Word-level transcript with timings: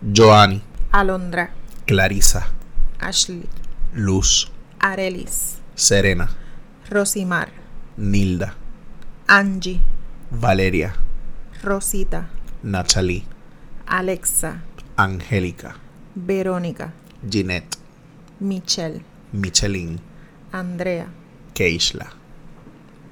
Joanny, 0.00 0.62
Alondra, 0.92 1.50
Clarisa, 1.84 2.46
Ashley, 3.00 3.48
Luz, 3.94 4.48
Arelis, 4.78 5.58
Serena, 5.74 6.30
Rosimar, 6.88 7.50
Nilda, 7.96 8.54
Angie, 9.26 9.80
Valeria, 10.30 10.94
Rosita, 11.64 12.28
Nachalí, 12.62 13.24
Alexa, 13.88 14.62
Angélica, 14.96 15.74
Verónica, 16.14 16.92
Ginette, 17.28 17.76
Michelle, 18.38 19.02
Michelin, 19.32 20.00
Andrea, 20.52 21.08
Keishla. 21.54 22.12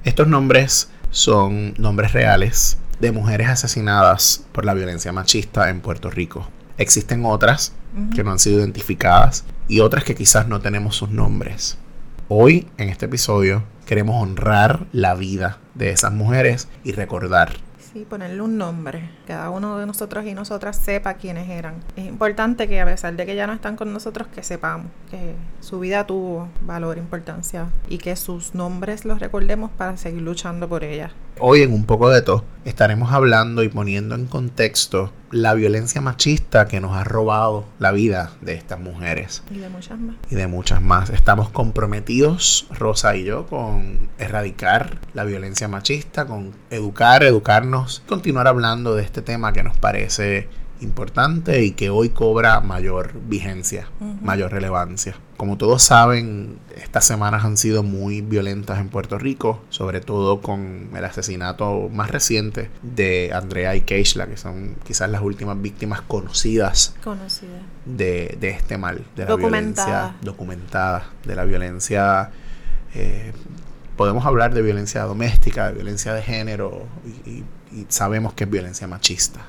Estos 0.05 0.29
nombres 0.29 0.89
son 1.11 1.75
nombres 1.79 2.13
reales 2.13 2.79
de 3.01 3.11
mujeres 3.11 3.49
asesinadas 3.49 4.47
por 4.53 4.65
la 4.65 4.73
violencia 4.73 5.13
machista 5.13 5.69
en 5.69 5.81
Puerto 5.81 6.11
Rico. 6.11 6.49
Existen 6.79 7.25
otras 7.25 7.73
que 8.15 8.23
no 8.23 8.33
han 8.33 8.39
sido 8.39 8.61
identificadas 8.61 9.45
y 9.69 9.81
otras 9.81 10.05
que 10.05 10.15
quizás 10.15 10.47
no 10.47 10.61
tenemos 10.61 10.97
sus 10.97 11.09
nombres. 11.09 11.79
Hoy, 12.29 12.67
en 12.77 12.91
este 12.91 13.07
episodio, 13.07 13.63
queremos 13.87 14.23
honrar 14.23 14.87
la 14.93 15.15
vida 15.15 15.59
de 15.75 15.91
esas 15.91 16.13
mujeres 16.13 16.69
y 16.85 16.93
recordar 16.93 17.57
Sí, 17.97 18.05
ponerle 18.05 18.43
un 18.43 18.59
nombre. 18.59 19.09
Cada 19.27 19.49
uno 19.49 19.79
de 19.79 19.87
nosotros 19.87 20.27
y 20.27 20.35
nosotras 20.35 20.77
sepa 20.77 21.15
quiénes 21.15 21.49
eran. 21.49 21.77
Es 21.97 22.05
importante 22.05 22.69
que 22.69 22.79
a 22.79 22.85
pesar 22.85 23.17
de 23.17 23.25
que 23.25 23.35
ya 23.35 23.47
no 23.47 23.55
están 23.55 23.77
con 23.77 23.91
nosotros, 23.91 24.29
que 24.35 24.43
sepamos 24.43 24.89
que 25.11 25.35
su 25.61 25.81
vida 25.81 26.07
tuvo 26.07 26.51
valor, 26.61 26.99
importancia 26.99 27.69
y 27.89 27.97
que 27.97 28.15
sus 28.17 28.55
nombres 28.55 29.07
los 29.07 29.19
recordemos 29.19 29.71
para 29.71 29.97
seguir 29.97 30.21
luchando 30.21 30.69
por 30.69 30.85
ellas. 30.85 31.13
Hoy 31.39 31.63
en 31.63 31.73
un 31.73 31.87
poco 31.87 32.11
de 32.11 32.21
todo 32.21 32.45
estaremos 32.67 33.13
hablando 33.13 33.63
y 33.63 33.71
poniendo 33.71 34.15
en 34.15 34.27
contexto 34.27 35.11
la 35.37 35.55
violencia 35.55 36.01
machista 36.01 36.67
que 36.67 36.81
nos 36.81 36.97
ha 36.97 37.05
robado 37.05 37.65
la 37.79 37.93
vida 37.93 38.33
de 38.41 38.55
estas 38.55 38.81
mujeres. 38.81 39.43
Y 39.51 39.59
de 39.59 39.69
muchas 39.69 39.99
más. 39.99 40.17
Y 40.31 40.35
de 40.35 40.47
muchas 40.47 40.83
más. 40.83 41.11
Estamos 41.11 41.49
comprometidos, 41.51 42.67
Rosa 42.71 43.17
y 43.17 43.25
yo, 43.25 43.47
con 43.47 44.09
erradicar 44.19 44.99
la 45.15 45.25
violencia 45.25 45.69
machista, 45.69 46.27
con 46.27 46.53
educar, 46.71 47.23
educarnos, 47.23 48.03
continuar 48.07 48.49
hablando 48.49 48.95
de 48.95 49.03
este 49.03 49.23
tema 49.23 49.53
que 49.53 49.63
nos 49.63 49.77
parece 49.77 50.49
importante 50.81 51.65
y 51.65 51.71
que 51.73 51.91
hoy 51.91 52.11
cobra 52.11 52.61
mayor 52.61 53.13
vigencia, 53.29 53.89
mayor 54.23 54.53
relevancia. 54.53 55.15
Como 55.37 55.57
todos 55.59 55.83
saben, 55.83 56.59
estas 56.77 57.05
semanas 57.05 57.45
han 57.45 57.57
sido 57.57 57.83
muy 57.83 58.21
violentas 58.23 58.79
en 58.79 58.89
Puerto 58.89 59.19
Rico, 59.19 59.61
sobre 59.69 60.01
todo 60.01 60.41
con 60.41 60.89
el 60.97 61.05
asesinato 61.05 61.89
más 61.93 62.11
reciente 62.11 62.71
de 62.83 63.33
Andrea 63.35 63.75
y 63.77 63.83
Keishla, 63.83 64.27
que 64.27 64.37
son 64.37 64.77
quizás 64.85 65.11
las 65.11 65.23
últimas 65.23 65.61
víctimas 65.61 66.01
conocidas 66.03 66.95
Conocida. 67.05 67.61
de, 67.85 68.37
de 68.41 68.49
este 68.51 68.79
mal, 68.79 69.05
de 69.17 69.25
la 69.25 69.31
Documentada. 69.31 69.87
violencia 69.87 70.17
documentada, 70.23 71.11
de 71.25 71.35
la 71.37 71.45
violencia... 71.45 72.31
eh, 72.95 73.33
podemos 73.97 74.27
hablar 74.27 74.53
de 74.53 74.61
violencia 74.61 75.03
doméstica, 75.05 75.69
de 75.69 75.75
violencia 75.75 76.13
de 76.13 76.23
género, 76.23 76.85
y, 77.25 77.31
y- 77.31 77.45
y 77.77 77.87
sabemos 77.91 78.33
que 78.33 78.45
es 78.45 78.51
violencia 78.51 78.87
machista. 78.87 79.41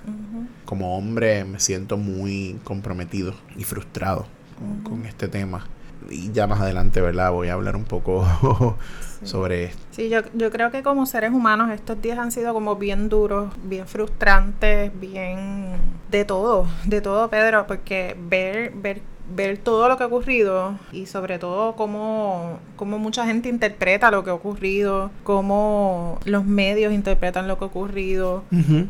Como 0.66 0.98
hombre 0.98 1.46
me 1.46 1.60
siento 1.60 1.98
muy 1.98 2.60
comprometido 2.66 3.34
y 3.56 3.64
frustrado 3.64 4.28
con, 4.60 4.82
con 4.82 5.06
este 5.06 5.30
tema. 5.30 5.66
Y 6.10 6.32
ya 6.32 6.46
más 6.46 6.60
adelante, 6.60 7.00
¿verdad? 7.00 7.32
Voy 7.32 7.48
a 7.48 7.54
hablar 7.54 7.76
un 7.78 7.86
poco 7.86 8.28
sobre 9.24 9.66
esto. 9.66 9.82
Sí, 9.92 10.10
yo, 10.10 10.22
yo 10.34 10.52
creo 10.52 10.72
que 10.72 10.84
como 10.84 11.06
seres 11.06 11.32
humanos 11.32 11.72
estos 11.72 12.02
días 12.02 12.20
han 12.20 12.32
sido 12.32 12.54
como 12.54 12.76
bien 12.76 13.08
duros, 13.08 13.54
bien 13.64 13.88
frustrantes, 13.88 14.92
bien 15.00 15.78
de 16.12 16.26
todo, 16.26 16.68
de 16.86 17.02
todo, 17.02 17.30
Pedro, 17.30 17.66
porque 17.66 18.18
ver, 18.30 18.74
ver, 18.76 19.02
ver 19.36 19.58
todo 19.58 19.90
lo 19.90 19.98
que 19.98 20.04
ha 20.04 20.08
ocurrido 20.08 20.76
y 20.92 21.06
sobre 21.06 21.38
todo 21.40 21.76
cómo, 21.76 22.60
cómo 22.76 22.98
mucha 23.00 23.26
gente 23.26 23.50
interpreta 23.50 24.10
lo 24.12 24.24
que 24.24 24.30
ha 24.30 24.34
ocurrido, 24.34 25.12
cómo 25.24 26.20
los 26.26 26.46
medios 26.46 26.94
interpretan 26.94 27.48
lo 27.48 27.58
que 27.58 27.66
ha 27.66 27.68
ocurrido, 27.68 28.44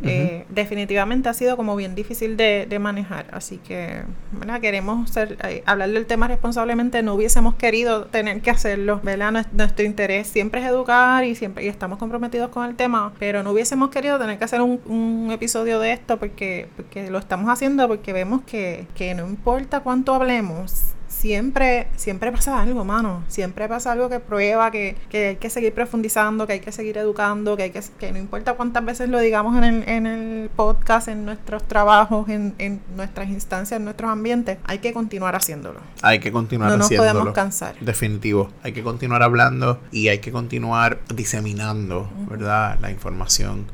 eh, 0.04 0.46
definitivamente 0.50 1.30
ha 1.30 1.34
sido 1.34 1.58
como 1.58 1.76
bien 1.76 1.96
difícil 1.96 2.38
de, 2.38 2.66
de 2.70 2.80
manejar. 2.80 3.26
Así 3.32 3.58
que, 3.58 4.02
¿verdad? 4.32 4.62
Queremos 4.62 5.10
ser, 5.10 5.38
eh, 5.44 5.64
hablar 5.66 5.90
del 5.90 6.06
tema 6.06 6.28
responsablemente. 6.28 7.02
No 7.04 7.16
hubiésemos 7.16 7.56
querido 7.56 8.06
tener 8.06 8.42
que 8.42 8.52
hacerlo, 8.52 9.00
¿verdad? 9.04 9.32
Nues- 9.32 9.52
Nuestro 9.54 9.86
interés 9.86 10.28
siempre 10.28 10.62
es 10.62 10.68
educar 10.68 11.24
y 11.24 11.36
siempre 11.36 11.66
y 11.66 11.68
estamos 11.68 11.98
comprometidos 12.00 12.50
con 12.50 12.66
el 12.68 12.76
tema, 12.76 13.14
pero 13.20 13.44
no 13.44 13.52
hubiésemos 13.52 13.90
querido 13.90 14.18
tener 14.20 14.38
que 14.38 14.46
hacer 14.46 14.62
un, 14.62 14.80
un 14.86 15.30
episodio 15.32 15.80
de 15.80 15.94
esto 15.94 16.18
porque, 16.18 16.68
porque 16.76 17.10
lo 17.10 17.18
estamos 17.18 17.50
haciendo 17.50 17.88
porque 17.88 18.14
vemos 18.14 18.42
que, 18.46 18.86
que 18.96 19.14
no 19.16 19.28
importa 19.28 19.80
cuánto 19.82 20.14
hablemos. 20.28 20.84
Siempre, 21.08 21.88
siempre 21.96 22.32
pasa 22.32 22.62
algo, 22.62 22.86
mano. 22.86 23.24
Siempre 23.28 23.68
pasa 23.68 23.94
algo 23.94 24.08
que 24.08 24.20
prueba 24.20 24.70
que, 24.70 24.96
que 25.10 25.30
hay 25.30 25.36
que 25.38 25.50
seguir 25.50 25.74
profundizando, 25.74 26.46
que 26.46 26.54
hay 26.54 26.60
que 26.60 26.72
seguir 26.72 26.96
educando, 26.98 27.58
que 27.58 27.64
hay 27.64 27.72
que, 27.72 27.82
que 27.98 28.12
no 28.12 28.20
importa 28.20 28.54
cuántas 28.54 28.86
veces 28.86 29.10
lo 29.10 29.20
digamos 29.20 29.58
en 29.58 29.64
el, 29.64 29.90
en 29.90 30.06
el 30.06 30.50
podcast, 30.50 31.08
en 31.08 31.26
nuestros 31.26 31.64
trabajos, 31.64 32.30
en, 32.30 32.54
en 32.60 32.82
nuestras 32.96 33.30
instancias, 33.30 33.80
en 33.80 33.86
nuestros 33.86 34.12
ambientes, 34.12 34.60
hay 34.66 34.78
que 34.78 34.94
continuar 34.94 35.36
haciéndolo. 35.36 35.80
Hay 36.04 36.20
que 36.20 36.32
continuar 36.32 36.70
No 36.72 36.78
nos 36.78 36.86
haciéndolo. 36.86 37.12
podemos 37.14 37.34
cansar. 37.34 37.76
Definitivo. 37.80 38.50
Hay 38.62 38.74
que 38.74 38.84
continuar 38.84 39.24
hablando 39.24 39.80
y 39.92 40.10
hay 40.10 40.20
que 40.20 40.32
continuar 40.32 41.00
diseminando, 41.16 42.12
¿verdad? 42.30 42.78
La 42.80 42.92
información. 42.92 43.66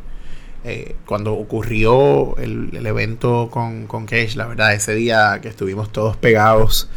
Eh, 0.66 0.96
cuando 1.06 1.34
ocurrió 1.34 2.38
el, 2.38 2.70
el 2.74 2.86
evento 2.86 3.50
con, 3.52 3.86
con 3.86 4.06
Cage, 4.06 4.36
la 4.36 4.46
verdad, 4.48 4.74
ese 4.74 4.96
día 4.96 5.40
que 5.42 5.50
estuvimos 5.50 5.92
todos 5.92 6.16
pegados 6.16 6.90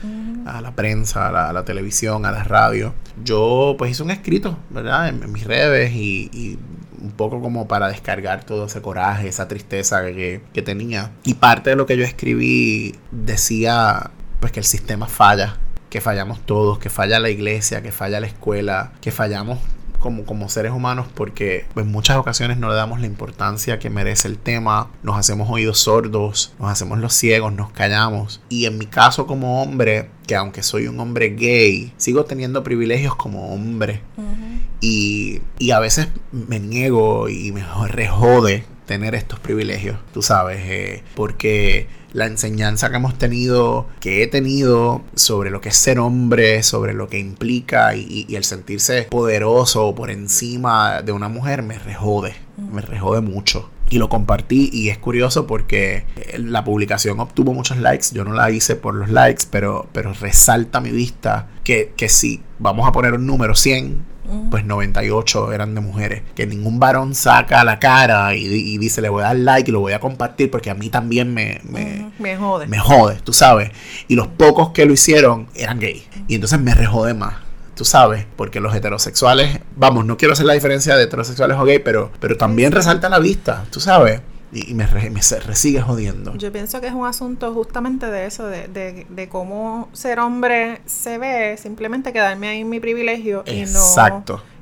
a 0.46 0.60
la 0.60 0.76
prensa, 0.76 1.28
a 1.28 1.32
la, 1.32 1.48
a 1.48 1.52
la 1.52 1.64
televisión, 1.64 2.26
a 2.26 2.30
la 2.30 2.44
radio, 2.44 2.94
yo 3.24 3.74
pues 3.76 3.90
hice 3.90 4.04
un 4.04 4.12
escrito, 4.12 4.56
¿verdad? 4.70 5.08
En, 5.08 5.22
en 5.22 5.32
mis 5.32 5.44
redes 5.44 5.92
y, 5.92 6.30
y 6.32 6.58
un 7.02 7.10
poco 7.12 7.40
como 7.40 7.66
para 7.66 7.88
descargar 7.88 8.44
todo 8.44 8.66
ese 8.66 8.80
coraje, 8.80 9.28
esa 9.28 9.48
tristeza 9.48 10.04
que, 10.06 10.42
que 10.52 10.62
tenía. 10.62 11.10
Y 11.24 11.34
parte 11.34 11.70
de 11.70 11.76
lo 11.76 11.86
que 11.86 11.96
yo 11.96 12.04
escribí 12.04 12.94
decía 13.10 14.10
pues 14.40 14.52
que 14.52 14.60
el 14.60 14.66
sistema 14.66 15.06
falla, 15.06 15.56
que 15.90 16.00
fallamos 16.00 16.40
todos, 16.44 16.78
que 16.78 16.90
falla 16.90 17.18
la 17.18 17.30
iglesia, 17.30 17.82
que 17.82 17.90
falla 17.90 18.20
la 18.20 18.26
escuela, 18.26 18.92
que 19.00 19.10
fallamos 19.10 19.58
como, 20.06 20.24
como 20.24 20.48
seres 20.48 20.70
humanos 20.70 21.08
porque 21.12 21.66
en 21.74 21.90
muchas 21.90 22.16
ocasiones 22.16 22.58
no 22.58 22.68
le 22.68 22.76
damos 22.76 23.00
la 23.00 23.06
importancia 23.06 23.80
que 23.80 23.90
merece 23.90 24.28
el 24.28 24.38
tema, 24.38 24.88
nos 25.02 25.18
hacemos 25.18 25.50
oídos 25.50 25.80
sordos, 25.80 26.54
nos 26.60 26.70
hacemos 26.70 27.00
los 27.00 27.12
ciegos, 27.12 27.52
nos 27.52 27.72
callamos. 27.72 28.40
Y 28.48 28.66
en 28.66 28.78
mi 28.78 28.86
caso 28.86 29.26
como 29.26 29.60
hombre, 29.60 30.08
que 30.28 30.36
aunque 30.36 30.62
soy 30.62 30.86
un 30.86 31.00
hombre 31.00 31.30
gay, 31.30 31.92
sigo 31.96 32.24
teniendo 32.24 32.62
privilegios 32.62 33.16
como 33.16 33.52
hombre. 33.52 34.00
Y, 34.80 35.40
y 35.58 35.72
a 35.72 35.80
veces 35.80 36.06
me 36.30 36.60
niego 36.60 37.28
y 37.28 37.50
me 37.50 37.64
rejode 37.88 38.64
tener 38.86 39.14
estos 39.14 39.40
privilegios, 39.40 39.98
tú 40.14 40.22
sabes, 40.22 40.60
eh, 40.64 41.02
porque 41.14 41.88
la 42.12 42.26
enseñanza 42.26 42.88
que 42.88 42.96
hemos 42.96 43.18
tenido, 43.18 43.88
que 44.00 44.22
he 44.22 44.26
tenido 44.26 45.02
sobre 45.14 45.50
lo 45.50 45.60
que 45.60 45.68
es 45.68 45.76
ser 45.76 45.98
hombre, 45.98 46.62
sobre 46.62 46.94
lo 46.94 47.08
que 47.08 47.18
implica 47.18 47.94
y, 47.94 48.24
y 48.26 48.36
el 48.36 48.44
sentirse 48.44 49.02
poderoso 49.02 49.94
por 49.94 50.10
encima 50.10 51.02
de 51.02 51.12
una 51.12 51.28
mujer, 51.28 51.62
me 51.62 51.78
rejode, 51.78 52.34
me 52.56 52.80
rejode 52.80 53.20
mucho. 53.20 53.70
Y 53.88 53.98
lo 53.98 54.08
compartí 54.08 54.68
y 54.72 54.88
es 54.88 54.98
curioso 54.98 55.46
porque 55.46 56.04
la 56.38 56.64
publicación 56.64 57.20
obtuvo 57.20 57.54
muchos 57.54 57.76
likes. 57.78 58.06
Yo 58.12 58.24
no 58.24 58.32
la 58.32 58.50
hice 58.50 58.74
por 58.74 58.94
los 58.94 59.10
likes, 59.10 59.44
pero, 59.48 59.88
pero 59.92 60.12
resalta 60.12 60.78
a 60.78 60.80
mi 60.80 60.90
vista 60.90 61.48
que, 61.62 61.92
que 61.96 62.08
si 62.08 62.42
vamos 62.58 62.88
a 62.88 62.92
poner 62.92 63.14
un 63.14 63.26
número 63.26 63.54
100, 63.54 64.15
pues 64.50 64.64
98 64.64 65.52
eran 65.52 65.74
de 65.74 65.80
mujeres. 65.80 66.22
Que 66.34 66.46
ningún 66.46 66.78
varón 66.78 67.14
saca 67.14 67.64
la 67.64 67.78
cara 67.78 68.34
y, 68.34 68.44
y 68.44 68.78
dice 68.78 69.00
le 69.00 69.08
voy 69.08 69.22
a 69.22 69.26
dar 69.26 69.36
like 69.36 69.70
y 69.70 69.72
lo 69.72 69.80
voy 69.80 69.92
a 69.92 70.00
compartir 70.00 70.50
porque 70.50 70.70
a 70.70 70.74
mí 70.74 70.90
también 70.90 71.32
me, 71.32 71.60
me, 71.64 72.10
me 72.18 72.36
jode. 72.36 72.66
me 72.66 72.78
jode, 72.78 73.16
tú 73.22 73.32
sabes. 73.32 73.70
Y 74.08 74.14
los 74.14 74.26
pocos 74.28 74.70
que 74.70 74.86
lo 74.86 74.92
hicieron 74.92 75.48
eran 75.54 75.78
gay. 75.78 76.06
Y 76.28 76.34
entonces 76.34 76.60
me 76.60 76.74
rejode 76.74 77.14
más. 77.14 77.34
Tú 77.74 77.84
sabes, 77.84 78.24
porque 78.36 78.58
los 78.58 78.74
heterosexuales, 78.74 79.60
vamos, 79.76 80.06
no 80.06 80.16
quiero 80.16 80.32
hacer 80.32 80.46
la 80.46 80.54
diferencia 80.54 80.96
de 80.96 81.04
heterosexuales 81.04 81.58
o 81.58 81.64
gay, 81.64 81.78
pero, 81.78 82.10
pero 82.20 82.38
también 82.38 82.72
resalta 82.72 83.10
la 83.10 83.18
vista, 83.18 83.66
tú 83.70 83.80
sabes. 83.80 84.22
Y, 84.52 84.70
y 84.70 84.74
me, 84.74 84.86
re- 84.86 85.10
me 85.10 85.22
se- 85.22 85.40
re- 85.40 85.56
sigue 85.56 85.80
jodiendo. 85.80 86.34
Yo 86.36 86.52
pienso 86.52 86.80
que 86.80 86.86
es 86.86 86.92
un 86.94 87.04
asunto 87.06 87.52
justamente 87.52 88.06
de 88.06 88.26
eso, 88.26 88.46
de, 88.46 88.68
de, 88.68 89.06
de 89.08 89.28
cómo 89.28 89.88
ser 89.92 90.20
hombre 90.20 90.80
se 90.86 91.18
ve, 91.18 91.56
simplemente 91.60 92.12
quedarme 92.12 92.48
ahí 92.48 92.60
en 92.60 92.68
mi 92.68 92.78
privilegio 92.80 93.42
y 93.46 93.62
no, 93.72 93.80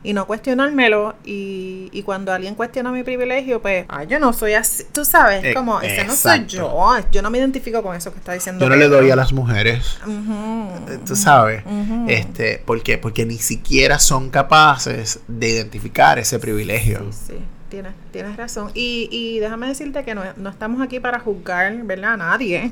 y 0.03 0.13
no 0.15 0.27
cuestionármelo. 0.27 1.15
Y, 1.25 1.91
y 1.93 2.03
cuando 2.03 2.33
alguien 2.33 2.55
cuestiona 2.55 2.93
mi 2.93 3.03
privilegio, 3.03 3.61
pues, 3.61 3.85
ay, 3.89 4.07
yo 4.07 4.19
no 4.19 4.33
soy 4.33 4.55
así. 4.55 4.85
Tú 4.93 5.05
sabes, 5.05 5.45
Eh, 5.45 5.55
como, 5.55 5.81
ese 5.81 6.05
no 6.05 6.15
soy 6.15 6.47
yo. 6.47 6.95
Yo 7.13 7.21
no 7.23 7.31
me 7.31 7.39
identifico 7.39 7.83
con 7.83 7.95
eso 7.95 8.11
que 8.11 8.19
está 8.19 8.33
diciendo. 8.33 8.65
Yo 8.65 8.71
no 8.71 8.77
le 8.77 8.89
doy 8.89 9.11
a 9.11 9.17
las 9.17 9.33
mujeres 9.35 9.99
Eh, 10.07 10.99
tú 11.07 11.15
sabes 11.17 11.63
este 12.09 12.59
¿por 12.65 12.83
qué? 12.83 12.99
porque 12.99 13.25
ni 13.27 13.39
siquiera 13.39 13.99
son 13.99 14.31
capaces 14.31 15.21
de 15.29 15.49
identificar 15.51 16.19
ese 16.19 16.39
privilegio 16.39 17.01
Sí, 17.13 17.19
sí. 17.29 17.35
Tienes, 17.69 17.93
tienes 18.13 18.37
razón. 18.37 18.71
Y, 18.75 19.09
y 19.11 19.39
déjame 19.41 19.67
decirte 19.69 20.05
que 20.05 20.15
no, 20.15 20.23
no 20.37 20.51
estamos 20.51 20.81
aquí 20.83 21.01
para 21.01 21.19
juzgar, 21.19 21.75
¿verdad? 21.85 22.15
A 22.15 22.17
nadie. 22.17 22.71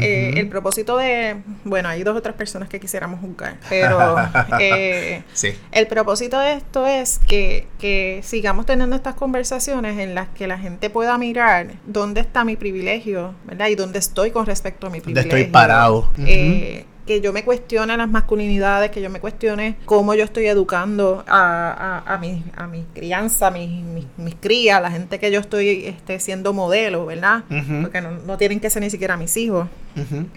Eh, 0.00 0.32
el 0.36 0.48
propósito 0.48 0.96
de, 0.96 1.36
bueno, 1.64 1.88
hay 1.88 2.02
dos 2.02 2.16
o 2.16 2.22
tres 2.22 2.34
personas 2.34 2.68
que 2.68 2.80
quisiéramos 2.80 3.20
juzgar, 3.20 3.56
pero 3.68 4.16
eh, 4.60 5.22
Sí. 5.32 5.48
el 5.72 5.86
propósito 5.86 6.38
de 6.38 6.54
esto 6.54 6.86
es 6.86 7.18
que, 7.26 7.66
que 7.78 8.20
sigamos 8.22 8.66
teniendo 8.66 8.96
estas 8.96 9.14
conversaciones 9.14 9.98
en 9.98 10.14
las 10.14 10.28
que 10.28 10.46
la 10.46 10.58
gente 10.58 10.90
pueda 10.90 11.18
mirar 11.18 11.68
dónde 11.86 12.20
está 12.20 12.44
mi 12.44 12.56
privilegio, 12.56 13.34
¿verdad? 13.44 13.68
Y 13.68 13.74
dónde 13.74 13.98
estoy 13.98 14.30
con 14.30 14.46
respecto 14.46 14.86
a 14.86 14.90
mi 14.90 14.98
¿Dónde 15.00 15.14
privilegio. 15.22 15.36
estoy 15.38 15.52
parado? 15.52 16.10
Eh, 16.18 16.84
que 17.10 17.20
yo 17.20 17.32
me 17.32 17.42
cuestione 17.42 17.96
las 17.96 18.08
masculinidades, 18.08 18.92
que 18.92 19.02
yo 19.02 19.10
me 19.10 19.18
cuestione 19.18 19.74
cómo 19.84 20.14
yo 20.14 20.22
estoy 20.22 20.46
educando 20.46 21.24
a, 21.26 22.02
a, 22.06 22.14
a, 22.14 22.18
mi, 22.18 22.44
a 22.56 22.68
mi 22.68 22.84
crianza, 22.94 23.48
a 23.48 23.50
mis, 23.50 23.82
mis, 23.82 24.04
mis 24.16 24.36
crías, 24.36 24.80
la 24.80 24.92
gente 24.92 25.18
que 25.18 25.32
yo 25.32 25.40
estoy 25.40 25.86
este, 25.86 26.20
siendo 26.20 26.52
modelo, 26.52 27.06
¿verdad? 27.06 27.42
Porque 27.82 28.00
no, 28.00 28.12
no 28.12 28.38
tienen 28.38 28.60
que 28.60 28.70
ser 28.70 28.82
ni 28.82 28.90
siquiera 28.90 29.16
mis 29.16 29.36
hijos 29.36 29.66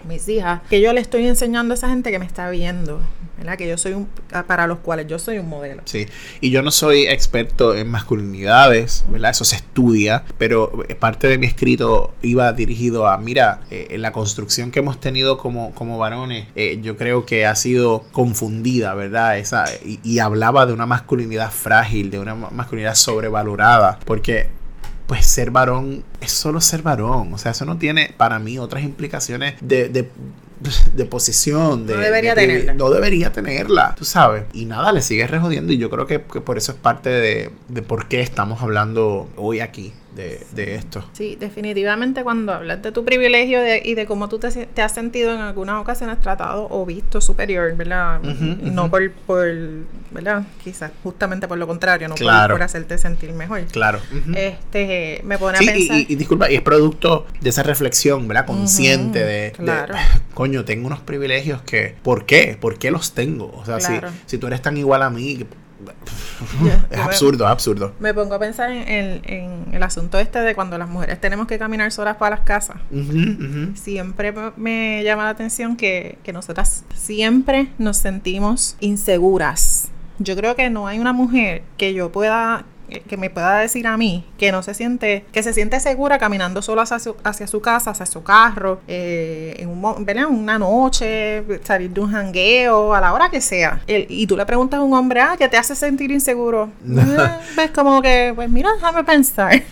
mis 0.08 0.28
hijas, 0.28 0.62
que 0.68 0.80
yo 0.80 0.92
le 0.92 1.00
estoy 1.00 1.28
enseñando 1.28 1.74
a 1.74 1.76
esa 1.76 1.88
gente 1.88 2.10
que 2.10 2.18
me 2.18 2.26
está 2.26 2.50
viendo, 2.50 3.00
¿verdad? 3.36 3.56
Que 3.58 3.68
yo 3.68 3.76
soy 3.76 3.92
un, 3.92 4.08
para 4.46 4.66
los 4.66 4.78
cuales 4.78 5.06
yo 5.06 5.18
soy 5.18 5.38
un 5.38 5.48
modelo. 5.48 5.82
Sí, 5.84 6.06
y 6.40 6.50
yo 6.50 6.62
no 6.62 6.70
soy 6.70 7.06
experto 7.06 7.74
en 7.74 7.88
masculinidades, 7.88 9.04
¿verdad? 9.08 9.30
Eso 9.32 9.44
se 9.44 9.56
estudia, 9.56 10.24
pero 10.38 10.84
eh, 10.88 10.94
parte 10.94 11.28
de 11.28 11.38
mi 11.38 11.46
escrito 11.46 12.14
iba 12.22 12.52
dirigido 12.52 13.08
a, 13.08 13.18
mira, 13.18 13.60
eh, 13.70 13.96
la 13.98 14.12
construcción 14.12 14.70
que 14.70 14.78
hemos 14.80 15.00
tenido 15.00 15.38
como, 15.38 15.74
como 15.74 15.98
varones, 15.98 16.46
eh, 16.56 16.78
yo 16.82 16.96
creo 16.96 17.26
que 17.26 17.46
ha 17.46 17.54
sido 17.56 18.04
confundida, 18.12 18.94
¿verdad? 18.94 19.38
Esa, 19.38 19.64
y, 19.84 20.00
y 20.02 20.18
hablaba 20.20 20.66
de 20.66 20.72
una 20.72 20.86
masculinidad 20.86 21.50
frágil, 21.50 22.10
de 22.10 22.18
una 22.18 22.34
ma- 22.34 22.50
masculinidad 22.50 22.94
sobrevalorada, 22.94 23.98
porque 24.04 24.48
pues 25.06 25.26
ser 25.26 25.50
varón 25.50 26.02
es 26.22 26.32
solo 26.32 26.62
ser 26.62 26.80
varón. 26.80 27.34
O 27.34 27.38
sea, 27.38 27.50
eso 27.52 27.66
no 27.66 27.76
tiene 27.76 28.14
para 28.16 28.38
mí 28.38 28.58
otras 28.58 28.82
implicaciones 28.84 29.54
de, 29.60 29.90
de, 29.90 30.08
de 30.94 31.04
posición. 31.04 31.86
De, 31.86 31.94
No 31.94 32.00
debería 32.00 32.34
de 32.34 32.40
tenerla. 32.42 32.74
No 32.74 32.90
debería 32.90 33.32
tenerla, 33.32 33.94
tú 33.96 34.04
sabes. 34.04 34.44
Y 34.52 34.64
nada, 34.64 34.92
le 34.92 35.02
sigue 35.02 35.26
rejodiendo. 35.26 35.72
Y 35.72 35.78
yo 35.78 35.90
creo 35.90 36.06
que, 36.06 36.20
que 36.22 36.40
por 36.40 36.58
eso 36.58 36.72
es 36.72 36.78
parte 36.78 37.10
de, 37.10 37.50
de 37.68 37.82
por 37.82 38.08
qué 38.08 38.20
estamos 38.20 38.62
hablando 38.62 39.28
hoy 39.36 39.60
aquí 39.60 39.92
de, 40.14 40.40
de 40.52 40.74
esto. 40.76 41.04
Sí, 41.12 41.36
definitivamente 41.38 42.22
cuando 42.22 42.52
hablas 42.52 42.82
de 42.82 42.92
tu 42.92 43.04
privilegio 43.04 43.60
de- 43.60 43.82
y 43.84 43.94
de 43.94 44.06
cómo 44.06 44.28
tú 44.28 44.38
te, 44.38 44.50
te 44.66 44.82
has 44.82 44.92
sentido 44.92 45.34
en 45.34 45.40
algunas 45.40 45.80
ocasiones 45.80 46.20
tratado 46.20 46.66
o 46.70 46.86
visto 46.86 47.20
superior, 47.20 47.74
¿verdad? 47.76 48.20
No 48.22 48.90
por, 48.90 49.10
por, 49.12 49.46
¿verdad? 50.10 50.44
Quizás 50.62 50.92
justamente 51.02 51.48
por 51.48 51.58
lo 51.58 51.66
contrario, 51.66 52.08
no 52.08 52.14
por- 52.14 52.22
Claro. 52.22 52.54
por, 52.54 52.62
hacerte 52.62 52.96
sentir 52.98 53.32
mejor. 53.32 53.62
Claro. 53.72 54.00
Este, 54.34 55.20
me 55.24 55.38
pone 55.38 55.58
Sí, 55.58 55.68
a 55.68 55.72
pensar... 55.72 55.98
y- 56.00 56.06
y 56.08 56.14
disculpa, 56.16 56.50
y 56.50 56.56
es 56.56 56.62
producto 56.62 57.26
de 57.40 57.50
esa 57.50 57.62
reflexión, 57.62 58.26
¿verdad? 58.28 58.46
Consciente 58.46 59.18
de, 59.20 59.24
de, 59.24 59.52
claro. 59.52 59.94
coño, 60.34 60.64
tengo 60.64 60.86
unos 60.86 61.00
privilegios 61.00 61.62
que, 61.62 61.94
¿por 62.02 62.26
qué? 62.26 62.56
¿Por 62.60 62.78
qué 62.78 62.90
los 62.90 63.12
tengo? 63.12 63.50
O 63.56 63.64
sea, 63.64 63.78
Claro. 63.78 64.10
si, 64.10 64.14
si 64.26 64.38
tú 64.38 64.46
eres 64.46 64.62
tan 64.62 64.76
igual 64.76 65.02
a 65.02 65.10
mí, 65.10 65.44
es 65.90 66.98
me- 66.98 67.02
absurdo, 67.02 67.46
absurdo. 67.46 67.92
Me 68.00 68.12
pongo 68.14 68.34
a 68.34 68.38
pensar 68.38 68.70
en, 68.70 68.88
en- 68.88 69.22
en 69.24 69.74
el 69.74 69.82
asunto 69.82 70.18
este 70.18 70.40
de 70.40 70.54
cuando 70.54 70.78
las 70.78 70.88
mujeres 70.88 71.20
tenemos 71.20 71.46
que 71.46 71.58
caminar 71.58 71.90
solas 71.92 72.16
para 72.16 72.36
las 72.36 72.44
casas. 72.44 72.76
Siempre 73.74 74.32
me- 74.32 74.52
me 74.56 75.02
llama 75.04 75.24
la 75.24 75.30
atención 75.30 75.76
que, 75.76 76.18
que 76.22 76.32
nosotras 76.32 76.84
siempre 76.94 77.68
nos 77.78 77.96
sentimos 77.96 78.76
inseguras. 78.80 79.88
Yo 80.18 80.36
creo 80.36 80.54
que 80.54 80.70
no 80.70 80.86
hay 80.86 80.98
una 81.00 81.12
mujer 81.12 81.62
que 81.76 81.92
yo 81.94 82.12
pueda 82.12 82.64
que 83.08 83.16
me 83.16 83.30
pueda 83.30 83.58
decir 83.58 83.86
a 83.86 83.96
mí 83.96 84.24
que 84.38 84.52
no 84.52 84.62
se 84.62 84.74
siente 84.74 85.24
que 85.32 85.42
se 85.42 85.52
siente 85.52 85.80
segura 85.80 86.18
caminando 86.18 86.62
sola 86.62 86.82
hacia 86.82 86.98
su, 86.98 87.16
hacia 87.24 87.46
su 87.46 87.60
casa, 87.60 87.90
hacia 87.90 88.06
su 88.06 88.22
carro, 88.22 88.80
eh, 88.88 89.56
en 89.58 89.68
un, 89.68 90.04
¿verdad? 90.04 90.26
una 90.26 90.58
noche, 90.58 91.42
salir 91.64 91.90
de 91.90 92.00
un 92.00 92.10
jangueo, 92.12 92.94
a 92.94 93.00
la 93.00 93.12
hora 93.12 93.30
que 93.30 93.40
sea. 93.40 93.80
El- 93.86 94.06
y 94.08 94.26
tú 94.26 94.36
le 94.36 94.44
preguntas 94.46 94.80
a 94.80 94.82
un 94.82 94.92
hombre, 94.94 95.20
ah, 95.20 95.34
¿qué 95.38 95.48
te 95.48 95.56
hace 95.56 95.74
sentir 95.74 96.10
inseguro? 96.10 96.70
Eh, 96.86 97.28
ves 97.56 97.70
como 97.70 98.00
que, 98.02 98.32
pues 98.34 98.48
mira, 98.50 98.70
déjame 98.74 99.02
pensar. 99.04 99.62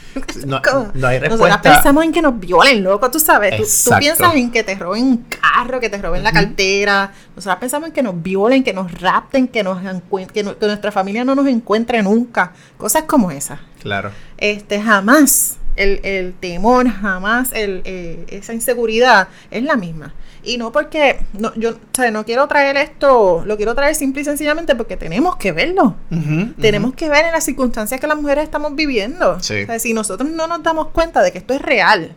No, 0.47 0.61
no 0.95 1.07
hay 1.07 1.19
respuesta. 1.19 1.61
pensamos 1.61 2.05
en 2.05 2.13
que 2.13 2.23
nos 2.23 2.39
violen, 2.39 2.83
loco, 2.83 3.11
tú 3.11 3.19
sabes. 3.21 3.57
Tú, 3.57 3.91
tú 3.91 3.97
piensas 3.99 4.35
en 4.35 4.51
que 4.51 4.63
te 4.63 4.75
roben 4.75 5.05
un 5.05 5.25
carro, 5.29 5.81
que 5.81 5.89
te 5.91 5.99
roben 5.99 6.23
la 6.23 6.31
Ujú. 6.31 6.39
cartera. 6.41 7.13
Nosotras 7.37 7.57
pensamos 7.59 7.89
en 7.89 7.93
que 7.95 8.03
nos 8.03 8.23
violen, 8.23 8.63
que 8.63 8.73
nos 8.73 8.91
rapten, 9.01 9.49
que, 9.49 9.63
nos 9.63 9.79
que, 10.33 10.43
no- 10.43 10.59
que 10.59 10.67
nuestra 10.67 10.93
familia 10.93 11.25
no 11.25 11.35
nos 11.35 11.47
encuentre 11.47 12.03
nunca. 12.03 12.53
Cosas 12.77 13.02
como 13.05 13.31
esas. 13.31 13.61
Claro. 13.81 14.11
Este, 14.39 14.81
jamás 14.81 15.59
el, 15.77 16.01
el 16.05 16.35
temor, 16.35 16.89
jamás 16.89 17.51
el, 17.53 17.83
eh, 17.85 18.25
esa 18.29 18.55
inseguridad 18.55 19.29
es 19.51 19.63
la 19.63 19.77
misma. 19.77 20.15
Y 20.45 20.59
no 20.59 20.73
porque, 20.73 21.21
no, 21.39 21.55
yo 21.55 21.71
o 21.71 21.79
sea, 21.93 22.11
no 22.11 22.25
quiero 22.25 22.49
traer 22.49 22.77
esto, 22.77 23.45
lo 23.47 23.57
quiero 23.57 23.75
traer 23.77 23.95
simple 23.95 24.23
y 24.23 24.25
sencillamente 24.25 24.75
porque 24.75 24.97
tenemos 24.97 25.37
que 25.37 25.53
verlo. 25.53 25.95
Tenemos 26.61 26.95
que 26.95 27.09
ver 27.09 27.27
en 27.27 27.33
las 27.33 27.45
circunstancias 27.45 28.01
que 28.01 28.07
las 28.09 28.17
mujeres 28.17 28.45
estamos 28.45 28.75
viviendo. 28.75 29.39
Sí. 29.41 29.63
O 29.63 29.67
sea, 29.67 29.79
si 29.79 29.95
nosotros 29.95 30.29
no 30.31 30.49
nos 30.49 30.63
damos 30.63 30.89
cuenta 30.89 31.23
de 31.23 31.31
que 31.31 31.39
esto 31.39 31.55
es 31.55 31.63
real, 31.63 32.17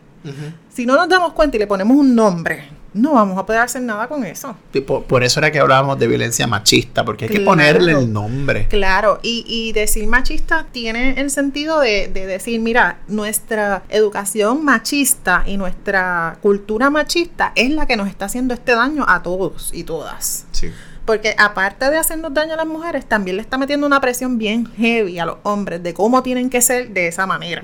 si 0.68 0.86
no 0.86 0.96
nos 0.96 1.08
damos 1.08 1.34
cuenta 1.34 1.56
y 1.56 1.60
le 1.60 1.68
ponemos 1.68 1.96
un 1.96 2.16
nombre, 2.16 2.64
no 2.96 3.14
vamos 3.14 3.38
a 3.38 3.46
poder 3.46 3.60
hacer 3.62 3.82
nada 3.82 4.08
con 4.08 4.24
eso. 4.24 4.56
Tipo, 4.72 5.02
por 5.02 5.22
eso 5.22 5.40
era 5.40 5.50
que 5.50 5.58
hablábamos 5.58 5.98
de 5.98 6.06
violencia 6.06 6.46
machista, 6.46 7.04
porque 7.04 7.26
hay 7.26 7.30
que 7.30 7.40
ponerle 7.40 7.92
el 7.92 8.12
nombre. 8.12 8.66
Claro, 8.68 9.20
y, 9.22 9.44
y 9.46 9.72
decir 9.72 10.06
machista 10.06 10.66
tiene 10.72 11.20
el 11.20 11.30
sentido 11.30 11.80
de, 11.80 12.08
de 12.08 12.26
decir, 12.26 12.60
mira, 12.60 12.98
nuestra 13.08 13.82
educación 13.88 14.64
machista 14.64 15.44
y 15.46 15.56
nuestra 15.56 16.38
cultura 16.40 16.90
machista 16.90 17.52
es 17.54 17.70
la 17.70 17.86
que 17.86 17.96
nos 17.96 18.08
está 18.08 18.24
haciendo 18.26 18.54
este 18.54 18.74
daño 18.74 19.04
a 19.06 19.22
todos 19.22 19.70
y 19.72 19.84
todas. 19.84 20.46
Sí. 20.52 20.70
Porque 21.06 21.34
aparte 21.38 21.88
de 21.88 21.96
hacernos 21.96 22.34
daño 22.34 22.54
a 22.54 22.56
las 22.56 22.66
mujeres, 22.66 23.06
también 23.06 23.36
le 23.36 23.42
está 23.42 23.56
metiendo 23.58 23.86
una 23.86 24.00
presión 24.00 24.38
bien 24.38 24.66
heavy 24.76 25.18
a 25.18 25.24
los 25.24 25.36
hombres 25.44 25.82
de 25.82 25.94
cómo 25.94 26.22
tienen 26.22 26.50
que 26.50 26.60
ser 26.60 26.90
de 26.90 27.06
esa 27.08 27.26
manera. 27.26 27.62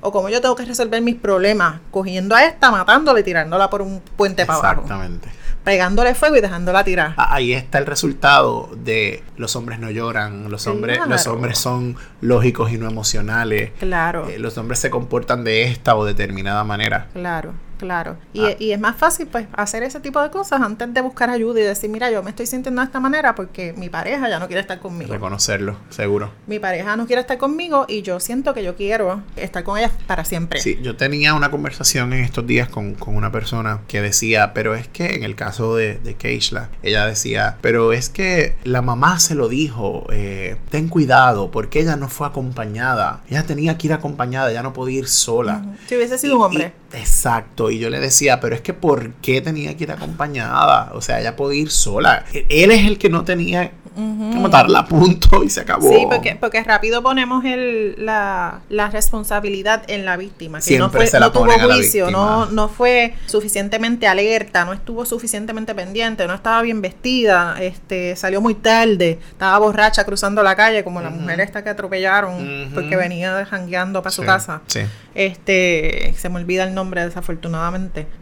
O 0.00 0.12
cómo 0.12 0.28
yo 0.28 0.40
tengo 0.40 0.54
que 0.54 0.64
resolver 0.64 1.00
mis 1.02 1.16
problemas, 1.16 1.80
cogiendo 1.90 2.34
a 2.34 2.44
esta, 2.44 2.70
matándola 2.70 3.20
y 3.20 3.22
tirándola 3.24 3.70
por 3.70 3.82
un 3.82 4.00
puente 4.16 4.44
para 4.46 4.58
abajo. 4.58 4.82
Exactamente. 4.82 5.28
Pegándole 5.64 6.14
fuego 6.16 6.36
y 6.36 6.40
dejándola 6.40 6.82
tirar. 6.82 7.14
Ah, 7.16 7.34
Ahí 7.36 7.52
está 7.52 7.78
el 7.78 7.86
resultado 7.86 8.68
de 8.76 9.22
los 9.36 9.54
hombres 9.54 9.78
no 9.78 9.90
lloran, 9.90 10.50
los 10.50 10.66
hombres, 10.66 10.98
los 11.06 11.26
hombres 11.28 11.56
son 11.56 11.94
lógicos 12.20 12.72
y 12.72 12.78
no 12.78 12.88
emocionales, 12.88 13.70
Claro. 13.78 14.28
eh, 14.28 14.40
los 14.40 14.58
hombres 14.58 14.80
se 14.80 14.90
comportan 14.90 15.44
de 15.44 15.62
esta 15.64 15.94
o 15.94 16.04
determinada 16.04 16.64
manera. 16.64 17.06
Claro, 17.12 17.52
claro. 17.82 18.16
Y, 18.32 18.44
Ah. 18.44 18.56
y 18.58 18.70
es 18.70 18.78
más 18.80 18.94
fácil 18.96 19.26
pues 19.26 19.46
hacer 19.54 19.82
ese 19.82 19.98
tipo 19.98 20.22
de 20.22 20.30
cosas 20.30 20.60
antes 20.62 20.94
de 20.94 21.00
buscar 21.00 21.28
ayuda 21.30 21.58
y 21.60 21.64
decir, 21.64 21.90
mira, 21.90 22.10
yo 22.12 22.22
me 22.22 22.30
estoy 22.30 22.46
sintiendo 22.46 22.80
de 22.80 22.86
esta 22.86 23.00
manera 23.00 23.34
porque 23.34 23.72
mi 23.76 23.88
pareja 23.88 24.28
ya 24.28 24.38
no 24.38 24.46
quiere 24.46 24.60
estar 24.60 24.78
conmigo. 24.78 25.12
Reconocerlo, 25.12 25.76
seguro. 25.90 26.30
Mi 26.46 26.60
pareja 26.60 26.96
no 26.96 27.06
quiere 27.06 27.20
estar 27.22 27.38
conmigo 27.38 27.84
y 27.88 28.02
yo 28.02 28.20
siento 28.20 28.54
que 28.54 28.62
yo 28.62 28.76
quiero 28.76 29.20
estar 29.34 29.64
con 29.64 29.78
ella 29.78 29.90
para 30.06 30.24
siempre. 30.24 30.60
Sí, 30.60 30.78
yo 30.80 30.94
tenía 30.96 31.34
una 31.34 31.50
conversación 31.50 32.12
en 32.12 32.20
estos 32.24 32.46
días 32.46 32.68
con, 32.68 32.94
con 32.94 33.16
una 33.16 33.32
persona 33.32 33.80
que 33.88 34.00
decía, 34.00 34.54
pero 34.54 34.74
es 34.76 34.86
que 34.86 35.14
en 35.16 35.24
el 35.24 35.34
caso 35.34 35.74
de, 35.74 35.96
de 35.98 36.14
Keishla, 36.14 36.70
ella 36.84 37.04
decía, 37.06 37.58
pero 37.60 37.92
es 37.92 38.08
que 38.08 38.54
la 38.62 38.80
mamá 38.80 39.18
se 39.18 39.34
lo 39.34 39.48
dijo, 39.48 40.06
eh, 40.12 40.56
ten 40.70 40.88
cuidado, 40.88 41.50
porque 41.50 41.80
ella 41.80 41.96
no 41.96 42.08
fue 42.08 42.26
acompañada. 42.28 43.22
Ella 43.28 43.42
tenía 43.44 43.76
que 43.76 43.88
ir 43.88 43.92
acompañada, 43.92 44.50
ella 44.50 44.62
no 44.62 44.72
podía 44.72 45.00
ir 45.00 45.08
sola. 45.08 45.64
Si 45.88 45.96
hubiese 45.96 46.16
sido 46.18 46.36
un 46.36 46.42
hombre. 46.44 46.72
y- 46.92 46.96
exacto, 46.96 47.70
y 47.72 47.78
yo 47.78 47.90
le 47.90 48.00
decía, 48.00 48.40
pero 48.40 48.54
es 48.54 48.60
que 48.60 48.74
¿por 48.74 49.12
qué 49.14 49.40
tenía 49.40 49.76
que 49.76 49.84
ir 49.84 49.92
acompañada? 49.92 50.92
O 50.94 51.00
sea, 51.00 51.20
ella 51.20 51.36
podía 51.36 51.62
ir 51.62 51.70
sola. 51.70 52.24
Él 52.32 52.70
es 52.70 52.86
el 52.86 52.98
que 52.98 53.08
no 53.08 53.24
tenía 53.24 53.72
que 53.94 54.38
matarla 54.38 54.80
a 54.80 54.86
punto 54.86 55.44
y 55.44 55.50
se 55.50 55.60
acabó. 55.60 55.88
Sí, 55.88 56.06
porque, 56.10 56.36
porque 56.36 56.62
rápido 56.62 57.02
ponemos 57.02 57.44
el, 57.44 57.94
la, 57.98 58.60
la 58.68 58.90
responsabilidad 58.90 59.84
en 59.88 60.04
la 60.04 60.16
víctima, 60.16 60.60
que 60.60 60.78
no, 60.78 60.86
Siempre 60.86 61.00
fue, 61.00 61.06
se 61.06 61.20
la 61.20 61.26
no 61.26 61.32
tuvo 61.32 61.52
juicio, 61.52 62.10
no, 62.10 62.46
no 62.46 62.68
fue 62.68 63.14
suficientemente 63.26 64.06
alerta, 64.06 64.64
no 64.64 64.72
estuvo 64.72 65.04
suficientemente 65.04 65.74
pendiente, 65.74 66.26
no 66.26 66.34
estaba 66.34 66.62
bien 66.62 66.80
vestida, 66.80 67.56
este, 67.60 68.16
salió 68.16 68.40
muy 68.40 68.54
tarde, 68.54 69.18
estaba 69.30 69.58
borracha 69.58 70.04
cruzando 70.04 70.42
la 70.42 70.56
calle, 70.56 70.84
como 70.84 71.00
la 71.00 71.10
mujer 71.10 71.40
esta 71.40 71.62
que 71.62 71.70
atropellaron 71.70 72.70
porque 72.74 72.96
venía 72.96 73.44
jangueando 73.44 74.02
para 74.02 74.12
su 74.12 74.22
casa. 74.22 74.62
Sí. 74.66 74.80
Este, 75.14 76.14
se 76.16 76.28
me 76.30 76.36
olvida 76.36 76.64
el 76.64 76.74
nombre 76.74 77.04
desafortunadamente. 77.04 77.51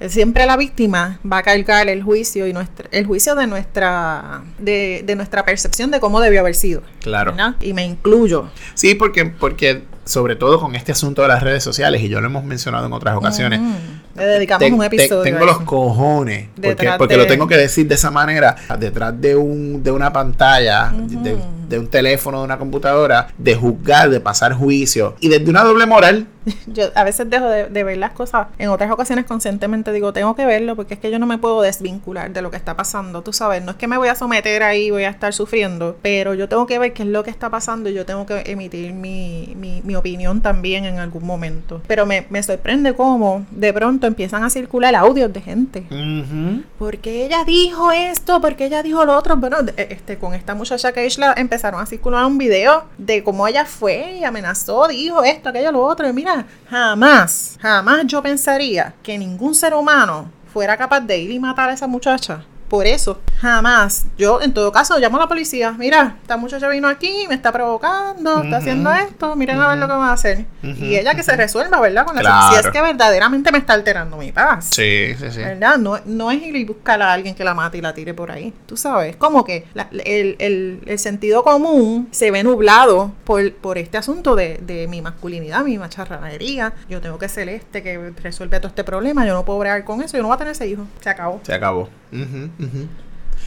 Siempre 0.09 0.47
la 0.47 0.57
víctima 0.57 1.19
va 1.31 1.39
a 1.39 1.43
cargar 1.43 1.89
el 1.89 2.03
juicio 2.03 2.47
y 2.47 2.53
nuestra, 2.53 2.89
el 2.91 3.07
juicio 3.07 3.35
de 3.35 3.47
nuestra, 3.47 4.43
de, 4.59 5.03
de 5.05 5.17
nuestra 5.17 5.45
percepción 5.45 5.91
de 5.91 6.01
cómo 6.01 6.21
debió 6.21 6.41
haber 6.41 6.55
sido. 6.55 6.83
Claro. 7.01 7.33
¿verdad? 7.33 7.55
Y 7.61 7.73
me 7.73 7.85
incluyo. 7.85 8.49
Sí, 8.75 8.95
porque, 8.95 9.27
porque 9.27 9.85
sobre 10.05 10.37
todo 10.37 10.59
con 10.61 10.75
este 10.75 10.93
asunto 10.93 11.23
de 11.23 11.29
las 11.29 11.43
redes 11.43 11.63
sociales, 11.63 12.03
y 12.03 12.09
yo 12.09 12.21
lo 12.21 12.27
hemos 12.27 12.45
mencionado 12.45 12.87
en 12.87 12.93
otras 12.93 13.17
ocasiones, 13.17 13.61
Mm, 13.61 13.75
Le 14.14 14.25
dedicamos 14.25 14.67
te- 14.69 14.73
un 14.75 14.81
te- 14.81 14.87
episodio. 14.87 15.23
tengo 15.23 15.43
a 15.43 15.47
los 15.47 15.61
cojones, 15.61 16.49
porque, 16.61 16.90
porque 16.99 17.14
de- 17.17 17.23
lo 17.23 17.26
tengo 17.26 17.47
que 17.47 17.57
decir 17.57 17.87
de 17.87 17.95
esa 17.95 18.11
manera, 18.11 18.57
detrás 18.79 19.19
de 19.21 19.37
un 19.37 19.83
de 19.83 19.90
una 19.90 20.12
pantalla, 20.12 20.93
Ujú. 20.93 21.23
de, 21.23 21.37
de 21.69 21.79
un 21.79 21.87
teléfono, 21.87 22.38
de 22.38 22.45
una 22.45 22.59
computadora, 22.59 23.29
de 23.38 23.55
juzgar, 23.55 24.11
de 24.11 24.21
pasar 24.21 24.52
juicio 24.55 25.14
y 25.21 25.29
desde 25.29 25.49
una 25.49 25.62
doble 25.62 25.87
moral. 25.87 26.26
Yo 26.67 26.87
a 26.95 27.05
veces 27.05 27.29
dejo 27.31 27.47
de, 27.47 27.85
ver 27.85 27.99
las 27.99 28.12
cosas. 28.12 28.49
En 28.59 28.71
otras 28.71 28.90
ocasiones 28.90 29.25
conscientemente 29.26 29.93
digo, 29.93 30.12
tengo 30.12 30.35
que 30.35 30.47
verlo 30.47 30.75
porque 30.75 30.95
es 30.95 31.00
que 31.00 31.11
yo 31.11 31.19
no 31.19 31.26
me 31.26 31.38
puedo 31.38 31.61
desvincular 31.62 32.31
de 32.33 32.43
lo 32.43 32.50
que 32.50 32.57
está 32.57 32.76
pasando. 32.76 33.23
Tú 33.23 33.33
sabes, 33.33 33.62
no 33.62 33.73
es 33.73 33.76
que 33.76 33.87
me 33.87 33.99
voy 33.99 34.09
a 34.09 34.14
someter 34.14 34.62
ahí, 34.62 34.90
voy 34.90 35.05
a 35.05 35.11
estar 35.11 35.33
sufriendo, 35.35 35.97
pero 36.02 36.35
yo 36.35 36.49
tengo 36.49 36.67
que 36.67 36.79
ver 36.79 36.93
qué 36.93 37.02
es 37.02 37.09
lo 37.09 37.23
que 37.23 37.31
está 37.31 37.50
pasando 37.50 37.90
y 37.90 37.95
yo 37.95 38.07
tengo 38.07 38.26
que 38.26 38.43
emitir 38.47 38.93
mi, 38.95 39.55
mi, 39.57 39.95
opinión 39.95 40.40
también 40.40 40.87
en 40.87 40.99
algún 40.99 41.26
momento. 41.26 41.83
Pero 41.87 42.07
me, 42.07 42.26
me, 42.31 42.43
sorprende 42.43 42.95
cómo 42.95 43.45
de 43.50 43.73
pronto 43.73 44.00
empiezan 44.07 44.45
a 44.45 44.50
circular 44.50 44.95
audios 44.95 45.33
de 45.33 45.40
gente. 45.40 45.87
Porque 46.78 47.25
ella 47.26 47.45
dijo 47.45 47.92
esto, 47.92 48.40
porque 48.40 48.66
ella 48.66 48.83
dijo 48.83 49.04
lo 49.04 49.16
otro. 49.16 49.37
Bueno, 49.37 49.59
este, 49.76 50.19
con 50.19 50.35
esta 50.35 50.54
muchacha 50.54 50.92
que 50.92 51.07
Isla 51.07 51.35
empezaron 51.37 51.80
a 51.80 51.87
circular 51.87 52.25
un 52.25 52.38
video 52.38 52.85
de 52.99 53.23
cómo 53.23 53.47
ella 53.47 53.64
fue 53.64 54.19
y 54.21 54.25
amenazó, 54.25 54.88
dijo 54.88 55.23
esto, 55.23 55.49
aquello, 55.49 55.73
lo 55.73 55.83
otro. 55.83 56.09
Y 56.09 56.12
mira, 56.12 56.47
jamás, 56.69 57.59
jamás 57.61 58.07
yo 58.07 58.23
pensaría 58.23 58.95
que 59.02 59.19
ningún 59.19 59.54
ser 59.54 59.75
humano 59.75 60.30
fuera 60.52 60.76
capaz 60.76 61.00
de 61.00 61.19
ir 61.19 61.30
y 61.30 61.38
matar 61.38 61.71
a 61.71 61.75
esa 61.75 61.87
muchacha 61.87 62.45
por 62.71 62.87
eso, 62.87 63.21
jamás. 63.41 64.07
Yo, 64.17 64.41
en 64.41 64.55
todo 64.55 64.71
caso, 64.71 64.97
llamo 64.99 65.17
a 65.17 65.21
la 65.21 65.29
policía. 65.29 65.73
Mira, 65.73 66.17
esta 66.23 66.37
muchacha 66.37 66.69
vino 66.69 66.87
aquí, 66.87 67.27
me 67.29 67.35
está 67.35 67.50
provocando, 67.50 68.45
está 68.45 68.59
haciendo 68.59 68.93
esto, 68.93 69.35
miren 69.35 69.61
a 69.61 69.69
ver 69.69 69.79
lo 69.79 69.89
que 69.89 69.93
va 69.93 70.11
a 70.11 70.12
hacer. 70.12 70.47
Y 70.62 70.97
ella 70.97 71.15
que 71.17 71.25
se 71.25 71.37
resuelva, 71.37 71.81
¿verdad? 71.81 72.07
Con 72.07 72.17
Si 72.17 72.55
es 72.55 72.69
que 72.71 72.81
verdaderamente 72.81 73.50
me 73.50 73.59
está 73.59 73.75
alterando 73.75 74.17
mi 74.17 74.31
paz. 74.31 74.69
Sí, 74.71 75.15
sí, 75.19 75.33
sí. 75.33 75.41
¿Verdad? 75.41 75.79
No, 75.79 75.99
no 76.07 76.31
es 76.31 76.41
ir 76.41 76.55
y 76.55 76.65
buscar 76.65 77.03
a 77.03 77.12
alguien 77.12 77.35
que 77.35 77.43
la 77.43 77.55
mate 77.55 77.79
y 77.79 77.81
la 77.81 77.93
tire 77.93 78.15
por 78.15 78.31
ahí. 78.31 78.55
Tú 78.67 78.77
sabes, 78.77 79.17
como 79.17 79.45
que 79.45 79.67
el, 80.05 80.37
el, 80.39 80.81
el, 80.87 80.99
sentido 81.00 81.43
común 81.43 82.09
se 82.12 82.31
ve 82.31 82.45
nublado 82.45 83.12
por, 83.25 83.53
por 83.55 83.79
este 83.79 83.99
asunto 83.99 84.37
de, 84.37 84.59
de 84.62 84.87
mi 84.87 85.03
masculinidad, 85.03 85.65
mi 85.65 85.77
macharranería. 85.77 86.73
Yo 86.89 87.00
tengo 87.00 87.19
que 87.19 87.29
ser 87.29 87.49
este 87.49 87.83
que 87.83 88.12
resuelve 88.23 88.61
todo 88.61 88.69
este 88.69 88.85
problema. 88.85 89.27
Yo 89.27 89.35
no 89.35 89.45
puedo 89.45 89.59
bregar 89.59 89.83
con 89.85 90.03
eso. 90.03 90.17
Yo 90.17 90.23
no 90.23 90.29
voy 90.29 90.37
a 90.37 90.39
tener 90.39 90.53
ese 90.53 90.69
hijo. 90.69 90.87
Se 91.00 91.11
acabó. 91.11 91.41
Se 91.43 91.53
acabó. 91.53 91.89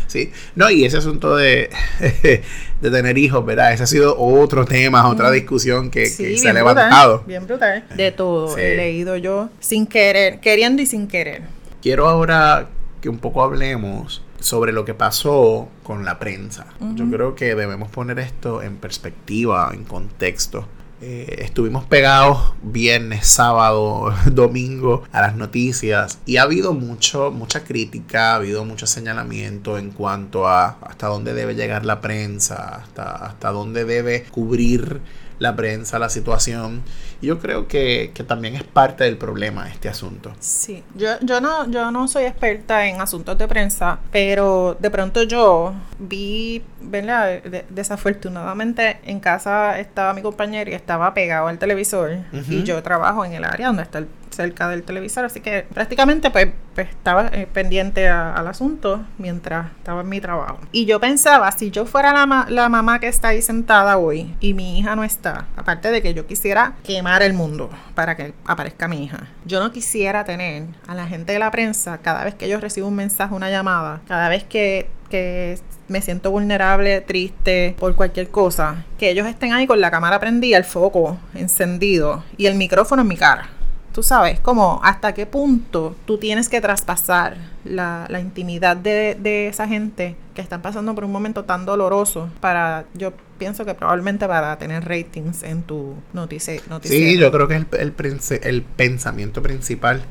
Sí, 0.07 0.31
no, 0.55 0.69
y 0.69 0.85
ese 0.85 0.97
asunto 0.97 1.35
de, 1.35 1.69
de 2.81 2.91
tener 2.91 3.17
hijos, 3.17 3.45
¿verdad? 3.45 3.73
Ese 3.73 3.83
ha 3.83 3.87
sido 3.87 4.17
otro 4.17 4.65
tema, 4.65 5.07
otra 5.09 5.31
discusión 5.31 5.89
que, 5.89 6.07
se 6.07 6.49
ha 6.49 6.53
levantado. 6.53 7.23
bien 7.25 7.45
brutal. 7.45 7.85
De 7.95 8.11
todo, 8.11 8.57
he 8.57 8.75
leído 8.75 9.17
yo 9.17 9.49
sin 9.59 9.87
querer, 9.87 10.39
queriendo 10.39 10.81
y 10.81 10.85
sin 10.85 11.07
querer. 11.07 11.43
Quiero 11.81 12.07
ahora 12.07 12.69
que 13.01 13.09
un 13.09 13.19
poco 13.19 13.43
hablemos 13.43 14.23
sobre 14.39 14.71
lo 14.73 14.85
que 14.85 14.93
pasó 14.93 15.69
con 15.83 16.05
la 16.05 16.19
prensa. 16.19 16.67
Yo 16.95 17.09
creo 17.09 17.35
que 17.35 17.55
debemos 17.55 17.89
poner 17.89 18.19
esto 18.19 18.61
en 18.61 18.77
perspectiva, 18.77 19.71
en 19.73 19.83
contexto. 19.85 20.67
Eh, 21.05 21.43
estuvimos 21.43 21.83
pegados 21.83 22.53
viernes, 22.61 23.27
sábado, 23.27 24.15
domingo 24.31 25.03
a 25.11 25.19
las 25.19 25.35
noticias 25.35 26.17
y 26.25 26.37
ha 26.37 26.43
habido 26.43 26.73
mucho, 26.73 27.29
mucha 27.29 27.65
crítica, 27.65 28.31
ha 28.31 28.35
habido 28.35 28.63
mucho 28.63 28.87
señalamiento 28.87 29.77
en 29.77 29.91
cuanto 29.91 30.47
a 30.47 30.77
hasta 30.81 31.07
dónde 31.07 31.33
debe 31.33 31.55
llegar 31.55 31.83
la 31.83 31.99
prensa, 31.99 32.77
hasta, 32.77 33.17
hasta 33.17 33.51
dónde 33.51 33.83
debe 33.83 34.23
cubrir 34.31 35.01
la 35.39 35.57
prensa, 35.57 35.99
la 35.99 36.07
situación. 36.07 36.83
Y 37.23 37.27
yo 37.27 37.39
creo 37.39 37.69
que, 37.69 38.11
que, 38.13 38.25
también 38.25 38.55
es 38.55 38.63
parte 38.63 39.05
del 39.05 39.17
problema 39.17 39.69
este 39.69 39.87
asunto. 39.87 40.33
Sí, 40.41 40.83
yo, 40.93 41.07
yo, 41.21 41.39
no, 41.39 41.71
yo 41.71 41.89
no 41.89 42.09
soy 42.09 42.25
experta 42.25 42.85
en 42.85 42.99
asuntos 42.99 43.37
de 43.37 43.47
prensa, 43.47 43.99
pero 44.11 44.75
de 44.77 44.89
pronto 44.89 45.23
yo 45.23 45.73
vi, 45.99 46.61
¿verdad? 46.81 47.41
desafortunadamente 47.69 48.99
en 49.05 49.21
casa 49.21 49.79
estaba 49.79 50.13
mi 50.13 50.21
compañero 50.21 50.69
y 50.69 50.73
estaba 50.73 51.13
pegado 51.13 51.47
al 51.47 51.59
televisor 51.59 52.17
y 52.49 52.63
yo 52.63 52.83
trabajo 52.83 53.23
en 53.23 53.31
el 53.31 53.45
área 53.45 53.67
donde 53.67 53.83
está 53.83 53.99
el 53.99 54.07
cerca 54.33 54.67
del 54.67 54.83
televisor, 54.83 55.25
así 55.25 55.39
que 55.39 55.65
prácticamente 55.73 56.29
pues, 56.31 56.49
pues 56.75 56.89
estaba 56.89 57.27
eh, 57.27 57.47
pendiente 57.51 58.07
al 58.09 58.47
asunto 58.47 59.05
mientras 59.17 59.71
estaba 59.77 60.01
en 60.01 60.09
mi 60.09 60.19
trabajo. 60.19 60.59
Y 60.71 60.85
yo 60.85 60.99
pensaba, 60.99 61.51
si 61.51 61.71
yo 61.71 61.85
fuera 61.85 62.13
la, 62.13 62.45
la 62.49 62.69
mamá 62.69 62.99
que 62.99 63.07
está 63.07 63.29
ahí 63.29 63.41
sentada 63.41 63.97
hoy 63.97 64.35
y 64.39 64.53
mi 64.53 64.79
hija 64.79 64.95
no 64.95 65.03
está, 65.03 65.47
aparte 65.55 65.91
de 65.91 66.01
que 66.01 66.13
yo 66.13 66.27
quisiera 66.27 66.73
quemar 66.83 67.23
el 67.23 67.33
mundo 67.33 67.69
para 67.95 68.15
que 68.15 68.33
aparezca 68.45 68.87
mi 68.87 69.03
hija, 69.03 69.27
yo 69.45 69.59
no 69.59 69.71
quisiera 69.71 70.23
tener 70.23 70.63
a 70.87 70.95
la 70.95 71.07
gente 71.07 71.33
de 71.33 71.39
la 71.39 71.51
prensa 71.51 71.97
cada 71.99 72.23
vez 72.23 72.35
que 72.35 72.49
yo 72.49 72.59
recibo 72.59 72.87
un 72.87 72.95
mensaje, 72.95 73.33
una 73.33 73.49
llamada, 73.49 74.01
cada 74.07 74.29
vez 74.29 74.43
que, 74.43 74.89
que 75.09 75.59
me 75.87 76.01
siento 76.01 76.31
vulnerable, 76.31 77.01
triste 77.01 77.75
por 77.79 77.95
cualquier 77.95 78.29
cosa, 78.29 78.85
que 78.97 79.09
ellos 79.09 79.27
estén 79.27 79.53
ahí 79.53 79.67
con 79.67 79.79
la 79.81 79.91
cámara 79.91 80.19
prendida, 80.19 80.57
el 80.57 80.63
foco 80.63 81.17
encendido 81.35 82.23
y 82.37 82.47
el 82.47 82.55
micrófono 82.55 83.01
en 83.01 83.07
mi 83.07 83.17
cara 83.17 83.49
tú 83.93 84.03
sabes, 84.03 84.39
como 84.39 84.81
hasta 84.83 85.13
qué 85.13 85.25
punto 85.25 85.95
tú 86.05 86.17
tienes 86.17 86.49
que 86.49 86.59
traspasar 86.59 87.37
la, 87.63 88.07
intimidad 88.19 88.75
de, 88.75 89.47
esa 89.47 89.67
gente 89.67 90.15
que 90.33 90.41
están 90.41 90.61
pasando 90.61 90.95
por 90.95 91.05
un 91.05 91.11
momento 91.11 91.45
tan 91.45 91.65
doloroso 91.65 92.29
para, 92.41 92.85
yo 92.95 93.13
pienso 93.37 93.65
que 93.65 93.75
probablemente 93.75 94.27
para 94.27 94.57
tener 94.57 94.85
ratings 94.85 95.43
en 95.43 95.61
tu 95.63 95.95
noticia. 96.11 96.59
Sí, 96.81 97.17
yo 97.17 97.31
creo 97.31 97.47
que 97.47 97.55
es 97.55 97.65
el, 97.79 97.93
el, 98.43 98.61
pensamiento 98.63 99.41
principal 99.41 100.01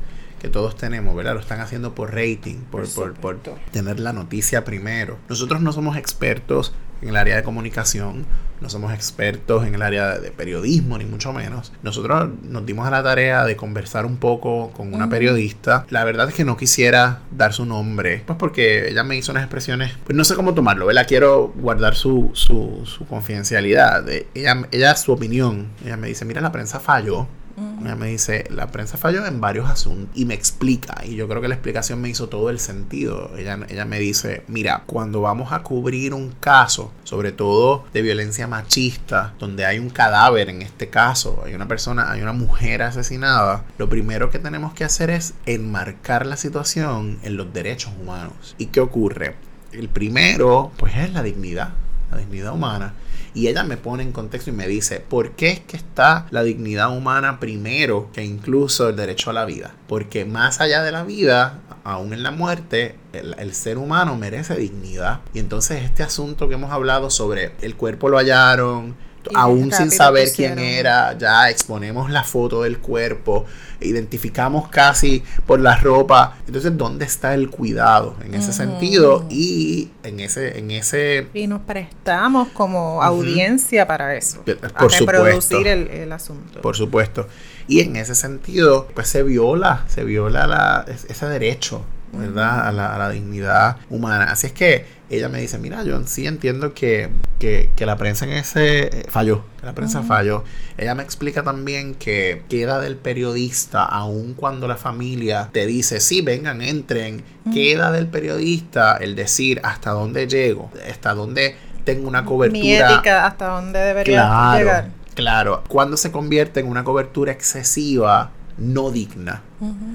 que 0.41 0.49
todos 0.49 0.75
tenemos, 0.75 1.15
¿verdad? 1.15 1.33
Lo 1.35 1.39
están 1.39 1.59
haciendo 1.59 1.93
por 1.93 2.13
rating, 2.13 2.61
por, 2.71 2.87
por, 2.93 3.13
por, 3.13 3.39
tener 3.71 3.99
la 3.99 4.13
noticia 4.13 4.63
primero. 4.63 5.17
Nosotros 5.29 5.61
no 5.61 5.71
somos 5.73 5.97
expertos 5.97 6.73
en 7.03 7.09
el 7.09 7.17
área 7.17 7.35
de 7.35 7.43
comunicación, 7.43 8.25
no 8.61 8.69
somos 8.69 8.93
expertos 8.93 9.67
en 9.67 9.75
el 9.75 9.81
área 9.81 10.17
de 10.19 10.31
periodismo, 10.31 10.97
ni 10.97 11.03
mucho 11.03 11.33
menos. 11.33 11.73
Nosotros 11.83 12.29
nos 12.43 12.65
dimos 12.65 12.87
a 12.87 12.91
la 12.91 13.03
tarea 13.03 13.43
de 13.43 13.57
conversar 13.57 14.05
un 14.05 14.15
poco 14.15 14.71
con 14.71 14.93
una 14.93 15.09
periodista. 15.09 15.85
La 15.89 16.05
verdad 16.05 16.29
es 16.29 16.35
que 16.35 16.45
no 16.45 16.55
quisiera 16.55 17.19
dar 17.29 17.51
su 17.51 17.65
nombre, 17.65 18.23
pues 18.25 18.39
porque 18.39 18.87
ella 18.87 19.03
me 19.03 19.17
hizo 19.17 19.33
unas 19.33 19.43
expresiones, 19.43 19.91
pues 20.05 20.15
no 20.15 20.23
sé 20.23 20.35
cómo 20.35 20.53
tomarlo, 20.53 20.85
¿verdad? 20.85 21.05
Quiero 21.07 21.53
guardar 21.57 21.95
su, 21.95 22.31
su, 22.33 22.83
su 22.85 23.05
confidencialidad. 23.05 24.07
Ella, 24.33 24.65
ella, 24.71 24.95
su 24.95 25.11
opinión, 25.11 25.67
ella 25.83 25.97
me 25.97 26.07
dice, 26.07 26.23
mira, 26.23 26.39
la 26.39 26.53
prensa 26.53 26.79
falló 26.79 27.27
ella 27.55 27.95
me 27.95 28.07
dice, 28.07 28.45
la 28.49 28.67
prensa 28.67 28.97
falló 28.97 29.25
en 29.25 29.39
varios 29.39 29.69
asuntos 29.69 30.09
y 30.15 30.25
me 30.25 30.33
explica, 30.33 31.03
y 31.05 31.15
yo 31.15 31.27
creo 31.27 31.41
que 31.41 31.47
la 31.47 31.55
explicación 31.55 32.01
me 32.01 32.09
hizo 32.09 32.29
todo 32.29 32.49
el 32.49 32.59
sentido. 32.59 33.31
Ella, 33.37 33.59
ella 33.69 33.85
me 33.85 33.99
dice, 33.99 34.43
mira, 34.47 34.83
cuando 34.85 35.21
vamos 35.21 35.51
a 35.51 35.61
cubrir 35.63 36.13
un 36.13 36.31
caso, 36.39 36.91
sobre 37.03 37.31
todo 37.31 37.85
de 37.93 38.01
violencia 38.01 38.47
machista, 38.47 39.33
donde 39.39 39.65
hay 39.65 39.79
un 39.79 39.89
cadáver 39.89 40.49
en 40.49 40.61
este 40.61 40.89
caso, 40.89 41.43
hay 41.45 41.53
una 41.53 41.67
persona, 41.67 42.11
hay 42.11 42.21
una 42.21 42.33
mujer 42.33 42.81
asesinada, 42.81 43.65
lo 43.77 43.89
primero 43.89 44.29
que 44.29 44.39
tenemos 44.39 44.73
que 44.73 44.83
hacer 44.83 45.09
es 45.09 45.33
enmarcar 45.45 46.25
la 46.25 46.37
situación 46.37 47.19
en 47.23 47.37
los 47.37 47.53
derechos 47.53 47.93
humanos. 48.01 48.55
¿Y 48.57 48.67
qué 48.67 48.79
ocurre? 48.79 49.35
El 49.71 49.89
primero, 49.89 50.71
pues 50.77 50.95
es 50.95 51.13
la 51.13 51.23
dignidad, 51.23 51.69
la 52.11 52.17
dignidad 52.17 52.53
humana. 52.53 52.93
Y 53.33 53.47
ella 53.47 53.63
me 53.63 53.77
pone 53.77 54.03
en 54.03 54.11
contexto 54.11 54.51
y 54.51 54.53
me 54.53 54.67
dice, 54.67 54.99
¿por 54.99 55.31
qué 55.31 55.49
es 55.49 55.59
que 55.61 55.77
está 55.77 56.27
la 56.29 56.43
dignidad 56.43 56.95
humana 56.95 57.39
primero 57.39 58.09
que 58.13 58.23
incluso 58.23 58.89
el 58.89 58.95
derecho 58.95 59.31
a 59.31 59.33
la 59.33 59.45
vida? 59.45 59.75
Porque 59.87 60.25
más 60.25 60.61
allá 60.61 60.83
de 60.83 60.91
la 60.91 61.03
vida, 61.03 61.61
aún 61.83 62.13
en 62.13 62.23
la 62.23 62.31
muerte, 62.31 62.95
el, 63.11 63.53
ser 63.53 63.77
humano 63.77 64.15
merece 64.15 64.55
dignidad. 64.55 65.21
Y 65.33 65.39
entonces 65.39 65.83
este 65.83 66.03
asunto 66.03 66.47
que 66.47 66.55
hemos 66.55 66.71
hablado 66.71 67.09
sobre 67.09 67.53
el 67.61 67.75
cuerpo 67.75 68.09
lo 68.09 68.17
hallaron, 68.17 68.95
aún 69.33 69.71
sin 69.71 69.91
saber 69.91 70.31
quién 70.35 70.59
era, 70.59 71.17
ya 71.17 71.49
exponemos 71.49 72.09
la 72.09 72.23
foto 72.23 72.63
del 72.63 72.79
cuerpo, 72.79 73.45
identificamos 73.81 74.69
casi 74.69 75.23
por 75.45 75.59
la 75.59 75.77
ropa. 75.77 76.37
Entonces, 76.47 76.77
¿dónde 76.77 77.05
está 77.05 77.33
el 77.33 77.49
cuidado 77.49 78.15
en 78.23 78.35
ese 78.35 78.53
sentido? 78.53 79.25
Y 79.29 79.89
en 80.03 80.19
ese, 80.19 80.57
en 80.57 80.71
ese. 80.71 81.27
Y 81.33 81.47
nos 81.47 81.61
prestamos 81.61 82.49
como 82.49 83.01
audiencia 83.03 83.87
para 83.87 84.15
eso. 84.15 84.43
Por 84.43 84.93
a 84.93 84.99
reproducir 84.99 85.67
el, 85.67 85.87
el, 85.89 86.11
asunto. 86.11 86.61
Por 86.61 86.75
supuesto. 86.75 87.27
Y 87.67 87.81
en 87.81 87.95
ese 87.95 88.15
sentido, 88.15 88.87
pues 88.93 89.07
se 89.07 89.23
viola, 89.23 89.85
se 89.87 90.03
viola 90.03 90.47
la, 90.47 90.85
ese 90.87 91.25
derecho 91.27 91.83
¿verdad? 92.13 92.67
A 92.67 92.71
la, 92.71 92.95
a 92.95 92.97
la, 92.97 93.09
dignidad 93.09 93.77
humana. 93.89 94.25
Así 94.25 94.47
es 94.47 94.53
que 94.53 94.85
ella 95.09 95.29
me 95.29 95.39
dice, 95.39 95.57
mira, 95.57 95.83
yo 95.83 96.01
sí 96.05 96.25
entiendo 96.27 96.73
que, 96.73 97.09
que, 97.39 97.69
que 97.75 97.85
la 97.85 97.97
prensa 97.97 98.25
en 98.25 98.31
ese 98.31 98.83
eh, 98.83 99.05
falló, 99.09 99.43
que 99.59 99.65
la 99.65 99.73
prensa 99.73 100.01
falló. 100.03 100.43
Ella 100.77 100.95
me 100.95 101.03
explica 101.03 101.43
también 101.43 101.95
que 101.95 102.43
queda 102.49 102.79
del 102.79 102.95
periodista, 102.95 103.83
aun 103.83 104.33
cuando 104.33 104.67
la 104.67 104.77
familia 104.77 105.49
te 105.51 105.65
dice, 105.65 105.99
sí, 105.99 106.21
vengan, 106.21 106.61
entren, 106.61 107.23
queda 107.53 107.91
del 107.91 108.07
periodista 108.07 108.97
el 108.97 109.15
decir 109.15 109.59
hasta 109.63 109.91
dónde 109.91 110.27
llego, 110.27 110.71
hasta 110.89 111.13
dónde 111.13 111.55
tengo 111.83 112.07
una 112.07 112.25
cobertura. 112.25 112.61
Mi 112.61 112.73
ética, 112.73 113.25
hasta 113.25 113.47
dónde 113.47 113.79
debería 113.79 114.57
llegar. 114.57 114.89
Claro, 115.13 115.63
cuando 115.67 115.97
se 115.97 116.11
convierte 116.11 116.59
en 116.59 116.67
una 116.67 116.83
cobertura 116.83 117.31
excesiva, 117.31 118.31
no 118.57 118.91
digna. 118.91 119.41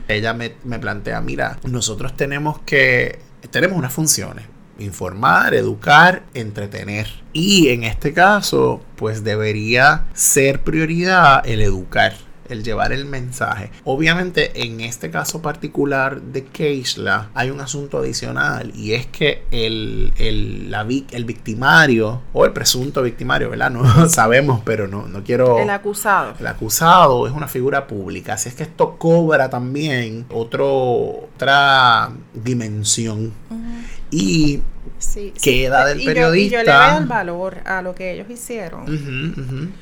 Ella 0.06 0.32
me, 0.32 0.50
plantea, 0.50 1.20
mira, 1.20 1.58
nosotros 1.64 2.16
tenemos 2.16 2.60
que, 2.60 3.18
tenemos 3.50 3.76
unas 3.76 3.92
funciones, 3.92 4.46
informar, 4.78 5.54
educar, 5.54 6.22
entretener. 6.34 7.08
Y 7.32 7.68
en 7.68 7.84
este 7.84 8.12
caso, 8.12 8.82
pues 8.96 9.24
debería 9.24 10.04
ser 10.14 10.62
prioridad 10.62 11.46
el 11.46 11.60
educar 11.60 12.27
el 12.48 12.62
llevar 12.62 12.92
el 12.92 13.04
mensaje. 13.04 13.70
Obviamente, 13.84 14.64
en 14.64 14.80
este 14.80 15.10
caso 15.10 15.42
particular 15.42 16.20
de 16.20 16.44
Keishla, 16.44 17.30
hay 17.34 17.50
un 17.50 17.60
asunto 17.60 17.98
adicional 17.98 18.72
y 18.74 18.92
es 18.92 19.06
que 19.06 19.42
el, 19.50 20.12
el, 20.18 20.70
la, 20.70 20.86
el 21.10 21.24
victimario 21.24 22.22
o 22.32 22.44
el 22.44 22.52
presunto 22.52 23.02
victimario, 23.02 23.50
¿verdad? 23.50 23.70
No 23.70 24.08
sabemos, 24.08 24.62
pero 24.64 24.88
no, 24.88 25.06
no 25.06 25.22
quiero. 25.24 25.58
El 25.58 25.70
acusado. 25.70 26.34
El 26.38 26.46
acusado 26.46 27.26
es 27.26 27.32
una 27.32 27.48
figura 27.48 27.86
pública, 27.86 28.34
así 28.34 28.48
es 28.48 28.54
que 28.54 28.62
esto 28.62 28.96
cobra 28.98 29.50
también 29.50 30.26
otro, 30.30 31.28
otra 31.34 32.10
dimensión. 32.34 33.32
Y 34.10 34.62
queda 35.42 35.86
del 35.86 36.02
periodista. 36.04 36.46
y 36.46 36.50
yo 36.50 36.62
le 36.62 36.78
veo 36.78 36.98
el 36.98 37.06
valor 37.06 37.58
a 37.64 37.82
lo 37.82 37.94
que 37.94 38.12
ellos 38.12 38.28
hicieron. 38.30 39.74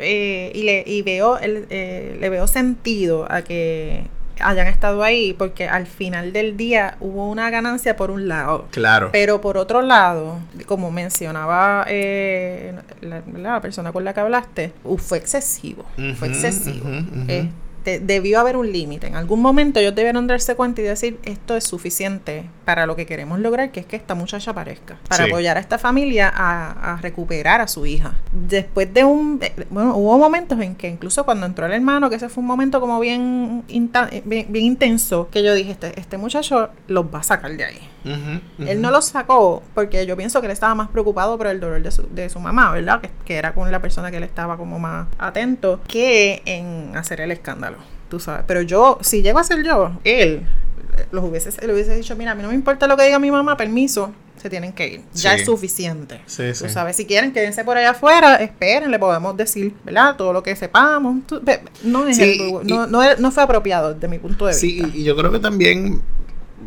Eh, 0.00 0.52
y, 0.54 0.62
le, 0.62 0.84
y 0.86 1.02
veo 1.02 1.38
el, 1.38 1.66
eh, 1.70 2.16
le 2.20 2.28
veo 2.28 2.46
sentido 2.46 3.26
a 3.30 3.42
que 3.42 4.04
hayan 4.40 4.68
estado 4.68 5.02
ahí 5.02 5.32
porque 5.32 5.66
al 5.66 5.86
final 5.86 6.32
del 6.32 6.56
día 6.56 6.96
hubo 7.00 7.28
una 7.28 7.50
ganancia 7.50 7.96
por 7.96 8.10
un 8.10 8.28
lado. 8.28 8.66
Claro. 8.70 9.10
Pero 9.12 9.40
por 9.40 9.56
otro 9.56 9.82
lado, 9.82 10.38
como 10.66 10.90
mencionaba 10.90 11.84
eh, 11.88 12.74
la, 13.00 13.60
persona 13.60 13.92
con 13.92 14.04
la 14.04 14.14
que 14.14 14.20
hablaste, 14.20 14.72
fue 14.98 15.18
excesivo. 15.18 15.84
fue 16.16 16.28
excesivo 16.28 16.88
debió 17.84 18.40
haber 18.40 18.56
un 18.56 18.70
límite. 18.70 19.06
En 19.06 19.16
algún 19.16 19.40
momento 19.40 19.80
ellos 19.80 19.94
debieron 19.94 20.26
darse 20.26 20.54
cuenta 20.54 20.80
y 20.82 20.84
decir, 20.84 21.18
esto 21.24 21.56
es 21.56 21.64
suficiente 21.64 22.44
para 22.68 22.84
lo 22.84 22.96
que 22.96 23.06
queremos 23.06 23.38
lograr, 23.40 23.70
que 23.70 23.80
es 23.80 23.86
que 23.86 23.96
esta 23.96 24.14
muchacha 24.14 24.50
aparezca, 24.50 24.98
para 25.08 25.24
apoyar 25.24 25.56
a 25.56 25.60
esta 25.60 25.78
familia 25.78 26.30
a, 26.36 26.98
recuperar 27.00 27.62
a 27.62 27.66
su 27.66 27.86
hija. 27.86 28.12
Después 28.30 28.92
de 28.92 29.04
un... 29.04 29.38
Eh, 29.40 29.54
bueno, 29.70 29.96
hubo 29.96 30.18
momentos 30.18 30.60
en 30.60 30.74
que 30.74 30.86
incluso 30.86 31.24
cuando 31.24 31.46
entró 31.46 31.64
el 31.64 31.72
hermano, 31.72 32.10
que 32.10 32.16
ese 32.16 32.28
fue 32.28 32.42
un 32.42 32.46
momento 32.46 32.78
como 32.78 33.00
bien, 33.00 33.64
bien, 34.26 34.54
intenso, 34.56 35.30
que 35.30 35.42
yo 35.42 35.54
dije, 35.54 35.70
este, 35.70 35.98
este 35.98 36.18
muchacho 36.18 36.68
los 36.88 37.06
va 37.06 37.20
a 37.20 37.22
sacar 37.22 37.56
de 37.56 37.64
ahí. 37.64 37.88
Él 38.58 38.82
no 38.82 38.90
los 38.90 39.06
sacó 39.06 39.62
porque 39.74 40.04
yo 40.04 40.14
pienso 40.18 40.42
que 40.42 40.46
él 40.46 40.52
estaba 40.52 40.74
más 40.74 40.90
preocupado 40.90 41.38
por 41.38 41.46
el 41.46 41.60
dolor 41.60 41.82
de 41.82 41.90
su, 41.90 42.06
de 42.10 42.28
su 42.28 42.38
mamá, 42.38 42.70
¿verdad? 42.72 43.00
Que, 43.00 43.10
que 43.24 43.36
era 43.36 43.54
con 43.54 43.72
la 43.72 43.80
persona 43.80 44.10
que 44.10 44.18
él 44.18 44.24
estaba 44.24 44.58
como 44.58 44.78
más 44.78 45.08
atento 45.18 45.80
que 45.88 46.42
en 46.44 46.94
hacer 46.98 47.22
el 47.22 47.30
escándalo 47.30 47.78
tú 48.08 48.20
sabes. 48.20 48.44
Pero 48.46 48.62
yo, 48.62 48.98
si 49.00 49.22
llego 49.22 49.38
a 49.38 49.44
ser 49.44 49.64
yo, 49.64 49.92
él, 50.04 50.46
los 51.12 51.24
hubiese, 51.24 51.50
le 51.66 51.72
hubiese 51.72 51.94
dicho, 51.96 52.16
mira, 52.16 52.32
a 52.32 52.34
mí 52.34 52.42
no 52.42 52.48
me 52.48 52.54
importa 52.54 52.86
lo 52.86 52.96
que 52.96 53.04
diga 53.04 53.18
mi 53.18 53.30
mamá, 53.30 53.56
permiso, 53.56 54.12
se 54.36 54.48
tienen 54.50 54.72
que 54.72 54.88
ir. 54.88 55.00
Ya 55.14 55.34
es 55.34 55.44
suficiente. 55.44 56.20
Sí, 56.26 56.44
tú 56.58 56.68
sabes, 56.68 56.96
si 56.96 57.06
quieren 57.06 57.32
quédense 57.32 57.64
por 57.64 57.76
allá 57.76 57.90
afuera, 57.90 58.36
esperen, 58.36 58.90
le 58.90 58.98
podemos 58.98 59.36
decir, 59.36 59.74
¿verdad? 59.84 60.16
Todo 60.16 60.32
lo 60.32 60.42
que 60.42 60.54
sepamos. 60.56 61.22
no, 61.82 62.08
es 62.08 62.18
no, 62.64 62.86
no, 62.86 63.30
fue 63.30 63.42
apropiado 63.42 63.94
desde 63.94 64.08
mi 64.08 64.18
punto 64.18 64.46
de 64.46 64.52
vista. 64.52 64.60
Sí, 64.60 64.82
y 64.94 65.04
yo 65.04 65.16
creo 65.16 65.32
que 65.32 65.40
también 65.40 66.02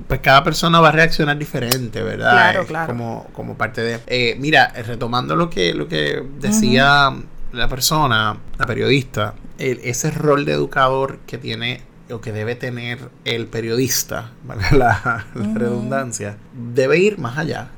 pues 0.07 0.21
cada 0.21 0.43
persona 0.43 0.79
va 0.79 0.89
a 0.89 0.91
reaccionar 0.91 1.37
diferente, 1.37 2.01
¿verdad? 2.01 2.31
Claro, 2.31 2.65
claro. 2.65 2.87
Como, 2.87 3.27
como 3.33 3.55
parte 3.55 3.81
de... 3.81 3.99
Eh, 4.07 4.35
mira, 4.39 4.71
retomando 4.85 5.35
lo 5.35 5.49
que, 5.49 5.73
lo 5.73 5.87
que 5.87 6.23
decía 6.39 7.13
la 7.51 7.67
persona, 7.67 8.37
la 8.57 8.65
periodista, 8.65 9.35
ese 9.57 10.11
rol 10.11 10.45
de 10.45 10.53
educador 10.53 11.19
que 11.27 11.37
tiene 11.37 11.81
o 12.09 12.19
que 12.19 12.31
debe 12.31 12.55
tener 12.55 13.09
el 13.25 13.47
periodista, 13.47 14.31
la, 14.71 15.25
redundancia, 15.33 16.37
debe 16.53 16.99
ir 16.99 17.17
más 17.19 17.37
allá 17.37 17.69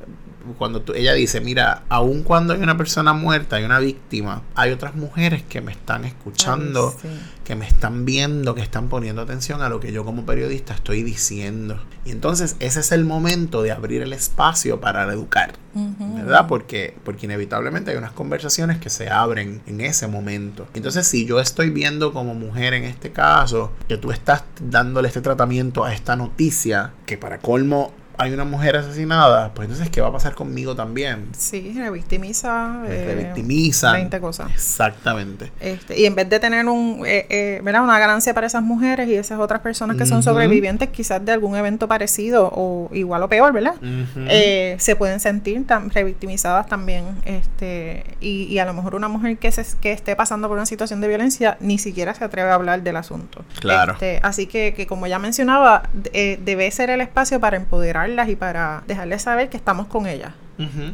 cuando 0.58 0.84
ella 0.94 1.14
dice, 1.14 1.42
mira, 1.42 1.84
aun 1.90 2.24
cuando 2.24 2.54
hay 2.54 2.62
una 2.62 2.78
persona 2.78 3.14
muerta, 3.14 3.56
hay 3.56 3.64
una 3.64 3.80
víctima, 3.80 4.42
hay 4.56 4.72
otras 4.72 4.96
mujeres 4.96 5.44
que 5.44 5.62
me 5.62 5.72
están 5.72 6.06
escuchando, 6.06 6.96
que 7.44 7.56
me 7.56 7.66
están 7.66 8.06
viendo, 8.06 8.54
que 8.56 8.62
están 8.62 8.90
poniendo 8.90 9.22
atención 9.22 9.62
a 9.62 9.70
lo 9.70 9.80
que 9.80 9.92
yo 9.92 10.04
como 10.04 10.26
periodista 10.26 10.74
estoy 10.74 11.04
diciendo. 11.04 11.80
Y 12.06 12.12
entonces 12.12 12.58
ese 12.60 12.82
es 12.82 12.92
el 12.92 13.06
momento 13.06 13.62
de 13.62 13.72
abrir 13.72 14.02
el 14.02 14.12
espacio 14.12 14.82
para 14.82 15.12
educar, 15.12 15.54
¿verdad? 15.74 16.48
Porque, 16.48 16.96
porque 17.04 17.26
inevitablemente 17.26 17.91
hay 17.91 17.98
unas 17.98 18.12
conversaciones 18.12 18.80
que 18.80 18.89
se 18.89 19.10
abren 19.10 19.62
en 19.65 19.82
ese 19.82 20.08
momento. 20.08 20.67
Entonces 20.74 21.08
si 21.08 21.26
yo 21.26 21.39
estoy 21.39 21.70
viendo 21.70 22.12
como 22.12 22.36
mujer 22.36 22.74
en 22.74 22.84
este 22.84 23.12
caso, 23.12 23.72
que 23.88 23.98
tú 23.98 24.12
estás 24.12 24.44
dándole 24.62 25.08
este 25.08 25.22
tratamiento 25.22 25.86
a 25.86 25.94
esta 25.94 26.15
noticia, 26.15 26.94
que 27.06 27.17
para 27.17 27.39
colmo 27.39 27.94
hay 28.17 28.32
una 28.32 28.43
mujer 28.43 28.78
asesinada, 28.78 29.54
pues 29.54 29.67
entonces, 29.67 29.89
¿qué 29.89 30.02
va 30.02 30.10
a 30.10 30.12
pasar 30.12 30.36
conmigo 30.36 30.76
también? 30.76 31.30
Sí, 31.36 31.73
revictimiza. 31.76 32.84
Eh, 32.88 33.06
revictimiza. 33.08 33.93
20 33.93 34.19
cosas. 34.19 34.52
Exactamente. 34.52 35.52
Este, 35.60 35.99
y 35.99 36.06
en 36.06 36.15
vez 36.15 36.30
de 36.30 36.39
tener 36.39 36.65
un, 36.67 37.04
eh, 37.06 37.26
eh, 37.30 37.62
una 37.63 37.99
ganancia 37.99 38.34
para 38.34 38.47
esas 38.47 38.62
mujeres 38.62 39.08
y 39.08 39.15
esas 39.15 39.39
otras 39.39 39.62
personas 39.62 39.97
que 39.97 40.06
son 40.06 40.21
sobrevivientes 40.21 40.89
quizás 40.89 41.23
de 41.26 41.32
algún 41.32 41.56
evento 41.56 41.88
parecido 41.88 42.52
o 42.54 42.89
igual 42.93 43.23
o 43.23 43.30
peor, 43.30 43.52
¿verdad? 43.52 43.76
Eh, 43.82 44.76
se 44.80 44.95
pueden 44.95 45.19
sentir 45.19 45.65
tan 45.65 45.89
revictimizadas 45.89 46.67
también. 46.67 47.06
Este, 47.26 48.04
y, 48.21 48.43
y, 48.43 48.60
a 48.60 48.65
lo 48.65 48.73
mejor 48.73 48.95
una 48.95 49.08
mujer 49.08 49.38
que, 49.38 49.52
se, 49.52 49.65
que 49.82 49.91
esté 49.91 50.15
pasando 50.15 50.47
por 50.47 50.58
una 50.58 50.65
situación 50.65 51.02
de 51.02 51.08
violencia 51.08 51.58
ni 51.60 51.78
siquiera 51.80 52.13
se 52.13 52.23
atreve 52.23 52.49
a 52.49 52.56
hablar 52.56 52.84
del 52.84 52.97
asunto. 52.97 53.43
Claro. 53.60 53.93
Este, 53.93 54.19
así 54.21 54.45
que, 54.45 54.73
que, 54.76 54.86
como 54.86 55.08
ya 55.08 55.19
mencionaba, 55.19 55.89
debe 55.93 56.69
ser 56.71 56.89
el 56.89 57.02
espacio 57.02 57.39
para 57.39 57.58
empoderar 57.58 58.03
y 58.30 58.36
para 58.36 58.84
dejarles 58.88 59.22
saber 59.22 59.50
que 59.50 59.58
estamos 59.58 59.88
con 59.88 60.08
ellas. 60.08 60.34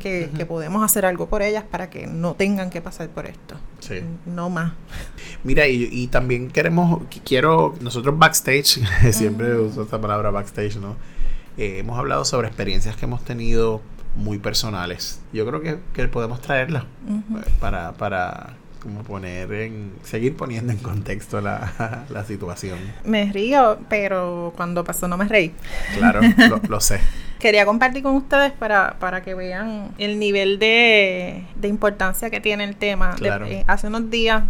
que, 0.02 0.46
podemos 0.48 0.84
hacer 0.84 1.06
algo 1.06 1.28
por 1.28 1.42
ellas 1.42 1.64
para 1.70 1.90
que 1.90 2.08
no 2.08 2.34
tengan 2.34 2.70
que 2.70 2.82
pasar 2.82 3.10
por 3.10 3.26
esto. 3.26 3.56
No 4.26 4.50
más. 4.50 4.74
Mira, 5.44 5.68
y, 5.68 6.08
también 6.08 6.50
queremos, 6.50 7.02
quiero, 7.26 7.76
nosotros 7.82 8.18
backstage, 8.18 8.80
siempre 9.12 9.58
uso 9.58 9.84
esta 9.84 10.00
palabra 10.00 10.32
backstage, 10.32 10.78
¿no? 10.78 10.96
Eh, 11.58 11.80
hemos 11.80 12.00
hablado 12.00 12.24
sobre 12.24 12.48
experiencias 12.48 12.96
que 12.96 13.06
hemos 13.06 13.24
tenido 13.26 13.82
muy 14.16 14.38
personales. 14.40 15.22
Yo 15.34 15.46
creo 15.46 15.62
que, 15.62 15.80
que 15.94 16.08
podemos 16.08 16.42
traerlas 16.42 16.86
para, 17.60 17.94
para 17.94 18.56
como 18.82 19.04
poner 19.04 19.52
en, 19.54 19.92
seguir 20.04 20.36
poniendo 20.36 20.72
en 20.72 20.80
contexto 20.80 21.42
la, 21.42 22.06
la 22.10 22.26
situación. 22.26 22.80
Me 23.04 23.32
río, 23.32 23.80
pero 23.90 24.54
cuando 24.56 24.84
pasó 24.84 25.08
no 25.08 25.18
me 25.18 25.28
reí. 25.28 25.52
Claro, 25.98 26.22
lo, 26.68 26.80
sé. 26.80 27.00
Quería 27.40 27.66
compartir 27.66 28.04
con 28.04 28.16
ustedes 28.16 28.52
para, 28.52 28.98
para 29.00 29.22
que 29.22 29.34
vean 29.34 29.92
el 29.98 30.20
nivel 30.20 30.60
de, 30.60 31.46
de 31.56 31.68
importancia 31.70 32.30
que 32.30 32.42
tiene 32.42 32.66
el 32.66 32.76
tema. 32.76 33.16
Claro. 33.16 33.46
Eh, 33.46 33.64
hace 33.66 33.88
unos 33.88 34.10
días, 34.10 34.44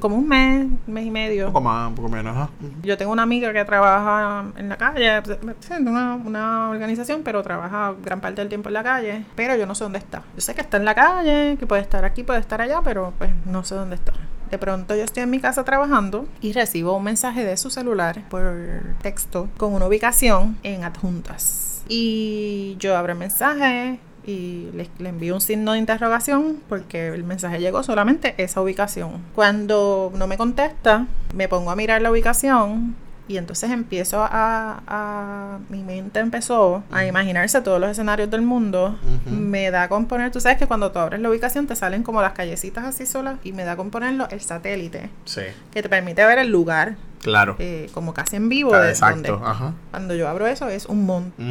como 0.00 0.16
un 0.16 0.26
mes, 0.26 0.66
mes 0.88 1.06
y 1.06 1.10
medio. 1.10 1.46
Un 1.46 1.52
poco 1.52 1.64
más, 1.64 1.88
un 1.88 1.94
poco 1.94 2.08
menos. 2.08 2.50
Yo 2.82 2.96
tengo 2.96 3.12
una 3.12 3.22
amiga 3.22 3.52
que 3.52 3.64
trabaja 3.64 4.46
en 4.56 4.68
la 4.68 4.76
calle, 4.76 5.22
en 5.70 5.88
una, 5.88 6.16
una 6.16 6.70
organización, 6.70 7.22
pero 7.22 7.44
trabaja 7.44 7.94
gran 8.02 8.20
parte 8.20 8.40
del 8.40 8.48
tiempo 8.48 8.70
en 8.70 8.74
la 8.74 8.82
calle. 8.82 9.24
Pero 9.36 9.54
yo 9.54 9.64
no 9.66 9.76
sé 9.76 9.84
dónde 9.84 9.98
está. 9.98 10.24
Yo 10.34 10.40
sé 10.40 10.54
que 10.54 10.62
está 10.62 10.78
en 10.78 10.84
la 10.84 10.96
calle, 10.96 11.56
que 11.58 11.66
puede 11.66 11.82
estar 11.82 12.04
aquí, 12.04 12.24
puede 12.24 12.40
estar 12.40 12.60
allá, 12.60 12.80
pero 12.82 13.12
pues 13.18 13.30
no 13.44 13.62
sé 13.62 13.76
dónde 13.76 13.94
está. 13.94 14.12
De 14.50 14.58
pronto 14.58 14.94
yo 14.94 15.02
estoy 15.02 15.22
en 15.24 15.30
mi 15.30 15.40
casa 15.40 15.64
trabajando 15.64 16.26
y 16.40 16.52
recibo 16.52 16.96
un 16.96 17.04
mensaje 17.04 17.44
de 17.44 17.56
su 17.56 17.70
celular 17.70 18.22
por 18.28 18.54
texto 19.02 19.48
con 19.56 19.74
una 19.74 19.86
ubicación 19.86 20.56
en 20.62 20.84
adjuntas. 20.84 21.75
Y 21.88 22.76
yo 22.78 22.96
abro 22.96 23.12
el 23.12 23.18
mensaje 23.18 23.98
y 24.26 24.68
le, 24.74 24.88
le, 24.98 25.08
envío 25.08 25.34
un 25.34 25.40
signo 25.40 25.72
de 25.72 25.78
interrogación 25.78 26.60
porque 26.68 27.08
el 27.08 27.22
mensaje 27.22 27.60
llegó 27.60 27.82
solamente 27.82 28.34
esa 28.38 28.60
ubicación. 28.60 29.22
Cuando 29.34 30.12
no 30.16 30.26
me 30.26 30.36
contesta, 30.36 31.06
me 31.34 31.48
pongo 31.48 31.70
a 31.70 31.76
mirar 31.76 32.02
la 32.02 32.10
ubicación 32.10 32.96
y 33.28 33.38
entonces 33.38 33.70
empiezo 33.70 34.22
a, 34.22 34.82
a, 34.86 35.58
mi 35.68 35.82
mente 35.82 36.20
empezó 36.20 36.84
a 36.92 37.04
imaginarse 37.04 37.60
todos 37.60 37.80
los 37.80 37.90
escenarios 37.90 38.30
del 38.30 38.42
mundo. 38.42 38.98
Me 39.26 39.70
da 39.70 39.88
con 39.88 40.06
poner, 40.06 40.30
tú 40.30 40.40
sabes 40.40 40.58
que 40.58 40.66
cuando 40.66 40.92
tú 40.92 40.98
abres 41.00 41.20
la 41.20 41.28
ubicación 41.28 41.66
te 41.66 41.74
salen 41.74 42.02
como 42.02 42.22
las 42.22 42.32
callecitas 42.32 42.84
así 42.84 43.04
solas 43.04 43.38
y 43.42 43.52
me 43.52 43.64
da 43.64 43.76
con 43.76 43.90
ponerlo 43.90 44.28
el 44.30 44.40
satélite. 44.40 45.10
Sí. 45.24 45.42
Que 45.72 45.82
te 45.82 45.88
permite 45.88 46.24
ver 46.24 46.38
el 46.38 46.50
lugar. 46.50 46.96
Claro. 47.20 47.56
Eh, 47.58 47.90
como 47.92 48.14
casi 48.14 48.36
en 48.36 48.48
vivo. 48.48 48.76
de 48.76 48.90
exacto. 48.90 49.42
Ajá. 49.44 49.74
Cuando 49.90 50.14
yo 50.14 50.28
abro 50.28 50.46
eso 50.46 50.68
es 50.68 50.86
un 50.86 51.04
monte. 51.04 51.42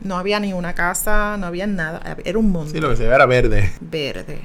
No 0.00 0.18
había 0.18 0.38
ni 0.38 0.52
una 0.52 0.74
casa, 0.74 1.36
no 1.38 1.46
había 1.46 1.66
nada. 1.66 2.16
Era 2.24 2.38
un 2.38 2.52
monte. 2.52 2.72
Sí, 2.72 2.80
lo 2.80 2.90
que 2.90 2.96
se 2.96 3.08
ve 3.08 3.14
era 3.14 3.26
verde. 3.26 3.72
Verde. 3.80 4.40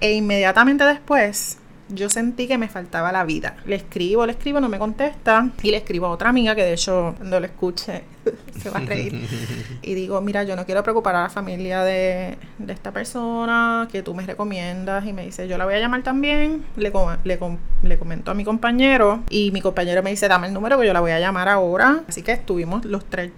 E 0.00 0.12
inmediatamente 0.12 0.84
después 0.84 1.58
yo 1.94 2.08
sentí 2.08 2.46
que 2.46 2.58
me 2.58 2.68
faltaba 2.68 3.12
la 3.12 3.24
vida. 3.24 3.56
Le 3.66 3.76
escribo, 3.76 4.26
le 4.26 4.32
escribo, 4.32 4.60
no 4.60 4.68
me 4.68 4.78
contesta. 4.78 5.50
Y 5.62 5.70
le 5.70 5.78
escribo 5.78 6.06
a 6.06 6.10
otra 6.10 6.30
amiga 6.30 6.54
que 6.54 6.62
de 6.62 6.74
hecho 6.74 7.14
cuando 7.16 7.40
lo 7.40 7.46
escuche 7.46 8.04
se 8.60 8.70
va 8.70 8.78
a 8.78 8.82
reír. 8.82 9.26
y 9.82 9.94
digo, 9.94 10.20
mira, 10.20 10.44
yo 10.44 10.56
no 10.56 10.64
quiero 10.64 10.82
preocupar 10.82 11.16
a 11.16 11.22
la 11.22 11.28
familia 11.30 11.82
de, 11.82 12.36
esta 12.68 12.92
persona 12.92 13.88
que 13.90 14.02
tú 14.02 14.14
me 14.14 14.24
recomiendas. 14.26 15.06
Y 15.06 15.12
me 15.12 15.24
dice, 15.24 15.48
yo 15.48 15.58
la 15.58 15.64
voy 15.64 15.74
a 15.74 15.80
llamar 15.80 16.02
también. 16.02 16.64
Le, 16.76 16.92
le, 17.24 17.38
le 17.82 17.98
comento 17.98 18.30
a 18.30 18.34
mi 18.34 18.44
compañero. 18.44 19.22
Y 19.30 19.50
mi 19.50 19.60
compañero 19.60 20.02
me 20.02 20.10
dice, 20.10 20.28
dame 20.28 20.48
el 20.48 20.54
número 20.54 20.78
que 20.78 20.86
yo 20.86 20.92
la 20.92 21.00
voy 21.00 21.12
a 21.12 21.20
llamar 21.20 21.48
ahora. 21.48 22.02
Así 22.08 22.22
que 22.22 22.32
estuvimos 22.32 22.84
los 22.84 23.04
tres, 23.04 23.32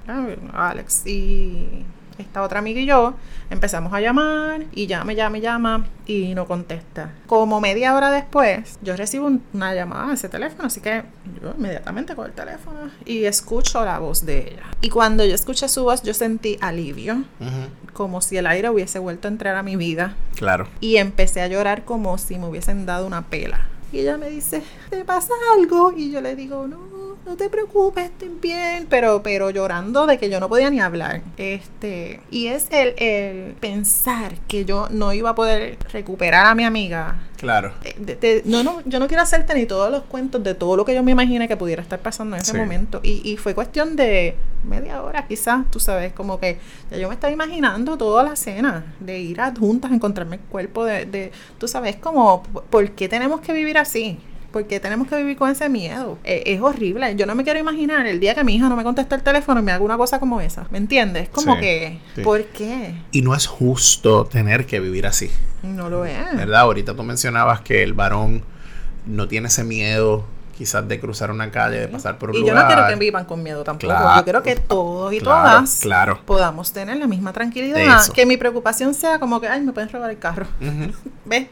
Alex 0.53 1.07
y 1.07 1.85
esta 2.19 2.43
otra 2.43 2.59
amiga 2.59 2.81
y 2.81 2.87
yo 2.87 3.15
empezamos 3.51 3.93
a 3.93 4.01
llamar 4.01 4.65
y 4.73 4.87
llama, 4.87 5.13
llama, 5.13 5.39
llama 5.39 5.87
y 6.07 6.35
no 6.35 6.47
contesta. 6.47 7.13
Como 7.27 7.61
media 7.61 7.95
hora 7.95 8.11
después, 8.11 8.79
yo 8.83 8.97
recibo 8.97 9.31
una 9.53 9.75
llamada 9.75 10.11
a 10.11 10.15
ese 10.15 10.29
teléfono, 10.29 10.65
así 10.67 10.81
que 10.81 11.03
yo 11.43 11.55
inmediatamente 11.57 12.15
cojo 12.15 12.27
el 12.27 12.33
teléfono 12.33 12.91
y 13.05 13.25
escucho 13.25 13.85
la 13.85 13.99
voz 13.99 14.25
de 14.27 14.53
ella. 14.53 14.63
Y 14.81 14.91
cuando 14.91 15.25
yo 15.25 15.35
escuché 15.35 15.69
su 15.69 15.85
voz, 15.85 16.03
yo 16.03 16.15
sentí 16.15 16.59
alivio, 16.61 17.25
como 17.93 18.21
si 18.21 18.37
el 18.37 18.47
aire 18.47 18.71
hubiese 18.71 18.99
vuelto 18.99 19.29
a 19.29 19.31
entrar 19.31 19.57
a 19.57 19.63
mi 19.63 19.77
vida. 19.77 20.15
Claro. 20.37 20.69
Y 20.81 20.97
empecé 20.97 21.43
a 21.43 21.49
llorar 21.49 21.85
como 21.85 22.19
si 22.19 22.39
me 22.39 22.47
hubiesen 22.47 22.87
dado 22.87 23.07
una 23.07 23.23
pela. 23.23 23.69
Y 23.93 24.01
ella 24.01 24.17
me 24.17 24.29
dice, 24.29 24.63
¿te 24.91 25.05
pasa 25.05 25.33
algo? 25.57 25.93
Y 25.97 26.11
yo 26.11 26.21
le 26.21 26.35
digo, 26.35 26.67
no, 26.67 27.14
no 27.27 27.37
te 27.37 27.49
preocupes, 27.49 28.05
estoy 28.05 28.31
bien, 28.41 28.87
pero, 28.89 29.23
pero 29.23 29.51
llorando 29.51 30.07
de 30.07 30.19
que 30.19 30.29
yo 30.29 30.41
no 30.41 30.49
podía 30.49 30.71
ni 30.71 30.81
hablar. 30.81 31.23
Este, 31.37 32.21
y 32.31 32.49
es 32.49 32.69
el, 32.71 32.95
el 32.99 33.55
pensar 33.55 34.35
que 34.47 34.65
yo 34.65 34.89
no 34.91 35.13
iba 35.13 35.31
a 35.31 35.35
poder 35.35 35.79
recuperar 35.93 36.47
a 36.47 36.55
mi 36.55 36.65
amiga. 36.65 37.23
Claro. 37.37 37.73
Eh, 37.83 38.43
no, 38.45 38.63
no, 38.63 38.83
yo 38.85 38.99
no 38.99 39.09
quiero 39.09 39.23
hacerte 39.23 39.55
ni 39.55 39.67
todos 39.67 39.91
los 39.91 40.03
cuentos 40.05 40.43
de 40.43 40.55
todo 40.55 40.77
lo 40.77 40.85
que 40.85 40.95
yo 40.95 41.03
me 41.03 41.13
imaginé 41.13 41.49
que 41.49 41.57
pudiera 41.57 41.83
estar 41.83 41.99
pasando 41.99 42.37
en 42.37 42.43
ese 42.43 42.57
momento. 42.57 43.01
Y, 43.03 43.21
y 43.29 43.37
fue 43.37 43.55
cuestión 43.55 43.97
de 43.97 44.37
media 44.63 45.03
hora 45.03 45.27
quizás, 45.27 45.71
tú 45.71 45.81
sabes, 45.81 46.13
como 46.13 46.39
que 46.39 46.59
ya 46.91 46.99
yo 46.99 47.09
me 47.09 47.15
estaba 47.15 47.33
imaginando 47.33 47.97
toda 47.97 48.23
la 48.23 48.37
cena 48.37 48.95
de 49.01 49.19
ir 49.19 49.41
a 49.41 49.55
juntas 49.55 49.91
a 49.91 49.95
encontrarme 49.95 50.37
el 50.37 50.43
cuerpo 50.43 50.85
de, 50.85 51.07
de 51.07 51.33
tú 51.59 51.69
sabes, 51.69 51.97
como, 51.97 52.43
¿por 52.71 52.91
qué 52.93 53.09
tenemos 53.09 53.41
que 53.41 53.53
vivir 53.53 53.79
así? 53.79 54.19
Porque 54.55 54.79
tenemos 54.79 55.09
que 55.09 55.17
vivir 55.17 55.37
con 55.37 55.51
ese 55.51 55.69
miedo. 55.69 56.17
Eh, 56.23 56.45
es 56.47 56.61
horrible. 56.61 57.17
Yo 57.17 57.27
no 57.27 57.35
me 57.35 57.43
quiero 57.43 57.59
imaginar 57.59 58.07
el 58.07 58.21
día 58.21 58.37
que 58.37 58.45
mi 58.45 58.55
hija 58.55 58.69
no 58.69 58.77
me 58.77 58.85
contesta 58.85 59.17
el 59.17 59.25
teléfono 59.25 59.59
y 59.59 59.65
me 59.65 59.73
haga 59.73 59.83
una 59.83 59.97
cosa 59.97 60.21
como 60.21 60.41
esa. 60.41 60.69
¿Me 60.71 60.79
entiendes? 60.79 61.29
Como 61.29 61.59
que, 61.59 61.99
¿por 62.23 62.45
qué? 62.45 62.95
Y 63.11 63.23
no 63.23 63.35
es 63.35 63.49
justo 63.49 64.27
tener 64.27 64.65
que 64.65 64.79
vivir 64.79 65.09
así. 65.09 65.29
No 65.65 65.91
lo 65.91 66.05
es. 66.05 66.37
¿Verdad? 66.37 66.61
Ahorita 66.61 66.95
tú 66.95 67.03
mencionabas 67.03 67.63
que 67.63 67.83
el 67.83 67.95
varón 67.95 68.45
no 69.07 69.27
tiene 69.27 69.49
ese 69.49 69.65
miedo 69.65 70.25
quizás 70.57 70.87
de 70.87 71.01
cruzar 71.01 71.33
una 71.33 71.51
calle, 71.51 71.81
de 71.81 71.89
pasar 71.89 72.17
por 72.17 72.31
un 72.31 72.37
lugar. 72.39 72.55
Y 72.55 72.57
yo 72.57 72.63
no 72.63 72.69
quiero 72.69 72.87
que 72.87 72.95
vivan 72.95 73.25
con 73.25 73.43
miedo 73.43 73.65
tampoco. 73.65 73.93
yo 74.17 74.23
quiero 74.23 74.41
que 74.45 74.55
todos 74.55 75.13
y 75.13 75.19
todas 75.19 75.81
claro. 75.81 76.21
podamos 76.25 76.73
tener 76.73 76.97
la 76.99 77.09
misma 77.09 77.33
tranquilidad. 77.33 78.07
Que 78.15 78.25
mi 78.25 78.37
preocupación 78.37 78.95
sea 78.95 79.19
como 79.19 79.41
que, 79.41 79.49
ay, 79.49 79.63
me 79.63 79.73
pueden 79.73 79.89
robar 79.89 80.11
el 80.11 80.19
carro. 80.21 80.47
¿Ves? 81.25 81.49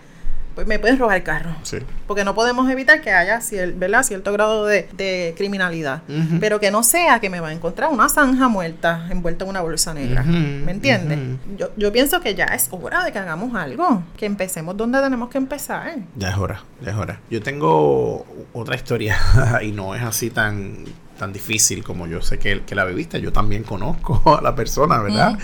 Pues 0.54 0.66
me 0.66 0.78
pueden 0.78 0.98
robar 0.98 1.16
el 1.16 1.22
carro. 1.22 1.54
Sí. 1.62 1.78
Porque 2.06 2.24
no 2.24 2.34
podemos 2.34 2.70
evitar 2.70 3.00
que 3.00 3.10
haya 3.10 3.40
¿verdad? 3.76 4.02
cierto 4.02 4.32
grado 4.32 4.66
de, 4.66 5.34
criminalidad. 5.36 6.02
Pero 6.40 6.60
que 6.60 6.70
no 6.70 6.82
sea 6.82 7.20
que 7.20 7.30
me 7.30 7.40
va 7.40 7.48
a 7.48 7.52
encontrar 7.52 7.90
una 7.90 8.08
zanja 8.08 8.48
muerta 8.48 9.06
envuelta 9.10 9.44
en 9.44 9.50
una 9.50 9.60
bolsa 9.60 9.94
negra. 9.94 10.22
¿Me 10.22 10.72
entiendes? 10.72 11.18
yo, 11.56 11.70
yo 11.76 11.92
pienso 11.92 12.20
que 12.20 12.34
ya 12.34 12.46
es 12.46 12.68
hora 12.70 13.04
de 13.04 13.12
que 13.12 13.18
hagamos 13.18 13.54
algo. 13.54 14.02
Que 14.16 14.26
empecemos 14.26 14.76
donde 14.76 15.00
tenemos 15.00 15.28
que 15.28 15.38
empezar. 15.38 15.96
Ya 16.16 16.30
es 16.30 16.36
hora, 16.36 16.62
ya 16.80 16.90
es 16.90 16.96
hora. 16.96 17.20
Yo 17.30 17.42
tengo 17.42 18.26
otra 18.52 18.76
historia 18.76 19.16
y 19.62 19.72
no 19.72 19.94
es 19.94 20.02
así 20.02 20.30
tan 20.30 20.84
tan 21.18 21.32
difícil 21.32 21.84
como 21.84 22.06
yo 22.06 22.20
sé 22.22 22.38
que, 22.38 22.62
que 22.62 22.74
la 22.74 22.84
viviste. 22.84 23.20
Yo 23.20 23.32
también 23.32 23.62
conozco 23.62 24.22
a 24.38 24.42
la 24.42 24.54
persona, 24.54 25.00
¿verdad? 25.00 25.38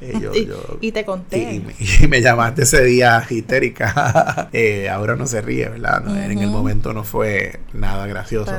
Eh, 0.00 0.48
y, 0.80 0.92
te 0.92 1.04
conté. 1.04 1.62
Y, 2.02 2.06
me 2.08 2.20
llamaste 2.20 2.62
ese 2.62 2.84
día 2.84 3.24
histérica. 3.28 4.48
Eh, 4.52 4.88
ahora 4.88 5.16
no 5.16 5.26
se 5.26 5.40
ríe, 5.40 5.68
¿verdad? 5.68 6.02
En 6.24 6.38
el 6.38 6.48
momento 6.48 6.92
no 6.92 7.04
fue 7.04 7.60
nada 7.72 8.06
gracioso. 8.06 8.52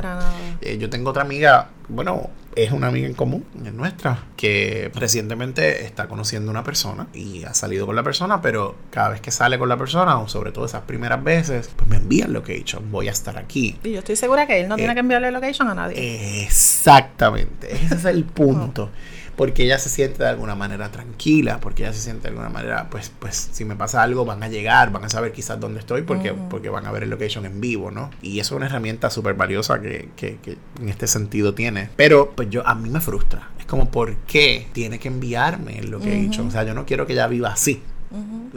Eh, 0.60 0.78
yo 0.78 0.88
tengo 0.90 1.10
otra 1.10 1.22
amiga, 1.22 1.70
bueno, 1.88 2.30
es 2.54 2.72
una 2.72 2.88
amiga 2.88 3.06
en 3.06 3.14
común, 3.14 3.44
es 3.64 3.72
nuestra, 3.72 4.24
que 4.36 4.90
recientemente 4.94 5.84
está 5.84 6.08
conociendo 6.08 6.50
una 6.50 6.64
persona 6.64 7.06
y 7.12 7.44
ha 7.44 7.54
salido 7.54 7.86
con 7.86 7.96
la 7.96 8.02
persona, 8.02 8.42
pero 8.42 8.76
cada 8.90 9.10
vez 9.10 9.20
que 9.20 9.30
sale 9.30 9.58
con 9.58 9.68
la 9.68 9.76
persona, 9.76 10.18
o 10.18 10.28
sobre 10.28 10.52
todo 10.52 10.64
esas 10.64 10.82
primeras 10.82 11.22
veces, 11.22 11.70
pues 11.74 11.88
me 11.88 11.96
envía 11.96 12.26
el 12.26 12.32
location, 12.32 12.90
voy 12.90 13.08
a 13.08 13.12
estar 13.12 13.38
aquí. 13.38 13.78
Y 13.84 13.92
yo 13.92 13.98
estoy 14.00 14.16
segura 14.16 14.46
que 14.46 14.60
él 14.60 14.68
no 14.68 14.76
tiene 14.76 14.92
eh, 14.92 14.94
que 14.94 15.00
enviarle 15.00 15.30
location 15.30 15.68
a 15.68 15.74
nadie. 15.74 16.42
Exactamente, 16.44 17.74
ese 17.74 17.94
es 17.94 18.04
el 18.04 18.24
punto 18.24 18.90
porque 19.36 19.64
ella 19.64 19.78
se 19.78 19.88
siente 19.88 20.22
de 20.22 20.28
alguna 20.28 20.54
manera 20.54 20.90
tranquila, 20.90 21.60
porque 21.60 21.82
ella 21.82 21.92
se 21.92 22.00
siente 22.00 22.22
de 22.22 22.28
alguna 22.28 22.48
manera, 22.48 22.88
pues, 22.90 23.10
pues 23.18 23.50
si 23.52 23.64
me 23.64 23.76
pasa 23.76 24.02
algo 24.02 24.24
van 24.24 24.42
a 24.42 24.48
llegar, 24.48 24.92
van 24.92 25.04
a 25.04 25.08
saber 25.08 25.32
quizás 25.32 25.58
dónde 25.58 25.80
estoy, 25.80 26.02
porque, 26.02 26.32
porque 26.32 26.68
van 26.68 26.86
a 26.86 26.92
ver 26.92 27.02
el 27.02 27.10
location 27.10 27.46
en 27.46 27.60
vivo, 27.60 27.90
¿no? 27.90 28.10
Y 28.22 28.40
eso 28.40 28.54
es 28.54 28.56
una 28.58 28.66
herramienta 28.66 29.10
súper 29.10 29.34
valiosa 29.34 29.80
que, 29.80 30.10
que, 30.16 30.38
que, 30.42 30.56
en 30.80 30.88
este 30.88 31.06
sentido 31.06 31.54
tiene. 31.54 31.90
Pero 31.96 32.32
pues 32.34 32.50
yo, 32.50 32.66
a 32.66 32.74
mí 32.74 32.90
me 32.90 33.00
frustra. 33.00 33.50
Es 33.58 33.66
como, 33.66 33.90
¿por 33.90 34.16
qué 34.26 34.68
tiene 34.72 34.98
que 34.98 35.08
enviarme 35.08 35.82
lo 35.82 36.00
que 36.00 36.12
he 36.12 36.20
dicho? 36.20 36.44
O 36.44 36.50
sea, 36.50 36.64
yo 36.64 36.74
no 36.74 36.84
quiero 36.84 37.06
que 37.06 37.14
ella 37.14 37.26
viva 37.26 37.52
así. 37.52 37.82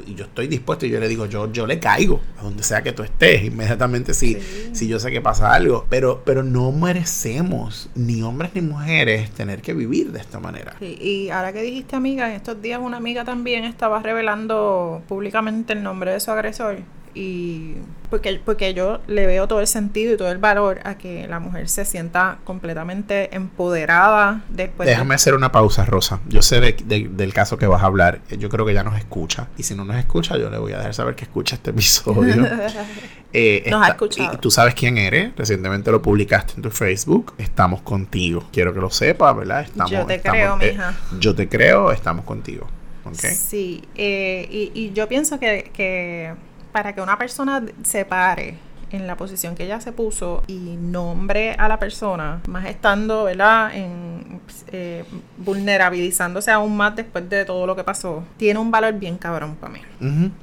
Y 0.06 0.16
yo 0.16 0.26
estoy 0.26 0.48
dispuesto 0.48 0.86
y 0.86 0.90
yo 0.90 1.00
le 1.00 1.08
digo, 1.08 1.26
yo, 1.26 1.52
yo 1.52 1.66
le 1.66 1.80
caigo 1.80 2.22
a 2.40 2.44
donde 2.44 2.64
sea 2.64 2.84
que 2.84 2.92
tú 2.92 3.04
estés, 3.04 3.44
inmediatamente 3.44 4.14
si, 4.14 4.38
si 4.74 4.88
yo 4.88 5.00
sé 5.00 5.12
que 5.12 5.22
pasa 5.22 5.54
algo. 5.54 5.86
Pero, 5.90 6.24
pero 6.26 6.44
no 6.44 6.72
merecemos, 6.72 7.90
ni 7.96 8.22
hombres 8.22 8.52
ni 8.54 8.62
mujeres, 8.62 9.32
tener 9.32 9.62
que 9.62 9.74
vivir 9.74 10.12
de 10.12 10.20
esta 10.20 10.40
manera. 10.40 10.76
y 10.82 11.30
ahora 11.30 11.54
que 11.54 11.62
dijiste 11.62 11.96
amiga, 11.96 12.30
en 12.30 12.36
estos 12.36 12.62
días 12.62 12.80
una 12.82 12.98
amiga 12.98 13.24
también 13.24 13.64
estaba 13.64 14.02
revelando 14.02 15.02
públicamente 15.08 15.74
el 15.74 15.84
nombre 15.84 16.12
de 16.12 16.20
su 16.20 16.32
agresor 16.32 16.80
y 17.16 17.76
porque, 18.10 18.40
porque 18.44 18.74
yo 18.74 19.00
le 19.08 19.26
veo 19.26 19.48
todo 19.48 19.62
el 19.62 19.68
sentido 19.68 20.14
y 20.14 20.18
todo 20.18 20.32
el 20.32 20.38
valor 20.38 20.80
a 20.84 20.98
que 20.98 21.28
la 21.28 21.40
mujer 21.40 21.70
se 21.70 21.86
sienta 21.86 22.40
completamente 22.44 23.34
empoderada 23.36 24.44
después. 24.50 24.88
Déjame 24.88 25.16
hacer 25.16 25.34
una 25.34 25.52
pausa, 25.52 25.86
Rosa. 25.86 26.20
Yo 26.28 26.42
sé 26.42 26.60
del 26.60 27.34
caso 27.34 27.58
que 27.58 27.68
vas 27.68 27.82
a 27.82 27.86
hablar. 27.86 28.20
Yo 28.38 28.50
creo 28.50 28.66
que 28.66 28.74
ya 28.74 28.84
nos 28.84 28.98
escucha. 28.98 29.48
Y 29.58 29.64
si 29.64 29.76
no 29.76 29.86
nos 29.86 29.96
escucha, 29.96 30.38
yo 30.38 30.50
le 30.50 30.58
voy 30.58 30.74
a 30.74 30.78
dejar 30.78 30.94
saber 30.94 31.16
que 31.16 31.24
escucha 31.24 31.56
este 31.56 31.72
episodio. 31.72 32.48
eh, 33.34 33.66
nos 33.70 33.86
ha 33.86 33.90
escuchado. 33.90 34.34
Y 34.34 34.38
tú 34.38 34.52
sabes 34.52 34.76
quién 34.76 34.98
eres. 34.98 35.32
Recientemente 35.36 35.90
lo 35.92 36.02
publicaste 36.02 36.54
en 36.58 36.62
tu 36.62 36.70
Facebook. 36.70 37.34
Estamos 37.38 37.82
contigo. 37.82 38.48
Quiero 38.52 38.74
que 38.74 38.82
lo 38.82 38.90
sepas, 38.90 39.36
¿verdad? 39.36 39.62
Estamos, 39.62 39.90
yo 39.90 40.06
te 40.06 40.22
creo, 40.22 40.58
eh, 40.60 40.72
mija. 40.72 40.94
Yo 41.20 41.34
te 41.34 41.48
creo, 41.48 41.92
estamos 41.92 42.26
contigo. 42.26 42.68
Sí, 43.14 43.84
eh, 43.96 44.48
y, 44.50 44.72
y 44.74 44.92
yo 44.94 45.08
pienso 45.08 45.40
que, 45.40 45.70
que 45.74 46.34
para 46.76 46.92
que 46.92 47.00
una 47.00 47.18
persona 47.18 47.64
se 47.86 48.04
pare 48.04 48.58
en 48.92 49.08
la 49.08 49.18
posición 49.18 49.56
que 49.56 49.66
ella 49.66 49.82
se 49.82 49.92
puso 49.92 50.44
y 50.48 50.78
nombre 50.80 51.54
a 51.54 51.68
la 51.68 51.80
persona, 51.80 52.42
más 52.48 52.66
estando, 52.66 53.26
¿verdad?, 53.26 53.76
en, 53.76 54.42
eh, 54.72 55.04
vulnerabilizándose 55.38 56.52
aún 56.52 56.76
más 56.78 56.96
después 56.96 57.30
de 57.30 57.46
todo 57.46 57.66
lo 57.68 57.76
que 57.76 57.84
pasó, 57.84 58.24
tiene 58.38 58.60
un 58.60 58.72
valor 58.72 58.94
bien 58.94 59.18
cabrón 59.18 59.56
para 59.56 59.74
mí. 59.74 59.82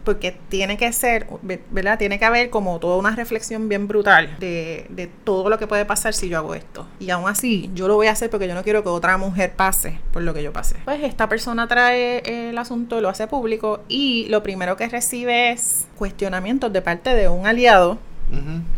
Porque 0.05 0.37
tiene 0.49 0.77
que 0.77 0.93
ser, 0.93 1.27
¿verdad?, 1.71 1.99
tiene 1.99 2.19
que 2.19 2.25
haber 2.25 2.51
como 2.51 2.79
toda 2.79 2.97
una 2.97 3.15
reflexión 3.15 3.69
bien 3.69 3.87
brutal 3.87 4.37
de, 4.39 4.87
de, 4.91 5.07
todo 5.07 5.49
lo 5.51 5.59
que 5.59 5.67
puede 5.67 5.85
pasar 5.85 6.15
si 6.15 6.29
yo 6.29 6.39
hago 6.39 6.55
esto. 6.55 6.87
Y 6.99 7.11
aún 7.11 7.29
así, 7.29 7.71
yo 7.75 7.87
lo 7.87 7.95
voy 7.97 8.09
a 8.09 8.13
hacer 8.13 8.31
porque 8.31 8.49
yo 8.49 8.55
no 8.55 8.63
quiero 8.63 8.83
que 8.83 8.89
otra 8.89 9.17
mujer 9.19 9.53
pase 9.55 9.99
por 10.13 10.23
lo 10.23 10.35
que 10.35 10.43
yo 10.43 10.53
pasé. 10.53 10.77
Pues 10.85 11.03
esta 11.03 11.29
persona 11.29 11.69
trae 11.69 12.49
el 12.51 12.59
asunto, 12.59 13.01
lo 13.01 13.09
hace 13.09 13.27
público 13.27 13.81
y 13.89 14.27
lo 14.29 14.43
primero 14.43 14.77
que 14.77 14.89
recibe 14.89 15.51
es 15.51 15.87
cuestionamientos 15.97 16.73
de 16.73 16.83
parte 16.83 17.15
de 17.15 17.29
un 17.29 17.47
aliado 17.47 17.99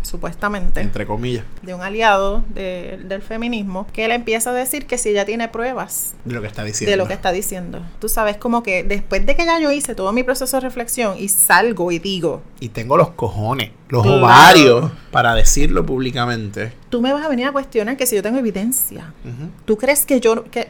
supuestamente. 0.02 0.80
Entre 0.80 1.06
comillas. 1.06 1.44
De 1.62 1.74
un 1.74 1.82
aliado 1.82 2.44
del 2.54 3.22
feminismo, 3.22 3.86
que 3.92 4.06
le 4.08 4.14
empieza 4.14 4.50
a 4.50 4.52
decir 4.52 4.86
que 4.86 4.98
si 4.98 5.10
ella 5.10 5.24
tiene 5.24 5.48
pruebas. 5.48 6.14
De 6.24 6.34
lo 6.34 6.40
que 6.40 6.46
está 6.46 6.64
diciendo. 6.64 6.90
De 6.90 6.96
lo 6.96 7.06
que 7.06 7.14
está 7.14 7.32
diciendo. 7.32 7.82
Tú 8.00 8.08
sabes, 8.08 8.36
como 8.36 8.62
que 8.62 8.82
después 8.84 9.24
de 9.26 9.36
que 9.36 9.44
ya 9.44 9.58
yo 9.58 9.70
hice 9.70 9.94
todo 9.94 10.12
mi 10.12 10.22
proceso 10.22 10.56
de 10.56 10.60
reflexión 10.60 11.16
y 11.18 11.28
salgo 11.28 11.92
y 11.92 11.98
digo. 11.98 12.42
Y 12.60 12.68
tengo 12.68 12.96
los 12.96 13.10
cojones, 13.10 13.70
los 13.88 14.06
ovarios, 14.06 14.90
para 15.10 15.34
decirlo 15.34 15.84
públicamente. 15.84 16.72
Tú 16.90 17.00
me 17.00 17.12
vas 17.12 17.24
a 17.24 17.28
venir 17.28 17.46
a 17.46 17.52
cuestionar 17.52 17.96
que 17.96 18.06
si 18.06 18.16
yo 18.16 18.22
tengo 18.22 18.38
evidencia. 18.38 19.12
¿Tú 19.64 19.76
crees 19.76 20.06
que 20.06 20.20
yo... 20.20 20.44
Que, 20.44 20.68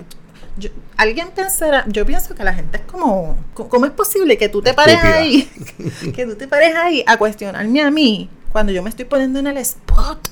alguien 0.96 1.30
pensará, 1.34 1.84
yo 1.88 2.06
pienso 2.06 2.34
que 2.34 2.44
la 2.44 2.54
gente 2.54 2.78
es 2.78 2.84
como, 2.84 3.36
¿cómo 3.54 3.86
es 3.86 3.92
posible 3.92 4.38
que 4.38 4.48
tú 4.48 4.62
te 4.62 4.72
pares 4.72 5.02
ahí, 5.02 5.50
que 6.14 6.26
tú 6.26 6.36
te 6.36 6.46
pares 6.46 6.74
ahí 6.76 7.02
a 7.08 7.16
cuestionarme 7.16 7.82
a 7.82 7.90
mí 7.90 8.30
cuando 8.54 8.70
yo 8.70 8.84
me 8.84 8.90
estoy 8.90 9.04
poniendo 9.04 9.40
en 9.40 9.48
el 9.48 9.56
spot, 9.56 10.28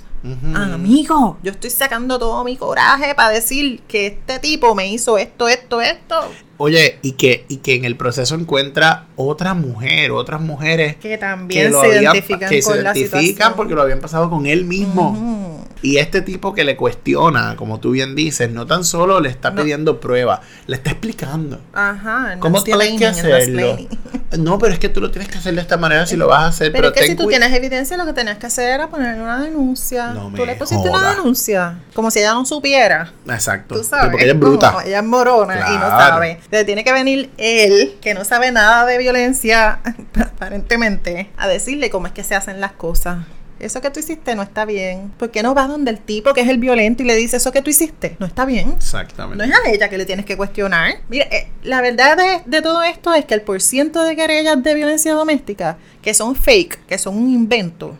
amigo, 0.54 1.38
yo 1.42 1.50
estoy 1.50 1.70
sacando 1.70 2.20
todo 2.20 2.44
mi 2.44 2.56
coraje 2.56 3.16
para 3.16 3.30
decir 3.30 3.80
que 3.88 4.06
este 4.06 4.38
tipo 4.38 4.76
me 4.76 4.86
hizo 4.86 5.18
esto, 5.18 5.48
esto, 5.48 5.80
esto. 5.80 6.30
Oye, 6.64 7.00
y 7.02 7.12
que, 7.12 7.44
y 7.48 7.56
que 7.56 7.74
en 7.74 7.84
el 7.84 7.96
proceso 7.96 8.36
encuentra 8.36 9.06
otra 9.16 9.52
mujer, 9.52 10.12
otras 10.12 10.40
mujeres 10.40 10.94
que 10.94 11.18
también 11.18 11.72
se 11.72 12.00
identifican 12.00 12.48
que 12.48 12.62
se 12.62 12.80
identifican 12.80 13.54
porque 13.56 13.74
lo 13.74 13.82
habían 13.82 13.98
pasado 13.98 14.30
con 14.30 14.46
él 14.46 14.64
mismo. 14.64 15.66
Y 15.82 15.96
este 15.96 16.22
tipo 16.22 16.54
que 16.54 16.62
le 16.62 16.76
cuestiona, 16.76 17.56
como 17.56 17.80
tú 17.80 17.90
bien 17.90 18.14
dices, 18.14 18.48
no 18.52 18.66
tan 18.66 18.84
solo 18.84 19.18
le 19.18 19.28
está 19.28 19.50
No. 19.50 19.62
pidiendo 19.62 19.98
pruebas, 19.98 20.38
le 20.68 20.76
está 20.76 20.90
explicando. 20.90 21.60
Ajá. 21.72 22.34
el 22.34 22.38
¿Cómo 22.38 22.62
tienes 22.62 22.96
que 22.96 23.06
hacerlo? 23.06 23.78
No, 24.38 24.58
pero 24.58 24.72
es 24.72 24.78
que 24.78 24.88
tú 24.88 25.00
lo 25.02 25.10
tienes 25.10 25.30
que 25.30 25.36
hacer 25.36 25.54
de 25.54 25.60
esta 25.60 25.76
manera 25.76 26.06
si 26.06 26.16
lo 26.16 26.26
vas 26.26 26.42
a 26.44 26.46
hacer. 26.46 26.72
Pero 26.72 26.84
Pero, 26.84 26.88
es 26.88 26.94
que 26.94 27.00
ten 27.00 27.10
si 27.10 27.22
tú 27.22 27.28
tienes 27.28 27.52
evidencia, 27.52 27.98
lo 27.98 28.06
que 28.06 28.14
tenías 28.14 28.38
que 28.38 28.46
hacer 28.46 28.70
era 28.70 28.88
ponerle 28.88 29.22
una 29.22 29.42
denuncia. 29.42 30.14
No 30.14 30.32
tú 30.34 30.46
le 30.46 30.56
pusiste 30.56 30.88
una 30.88 31.10
denuncia. 31.10 31.80
Como 31.94 32.10
si 32.10 32.20
ella 32.20 32.32
no 32.32 32.46
supiera. 32.46 33.12
Exacto. 33.28 33.74
Tú 33.74 33.84
sabes. 33.84 34.06
Porque 34.06 34.24
ella 34.24 34.32
es 34.32 34.40
bruta. 34.40 34.76
ella 34.86 35.00
es 35.00 35.04
morona 35.04 35.54
y 35.68 35.74
no 35.74 35.86
sabe. 35.86 36.40
Entonces 36.52 36.66
tiene 36.66 36.84
que 36.84 36.92
venir 36.92 37.30
él, 37.38 37.94
que 38.02 38.12
no 38.12 38.26
sabe 38.26 38.52
nada 38.52 38.84
de 38.84 38.98
violencia, 38.98 39.80
aparentemente, 40.20 41.30
a 41.38 41.48
decirle 41.48 41.88
cómo 41.88 42.08
es 42.08 42.12
que 42.12 42.22
se 42.24 42.34
hacen 42.34 42.60
las 42.60 42.72
cosas. 42.72 43.24
Eso 43.58 43.80
que 43.80 43.88
tú 43.88 44.00
hiciste 44.00 44.34
no 44.34 44.42
está 44.42 44.66
bien. 44.66 45.10
¿Por 45.16 45.30
qué 45.30 45.42
no 45.42 45.54
vas 45.54 45.68
donde 45.68 45.90
el 45.90 45.98
tipo 45.98 46.34
que 46.34 46.42
es 46.42 46.50
el 46.50 46.58
violento 46.58 47.02
y 47.02 47.06
le 47.06 47.16
dice 47.16 47.38
eso 47.38 47.52
que 47.52 47.62
tú 47.62 47.70
hiciste? 47.70 48.16
No 48.18 48.26
está 48.26 48.44
bien. 48.44 48.74
Exactamente. 48.76 49.46
No 49.46 49.50
es 49.50 49.58
a 49.58 49.70
ella 49.70 49.88
que 49.88 49.96
le 49.96 50.04
tienes 50.04 50.26
que 50.26 50.36
cuestionar. 50.36 50.96
Mira, 51.08 51.24
eh, 51.30 51.48
la 51.62 51.80
verdad 51.80 52.18
de, 52.18 52.42
de 52.44 52.60
todo 52.60 52.82
esto 52.82 53.14
es 53.14 53.24
que 53.24 53.32
el 53.32 53.40
porciento 53.40 54.04
de 54.04 54.14
querellas 54.14 54.62
de 54.62 54.74
violencia 54.74 55.14
doméstica 55.14 55.78
que 56.02 56.12
son 56.12 56.36
fake, 56.36 56.84
que 56.84 56.98
son 56.98 57.16
un 57.16 57.30
invento, 57.30 57.96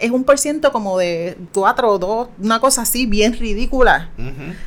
es 0.00 0.10
un 0.10 0.24
porciento 0.24 0.72
como 0.72 0.98
de 0.98 1.36
4 1.52 1.90
o 1.92 1.98
2, 1.98 2.28
una 2.42 2.58
cosa 2.60 2.82
así 2.82 3.06
bien 3.06 3.32
ridícula. 3.34 4.08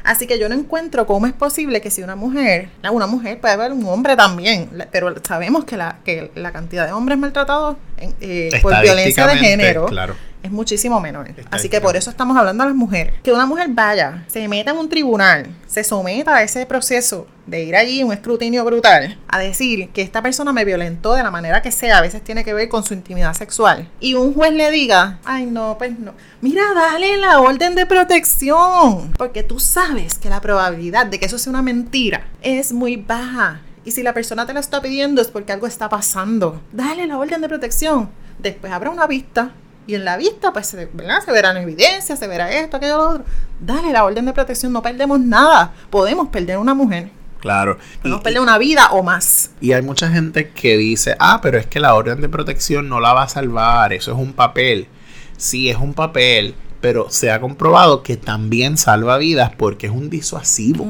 Así 0.04 0.28
que 0.28 0.39
yo 0.39 0.48
no 0.50 0.56
encuentro 0.56 1.06
cómo 1.08 1.26
es 1.28 1.34
posible 1.34 1.82
que 1.82 1.89
si 1.91 2.04
una 2.04 2.15
mujer, 2.15 2.69
una 2.91 3.08
mujer 3.08 3.39
puede 3.41 3.54
haber 3.54 3.72
un 3.72 3.86
hombre 3.86 4.15
también, 4.15 4.69
pero 4.91 5.13
sabemos 5.24 5.65
que 5.65 5.78
la, 5.78 5.98
que 6.06 6.32
la 6.36 6.52
cantidad 6.52 6.86
de 6.86 6.93
hombres 6.93 7.17
maltratados 7.17 7.78
eh, 8.22 8.50
por 8.62 8.80
violencia 8.82 9.28
de 9.28 9.38
género 9.38 9.86
Claro. 9.88 10.15
es 10.41 10.52
muchísimo 10.52 11.00
menor. 11.00 11.30
Así 11.52 11.69
que 11.69 11.80
por 11.82 11.96
eso 11.96 12.10
estamos 12.10 12.36
hablando 12.38 12.63
a 12.63 12.67
las 12.67 12.76
mujeres. 12.76 13.13
Que 13.24 13.32
una 13.32 13.46
mujer 13.46 13.67
vaya, 13.72 14.24
se 14.28 14.48
meta 14.48 14.72
en 14.72 14.78
un 14.78 14.89
tribunal, 14.89 15.48
se 15.74 15.84
someta 15.84 16.36
a 16.36 16.44
ese 16.44 16.68
proceso 16.68 17.26
de 17.48 17.64
ir 17.64 17.76
allí, 17.76 18.04
un 18.04 18.14
escrutinio 18.14 18.64
brutal, 18.64 19.18
a 19.28 19.40
decir 19.40 19.90
que 19.90 20.04
esta 20.04 20.22
persona 20.22 20.54
me 20.54 20.66
violentó 20.66 21.16
de 21.16 21.24
la 21.24 21.32
manera 21.32 21.64
que 21.64 21.72
sea, 21.72 21.98
a 21.98 22.02
veces 22.02 22.24
tiene 22.24 22.44
que 22.44 22.54
ver 22.54 22.70
con 22.70 22.84
su 22.86 22.94
intimidad 22.94 23.34
sexual, 23.34 23.90
y 24.00 24.14
un 24.14 24.36
juez 24.36 24.54
le 24.54 24.70
diga, 24.70 25.20
ay 25.26 25.48
no, 25.48 25.76
pues 25.80 25.98
no, 25.98 26.14
mira, 26.42 26.62
dale 26.76 27.18
la 27.18 27.40
orden 27.42 27.74
de 27.74 27.88
protección, 27.88 29.14
porque 29.18 29.42
tú 29.42 29.60
sabes 29.60 30.20
que 30.20 30.30
la 30.30 30.42
probabilidad 30.42 31.08
de 31.08 31.20
que 31.20 31.26
eso 31.26 31.40
sea 31.40 31.50
una 31.50 31.64
mentira 31.64 32.28
es 32.44 32.72
muy 32.72 32.98
baja. 32.98 33.62
Y 33.84 33.92
si 33.92 34.04
la 34.04 34.14
persona 34.14 34.46
te 34.46 34.54
la 34.54 34.60
está 34.60 34.80
pidiendo 34.80 35.22
es 35.22 35.28
porque 35.28 35.54
algo 35.54 35.68
está 35.68 35.90
pasando. 35.90 36.62
Dale 36.72 37.06
la 37.06 37.18
orden 37.18 37.42
de 37.42 37.50
protección. 37.50 38.10
Después 38.40 38.72
habrá 38.72 38.90
una 38.90 39.08
vista. 39.08 39.52
Y 39.88 39.96
en 39.96 40.06
la 40.06 40.15
vista, 40.17 40.54
pues, 40.54 40.67
se, 40.67 40.86
¿verdad? 40.93 41.19
se 41.26 41.32
verán 41.32 41.58
evidencias, 41.58 42.17
se 42.17 42.28
verá 42.28 42.52
esto, 42.52 42.78
aquello, 42.78 42.98
lo 42.98 43.10
otro. 43.10 43.26
Dale 43.60 43.91
la 43.91 44.06
orden 44.06 44.26
de 44.26 44.34
protección, 44.34 44.72
no 44.72 44.82
perdemos 44.82 45.19
nada. 45.19 45.74
Podemos 45.89 46.30
perder 46.30 46.58
una 46.58 46.74
mujer, 46.74 47.10
Claro. 47.41 47.78
podemos 48.02 48.22
Y- 48.22 48.24
perder 48.24 48.41
una 48.41 48.58
vida 48.58 48.88
o 48.91 49.04
más. 49.04 49.52
Y 49.60 49.74
hay 49.74 49.82
mucha 49.82 50.10
gente 50.10 50.50
que 50.52 50.78
dice, 50.78 51.15
ah, 51.19 51.39
pero 51.41 51.58
es 51.58 51.65
que 51.67 51.80
la 51.82 51.93
orden 51.96 52.22
de 52.22 52.30
protección 52.30 52.88
no 52.88 53.00
la 53.02 53.12
va 53.13 53.24
a 53.24 53.28
salvar, 53.30 53.91
eso 53.91 54.12
es 54.13 54.17
un 54.17 54.32
papel. 54.34 54.88
Sí, 55.36 55.69
es 55.69 55.78
un 55.78 55.93
papel, 55.93 56.56
pero 56.80 57.10
se 57.10 57.32
ha 57.32 57.41
comprobado 57.41 58.04
que 58.04 58.15
también 58.15 58.78
salva 58.78 59.17
vidas 59.17 59.52
porque 59.58 59.88
es 59.88 59.91
un 59.91 60.10
disuasivo. 60.10 60.86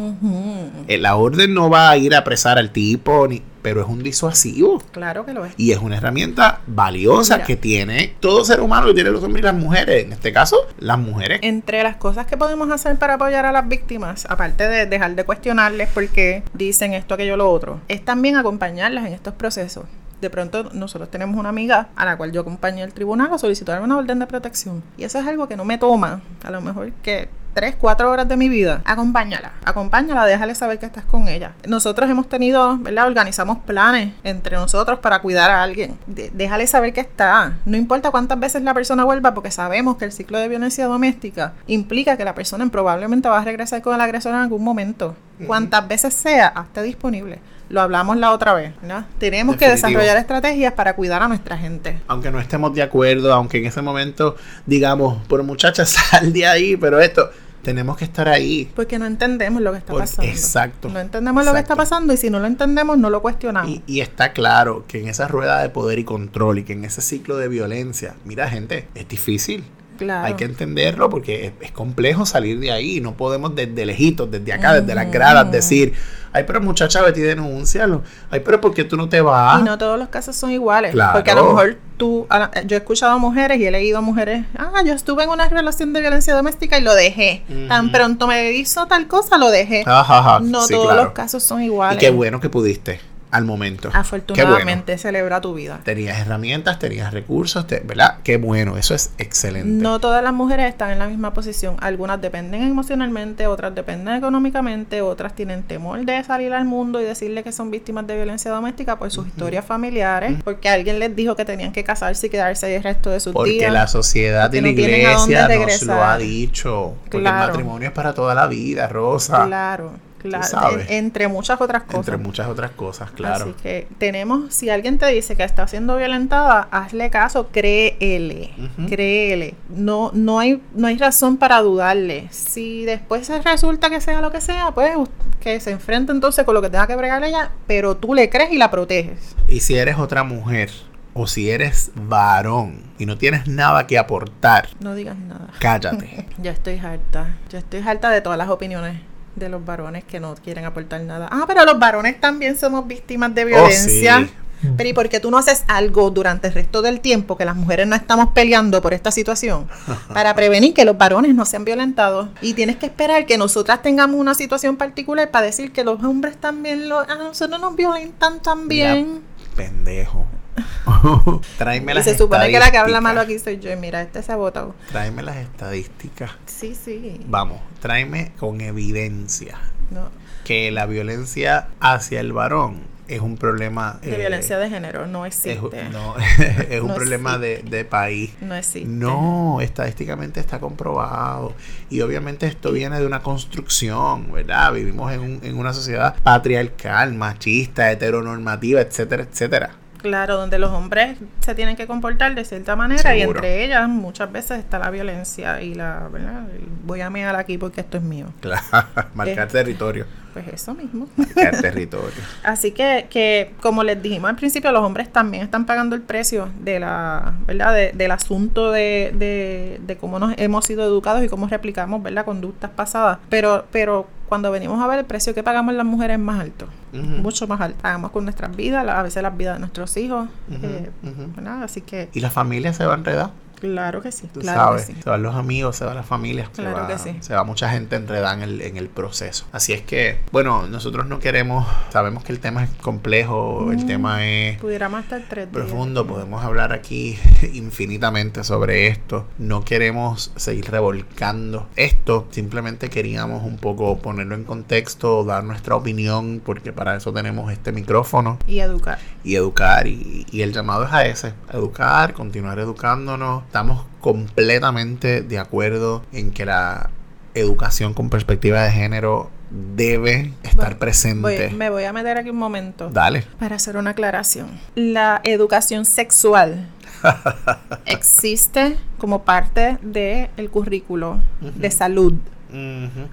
Eh, 0.88 0.99
La 0.99 1.15
orden 1.15 1.53
no 1.56 1.69
va 1.71 1.89
a 1.89 1.97
ir 1.97 2.13
a 2.13 2.19
apresar 2.19 2.60
al 2.60 2.71
tipo, 2.71 3.27
ni, 3.27 3.41
pero 3.63 3.82
es 3.82 3.88
un 3.88 4.04
disuasivo. 4.04 4.80
Claro 4.91 5.26
que 5.26 5.34
lo 5.34 5.45
es. 5.45 5.54
Y 5.58 5.71
es 5.71 5.80
una 5.80 5.97
herramienta 5.97 6.62
valiosa 6.67 7.38
Mira. 7.38 7.47
que 7.47 7.56
tiene 7.56 8.15
todo 8.19 8.45
ser 8.45 8.62
humano, 8.62 8.88
que 8.88 8.93
tiene 8.93 9.10
los 9.10 9.23
hombres 9.23 9.41
y 9.41 9.45
las 9.45 9.56
mujeres. 9.56 10.06
En 10.06 10.13
este 10.13 10.32
caso, 10.32 10.58
las 10.78 10.99
mujeres. 10.99 11.39
Entre 11.41 11.82
las 11.82 11.95
cosas 11.95 12.28
que 12.28 12.38
podemos 12.38 12.69
hacer 12.69 12.97
para 12.97 13.15
apoyar 13.15 13.47
a 13.47 13.52
las 13.52 13.67
víctimas, 13.67 14.28
aparte 14.30 14.67
de 14.67 14.86
dejar 14.86 15.15
de 15.15 15.23
cuestionarles 15.23 15.89
por 15.89 16.08
qué 16.10 16.43
dicen 16.54 16.93
esto, 16.93 17.15
aquello, 17.15 17.38
lo 17.38 17.49
otro, 17.49 17.80
es 17.88 18.04
también 18.06 18.36
acompañarlas 18.36 19.08
en 19.08 19.13
estos 19.13 19.34
procesos. 19.34 19.86
De 20.21 20.30
pronto 20.30 20.69
nosotros 20.73 21.10
tenemos 21.10 21.38
una 21.38 21.49
amiga 21.49 21.89
a 21.95 22.06
la 22.06 22.15
cual 22.15 22.32
yo 22.32 22.41
acompañé 22.41 22.84
al 22.84 22.93
tribunal 22.93 23.34
a 23.34 23.38
solicitar 23.38 23.82
una 23.82 23.97
orden 23.97 24.19
de 24.19 24.28
protección. 24.28 24.84
Y 24.97 25.04
eso 25.04 25.19
es 25.19 25.28
algo 25.28 25.47
que 25.47 25.58
no 25.58 25.65
me 25.65 25.78
toma, 25.78 26.21
a 26.43 26.52
lo 26.52 26.62
mejor 26.62 26.91
que 27.04 27.28
tres, 27.54 27.76
cuatro 27.80 28.10
horas 28.12 28.28
de 28.28 28.36
mi 28.38 28.50
vida. 28.50 28.82
Acompáñala, 28.86 29.52
acompáñala, 29.66 30.26
déjale 30.26 30.56
saber 30.56 30.80
que 30.80 30.86
estás 30.86 31.06
con 31.06 31.28
ella. 31.28 31.54
Nosotros 31.68 32.10
hemos 32.10 32.28
tenido, 32.30 32.78
¿verdad? 32.80 33.08
Organizamos 33.08 33.60
planes 33.60 34.13
entre 34.24 34.56
nosotros 34.58 35.00
para 35.00 35.20
cuidar 35.20 35.52
a 35.52 35.63
alguien. 35.63 35.98
De- 36.08 36.32
déjale 36.34 36.68
saber 36.68 36.94
que 36.94 37.02
está. 37.02 37.54
No 37.66 37.78
importa 37.78 38.12
cuántas 38.12 38.39
veces 38.39 38.62
la 38.63 38.74
persona 38.74 39.04
vuelva, 39.04 39.34
porque 39.34 39.52
sabemos 39.52 39.98
que 39.98 40.06
el 40.06 40.12
ciclo 40.12 40.38
de 40.39 40.48
violencia 40.48 40.86
doméstica 40.88 41.54
implica 41.68 42.18
que 42.18 42.26
la 42.26 42.36
persona 42.36 42.68
probablemente 42.70 43.30
va 43.30 43.39
a 43.39 43.44
regresar 43.44 43.82
con 43.82 43.96
el 43.96 44.02
agresor 44.02 44.34
en 44.34 44.39
algún 44.42 44.63
momento. 44.63 45.16
Cuantas 45.48 45.88
veces 45.88 46.13
sea, 46.13 46.54
esté 46.68 46.84
disponible. 46.84 47.39
Lo 47.70 47.82
hablamos 47.82 48.18
la 48.18 48.32
otra 48.32 48.54
vez, 48.54 48.74
¿no? 48.84 49.04
Tenemos 49.18 49.56
que 49.56 49.68
desarrollar 49.68 50.16
estrategias 50.18 50.74
para 50.74 50.96
cuidar 50.96 51.24
a 51.24 51.28
nuestra 51.28 51.58
gente. 51.58 51.98
Aunque 52.08 52.30
no 52.30 52.39
estemos 52.39 52.74
de 52.76 52.84
acuerdo, 52.84 53.34
aunque 53.34 53.58
en 53.58 53.66
ese 53.66 53.82
momento 53.82 54.36
digamos, 54.66 55.26
por 55.28 55.42
muchacha, 55.44 55.86
sal 55.86 56.32
de 56.34 56.46
ahí, 56.46 56.78
pero 56.78 57.00
esto, 57.00 57.30
tenemos 57.63 57.97
que 57.97 58.06
estar 58.06 58.28
ahí. 58.28 58.69
Porque 58.76 58.99
no 58.99 59.06
entendemos 59.08 59.62
lo 59.62 59.71
que 59.71 59.80
está 59.80 59.93
Por- 59.93 60.02
pasando. 60.02 60.30
exacto, 60.30 60.89
No 60.89 60.99
entendemos 60.99 61.43
lo 61.45 61.54
que 61.54 61.60
está 61.60 61.76
pasando 61.76 62.13
y 62.13 62.17
si 62.17 62.30
no 62.30 62.39
lo 62.39 62.45
entendemos, 62.45 62.97
no 62.97 63.10
lo 63.10 63.21
cuestionamos. 63.21 63.71
Y, 63.71 63.82
y 63.88 64.02
está 64.02 64.34
claro 64.34 64.86
que 64.88 65.02
en 65.02 65.08
esa 65.08 65.28
rueda 65.28 65.62
de 65.62 65.69
poder 65.69 65.97
y 65.99 66.04
control 66.04 66.60
y 66.60 66.63
que 66.63 66.73
en 66.73 66.86
ese 66.86 67.02
ciclo 67.02 67.38
de 67.38 67.47
violencia, 67.47 68.15
mira 68.26 68.47
gente, 68.49 68.88
es 68.93 69.08
difícil. 69.08 69.63
Claro. 69.97 70.25
Hay 70.27 70.34
que 70.36 70.45
entenderlo 70.45 71.10
porque 71.10 71.45
es, 71.47 71.53
es 71.62 71.71
complejo 71.71 72.25
salir 72.25 72.60
de 72.60 72.71
ahí. 72.71 73.01
No 73.01 73.13
podemos 73.15 73.56
desde 73.56 73.86
lejitos, 73.86 74.29
desde 74.29 74.53
acá, 74.53 74.73
desde 74.79 74.93
las 74.95 75.12
gradas, 75.12 75.51
decir, 75.51 75.93
ay, 76.32 76.43
pero 76.45 76.62
muchacha, 76.62 77.01
vete 77.01 77.19
y 77.19 77.23
denúncialo. 77.23 78.01
Ay, 78.32 78.41
pero 78.43 78.60
¿por 78.62 78.73
qué 78.73 78.84
tú 78.84 78.97
no 78.97 79.10
te 79.10 79.21
vas? 79.21 79.62
Y 79.62 79.63
no 79.63 79.77
todos 79.77 79.97
los 79.99 80.10
casos 80.10 80.36
son 80.36 80.51
iguales. 80.51 80.91
Claro. 80.91 81.13
Porque 81.13 81.32
a 81.32 81.36
lo 81.36 81.45
mejor 81.45 81.77
tú, 81.97 82.25
la- 82.29 82.51
yo 82.65 82.75
he 82.75 82.79
escuchado 82.79 83.13
a 83.13 83.17
mujeres 83.17 83.60
y 83.60 83.65
he 83.65 83.71
leído 83.71 83.97
a 83.97 84.01
mujeres, 84.01 84.45
ah, 84.58 84.71
yo 84.86 84.93
estuve 84.93 85.23
en 85.23 85.29
una 85.29 85.47
relación 85.49 85.93
de 85.93 86.01
violencia 86.01 86.34
doméstica 86.36 86.77
y 86.77 86.82
lo 86.82 86.93
dejé. 86.95 87.43
Tan 87.67 87.91
pronto 87.91 88.27
me 88.27 88.51
hizo 88.53 88.86
tal 88.88 89.08
cosa, 89.08 89.38
lo 89.38 89.49
dejé. 89.51 89.84
Ajá, 89.86 90.19
ajá, 90.19 90.39
no 90.41 90.62
sí, 90.65 90.73
todos 90.73 90.88
claro. 90.88 91.03
los 91.06 91.13
casos 91.13 91.43
son 91.43 91.62
Y 91.62 91.65
iguales. 91.65 91.99
qué 91.99 92.10
bueno 92.10 92.39
que 92.39 92.49
pudiste 92.49 92.99
al 93.34 93.46
momento. 93.46 93.89
Afortunadamente, 93.93 94.98
celebra 94.98 95.41
tu 95.41 95.54
vida. 95.54 95.80
Tenías 95.84 96.19
herramientas, 96.19 96.80
tenías 96.80 97.13
recursos, 97.13 97.67
te- 97.67 97.80
¿verdad? 97.82 98.17
Qué 98.24 98.38
bueno, 98.38 98.78
eso 98.78 98.93
es 98.96 99.12
excelente. 99.17 99.69
No 99.84 100.00
todas 100.00 100.24
las 100.24 100.34
mujeres 100.34 100.69
están 100.69 100.91
en 100.91 101.00
la 101.00 101.08
misma 101.08 101.34
posición. 101.34 101.76
Algunas 101.82 102.22
dependen 102.22 102.62
emocionalmente, 102.63 103.48
otras 103.48 103.74
dependen 103.76 104.15
económicamente, 104.15 105.02
otras 105.02 105.34
tienen 105.36 105.63
temor 105.63 106.06
de 106.06 106.24
salir 106.24 106.54
al 106.54 106.65
mundo 106.65 107.02
y 107.02 107.06
decirle 107.06 107.43
que 107.43 107.52
son 107.52 107.69
víctimas 107.72 108.08
de 108.08 108.15
violencia 108.15 108.52
doméstica 108.52 108.98
por 108.98 109.12
sus 109.12 109.28
historias 109.28 109.65
familiares, 109.65 110.38
porque 110.43 110.69
alguien 110.69 111.00
les 111.00 111.15
dijo 111.15 111.36
que 111.36 111.46
tenían 111.46 111.72
que 111.72 111.84
casarse 111.84 112.28
y 112.28 112.30
quedarse 112.30 112.65
ahí 112.67 112.74
el 112.74 112.84
resto 112.84 113.10
de 113.10 113.19
sus 113.19 113.34
Porque 113.34 113.52
días. 113.52 113.74
la 113.74 113.88
sociedad 113.88 114.46
porque 114.46 114.58
y 114.58 114.62
la 114.62 114.67
no 114.67 114.72
iglesia 114.72 115.48
nos 115.48 115.82
lo 115.84 116.04
ha 116.04 116.17
dicho. 116.17 116.93
Porque 117.04 117.17
el 117.17 117.24
matrimonio 117.24 117.88
es 117.89 117.93
para 117.93 118.13
toda 118.13 118.34
la 118.36 118.48
vida, 118.48 118.88
Rosa. 118.88 119.46
Claro, 119.46 119.91
claro. 120.23 120.79
entre 120.89 121.27
muchas 121.27 121.59
otras 121.62 121.83
cosas. 121.83 121.99
Entre 121.99 122.17
muchas 122.17 122.47
otras 122.47 122.71
cosas, 122.71 123.12
claro. 123.12 123.45
Así 123.45 123.53
que 123.62 123.88
tenemos, 123.97 124.53
si 124.53 124.69
alguien 124.69 124.97
te 124.97 125.05
dice 125.07 125.36
que 125.36 125.43
está 125.43 125.67
siendo 125.67 125.97
violentada, 125.97 126.67
hazle 126.71 127.09
caso, 127.09 127.49
créele, 127.51 128.51
créele. 128.88 129.55
No, 129.69 130.12
no 130.13 130.39
hay, 130.39 130.62
no 130.73 130.88
hay 130.88 130.97
razón 130.97 131.38
para 131.38 131.62
dudarle. 131.62 132.27
Si 132.31 132.86
después 132.86 133.27
se 133.27 133.41
resulta 133.41 133.89
que 133.89 134.01
sea 134.01 134.21
lo 134.21 134.31
que 134.31 134.41
sea, 134.41 134.71
pues 134.71 134.91
que 135.39 135.59
se 135.59 135.71
enfrente 135.71 136.12
entonces 136.12 136.45
con 136.45 136.53
lo 136.53 136.62
que 136.62 136.69
tenga 136.69 136.88
que 136.88 136.95
bregar 136.95 137.23
ella, 137.23 137.51
pero 137.67 137.97
tú 137.97 138.13
le 138.13 138.29
crees 138.29 138.51
y 138.51 138.57
la 138.57 138.71
proteges. 138.71 139.36
Y 139.47 139.59
si 139.59 139.75
eres 139.75 139.97
otra 139.97 140.23
mujer 140.23 140.69
o 141.13 141.27
si 141.27 141.49
eres 141.51 141.91
varón 141.95 142.81
y 142.97 143.05
no 143.05 143.17
tienes 143.17 143.47
nada 143.47 143.86
que 143.86 143.97
aportar, 143.99 144.69
No 144.79 144.95
digas 144.95 145.17
nada. 145.17 145.47
cállate. 145.59 146.27
Ya 146.41 146.51
estoy 146.51 146.79
harta. 146.79 147.38
Ya 147.49 147.59
estoy 147.59 147.81
harta 147.81 148.09
de 148.09 148.21
todas 148.21 148.38
las 148.38 148.49
opiniones 148.49 148.99
de 149.36 149.50
los 149.50 149.63
varones 149.65 150.04
que 150.04 150.19
no 150.19 150.36
quieren 150.36 150.65
aportar 150.65 151.02
nada. 151.02 151.28
Ah, 151.32 151.46
pero 151.48 151.65
los 151.65 151.80
varones 151.80 152.19
también 152.19 152.58
somos 152.58 152.88
víctimas 152.88 153.34
de 153.34 153.46
violencia. 153.46 154.19
Oh, 154.19 154.26
sí. 154.26 154.34
Pero 154.78 154.89
¿y 154.89 154.93
por 154.93 155.10
qué 155.10 155.19
tú 155.19 155.30
no 155.30 155.38
haces 155.38 155.63
algo 155.67 156.10
durante 156.10 156.48
el 156.48 156.54
resto 156.54 156.82
del 156.82 157.02
tiempo 157.02 157.36
que 157.38 157.46
las 157.46 157.56
mujeres 157.56 157.86
no 157.86 157.96
estamos 157.96 158.30
peleando 158.34 158.82
por 158.82 158.93
esta 158.93 159.12
situación 159.12 159.67
para 160.13 160.34
prevenir 160.36 160.74
que 160.74 160.86
los 160.86 160.98
varones 160.98 161.36
no 161.36 161.46
sean 161.46 161.65
violentados? 161.65 162.30
Y 162.41 162.54
tienes 162.54 162.78
que 162.78 162.86
esperar 162.86 163.26
que 163.26 163.38
nosotras 163.38 163.82
tengamos 163.82 164.19
una 164.19 164.36
situación 164.36 164.78
particular 164.78 165.32
para 165.32 165.48
decir 165.48 165.72
que 165.72 165.84
los 165.84 166.02
hombres 166.04 166.38
también 166.38 166.88
lo, 166.88 167.00
a 167.00 167.15
nosotros 167.15 167.60
nos 167.60 167.76
violentan 167.76 168.41
también. 168.41 169.22
Pendejo. 169.56 170.26
Tráeme 171.58 171.92
Y 171.92 171.96
las 171.96 172.06
se 172.06 172.18
supone 172.18 172.50
que 172.52 172.60
la 172.60 172.72
que 172.72 172.78
habla 172.78 173.02
malo 173.02 173.22
aquí 173.22 173.39
soy 173.39 173.60
yo. 173.60 173.72
Y 173.72 173.76
Mira, 173.76 174.02
este 174.02 174.22
se 174.24 174.32
ha 174.32 174.36
votado. 174.36 174.76
Tráeme 174.92 175.24
las 175.24 175.38
estadísticas. 175.38 176.32
Sí, 176.46 176.76
sí. 176.76 177.20
Vamos, 177.28 177.60
tráeme 177.82 178.32
con 178.39 178.62
evidencia 178.62 179.58
No. 179.92 180.10
que 180.44 180.72
la 180.72 180.86
violencia 180.86 181.68
hacia 181.80 182.20
el 182.20 182.34
varón 182.34 182.92
es 183.08 183.20
un 183.20 183.36
problema... 183.38 184.00
De 184.02 184.13
eh, 184.16 184.18
violencia 184.18 184.58
de 184.58 184.70
género, 184.70 185.06
no 185.08 185.26
es, 185.26 185.46
existe. 185.46 185.89
no, 185.92 186.16
es 186.70 186.80
un 186.82 186.88
No 186.88 186.96
problema 186.96 187.38
de, 187.38 187.58
de 187.62 187.84
país. 187.84 188.32
No 188.39 188.56
existe. 188.56 188.88
No, 188.88 189.60
estadísticamente 189.62 190.39
está 190.39 190.60
comprobado. 190.60 191.54
Y 191.89 192.00
obviamente 192.02 192.48
esto 192.48 192.72
viene 192.72 193.00
de 193.00 193.06
una 193.06 193.22
construcción, 193.22 194.32
¿verdad? 194.32 194.72
Vivimos 194.72 195.12
en, 195.12 195.20
un- 195.20 195.39
en 195.44 195.58
una 195.58 195.74
sociedad 195.74 196.16
patriarcal, 196.24 197.13
machista, 197.13 197.92
heteronormativa, 197.92 198.80
etcétera, 198.80 199.24
etcétera. 199.24 199.72
Claro, 200.04 200.38
donde 200.38 200.60
los 200.60 200.70
hombres 200.72 201.18
se 201.39 201.56
tienen 201.56 201.76
que 201.76 201.88
comportar 201.88 202.36
de 202.36 202.46
cierta 202.46 202.76
manera 202.76 203.16
y 203.16 203.22
entre 203.22 203.63
ellas 203.66 203.88
muchas 203.89 204.32
veces 204.32 204.60
está 204.60 204.78
la 204.78 204.92
violencia 204.92 205.62
y 205.62 205.74
la, 205.74 206.08
¿verdad? 206.12 206.44
Voy 206.86 207.02
a 207.02 207.10
mear 207.10 207.36
aquí 207.36 207.58
porque 207.58 207.82
esto 207.82 207.98
es 207.98 208.04
mío. 208.04 208.28
Claro, 208.42 208.62
marcar 209.16 209.48
Eh. 209.48 209.52
territorio. 209.52 210.06
Pues 210.34 210.48
eso 210.48 210.74
mismo. 210.74 211.08
Marcar 211.15 211.62
territorio. 211.62 212.10
Así 212.43 212.72
que, 212.72 213.08
que, 213.10 213.54
como 213.62 213.84
les 213.84 214.02
dijimos 214.02 214.30
al 214.30 214.36
principio, 214.36 214.72
los 214.72 214.82
hombres 214.82 215.12
también 215.12 215.43
están 215.43 215.65
pagando 215.65 215.96
el 215.96 216.02
precio 216.02 216.50
de 216.62 216.80
la, 216.80 217.36
¿verdad? 217.46 217.74
De- 217.74 217.91
del 217.93 218.12
asunto 218.12 218.72
de, 218.72 219.13
de, 219.15 219.80
de 219.86 219.98
cómo 219.98 220.17
nos 220.19 220.34
hemos 220.38 220.65
sido 220.65 220.84
educados 220.84 221.24
y 221.24 221.28
cómo 221.30 221.48
replicamos, 221.48 222.02
¿verdad? 222.02 222.26
Conductas 222.26 222.72
pasadas. 222.72 223.19
Pero, 223.30 223.65
pero 223.72 224.08
cuando 224.28 224.50
venimos 224.50 224.84
a 224.84 224.88
ver 224.88 224.98
el 225.00 225.06
precio 225.06 225.36
que 225.36 225.43
pagamos 225.43 225.76
las 225.76 225.86
mujeres 225.86 226.15
es 226.17 226.24
más 226.24 226.39
alto. 226.41 226.67
Mucho 226.91 227.48
más 227.48 227.62
alto. 227.62 227.78
Pagamos 227.82 228.10
con 228.12 228.24
nuestras 228.24 228.56
vidas, 228.56 228.88
a 228.88 229.04
veces 229.04 229.22
las 229.22 229.36
vidas 229.38 229.56
de 229.56 229.60
nuestros 229.60 229.96
hijos. 229.98 230.28
Eh. 230.52 230.89
¿verdad? 231.36 231.63
Así 231.63 231.82
que, 231.82 232.10
Y 232.13 232.19
la 232.19 232.30
familia 232.32 232.74
se 232.74 232.86
va 232.86 232.93
a 232.93 232.98
enredar. 232.98 233.30
Claro 233.63 234.02
que 234.02 234.12
sí. 234.12 234.28
Tú 234.34 234.41
Claro 234.41 234.60
sabes, 234.60 234.86
que 234.88 234.93
sí. 234.93 235.02
se 235.02 235.10
van 235.10 235.23
los 235.23 235.36
amigos, 235.36 235.76
se 235.78 235.86
va 235.86 235.93
la 235.93 236.04
familia, 236.04 236.49
se, 236.52 236.62
Claro 236.62 236.78
va, 236.82 236.88
que 236.88 236.97
sí. 236.99 237.15
se 237.21 237.34
va 237.34 237.43
mucha 237.43 237.69
gente 237.69 237.95
enredada 237.95 238.34
en 238.34 238.41
el, 238.41 238.62
en 238.62 238.78
el 238.78 238.89
proceso. 238.89 239.45
Así 239.52 239.71
es 239.73 239.82
que, 239.82 240.19
bueno, 240.32 240.67
nosotros 240.67 241.08
no 241.08 241.19
queremos, 241.19 241.65
sabemos 241.91 242.23
que 242.23 242.32
el 242.34 242.39
tema 242.39 242.63
es 242.65 242.69
complejo, 242.82 243.71
el 243.71 243.78
Mm. 243.78 243.88
tema 243.88 244.26
es 244.26 244.60
Pudiéramos 244.60 245.02
estar 245.02 245.21
tres 245.30 245.52
días. 245.52 245.65
profundo, 245.65 246.06
podemos 246.06 246.43
hablar 246.43 246.73
aquí 246.73 247.17
infinitamente 247.54 248.43
sobre 248.43 248.88
esto. 248.88 249.26
No 249.38 249.63
queremos 249.63 250.32
seguir 250.36 250.69
revolcando 250.69 251.67
esto, 251.76 252.28
simplemente 252.32 252.89
queríamos 252.89 253.43
un 253.43 253.58
poco 253.58 253.97
ponerlo 253.99 254.36
en 254.36 254.43
contexto, 254.43 255.23
dar 255.23 255.43
nuestra 255.43 255.76
opinión, 255.76 256.41
porque 256.45 256.73
para 256.73 256.95
eso 256.95 257.12
tenemos 257.13 257.52
este 257.52 257.71
micrófono 257.71 258.38
Y 258.47 258.60
educar. 258.60 258.99
y 259.23 259.36
educar 259.36 259.88
y, 259.88 260.26
y 260.32 260.41
el 260.41 260.54
llamado 260.54 260.84
es 260.86 260.91
a 260.93 261.06
ese, 261.06 261.34
educar, 261.52 262.13
continuar 262.13 262.60
educándonos. 262.60 263.43
Estamos 263.54 263.86
completamente 264.02 265.22
de 265.22 265.38
acuerdo 265.38 266.02
en 266.12 266.32
que 266.32 266.44
la 266.44 266.89
educación 267.36 267.94
con 267.94 268.10
perspectiva 268.10 268.63
de 268.63 268.72
género 268.72 269.30
debe 269.76 270.34
estar 270.42 270.72
Voy- 270.72 270.80
presente. 270.80 271.22
Voy- 271.50 271.56
me 271.56 271.70
voy 271.70 271.84
a 271.84 271.94
meter 271.94 272.18
aquí 272.18 272.32
un 272.32 272.38
momento. 272.38 272.89
Dale. 272.89 273.26
Para 273.38 273.58
hacer 273.58 273.78
una 273.78 273.92
aclaración. 273.92 274.48
La 274.74 275.22
educación 275.24 275.86
sexual 275.86 276.68
existe 277.86 278.76
como 278.98 279.22
parte 279.24 279.78
del 279.84 280.50
currículo 280.50 281.20
de 281.39 281.70
salud, 281.70 282.16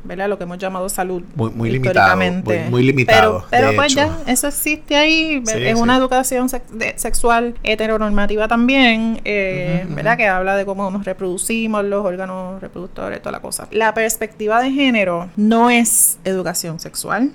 ¿verdad? 0.05 0.29
Lo 0.29 0.38
que 0.38 0.44
hemos 0.44 0.59
llamado 0.59 0.88
salud. 0.88 1.22
Muy- 1.35 1.50
muy 1.50 1.70
limitado, 1.70 2.16
muy- 2.16 2.59
muy 2.70 2.83
limitado, 2.83 3.44
Pero, 3.50 3.50
pero 3.50 3.70
de 3.70 3.76
pues 3.76 3.92
hecho. 3.92 4.00
ya, 4.26 4.33
eso 4.33 4.48
existe 4.48 4.96
ahí. 4.96 5.42
Sí, 5.46 5.53
es 5.64 5.76
sí. 5.76 5.83
una 5.83 5.96
educación 5.96 6.48
sex- 6.48 6.70
de- 6.72 6.94
sexual 6.98 7.55
heteronormativa 7.62 8.48
también, 8.48 9.20
eh, 9.24 9.87
¿verdad? 9.90 10.16
Que 10.16 10.26
habla 10.26 10.57
de 10.57 10.64
cómo 10.64 10.90
nos 10.90 11.05
reproducimos, 11.05 11.85
los 11.85 12.05
órganos 12.05 12.61
reproductores, 12.61 13.20
toda 13.20 13.33
la 13.33 13.40
cosa. 13.40 13.66
La 13.70 13.94
perspectiva 13.94 14.61
de 14.62 14.70
género 14.70 15.29
no 15.37 15.70
es 15.70 16.18
educación 16.24 16.81
sexual. 16.81 17.31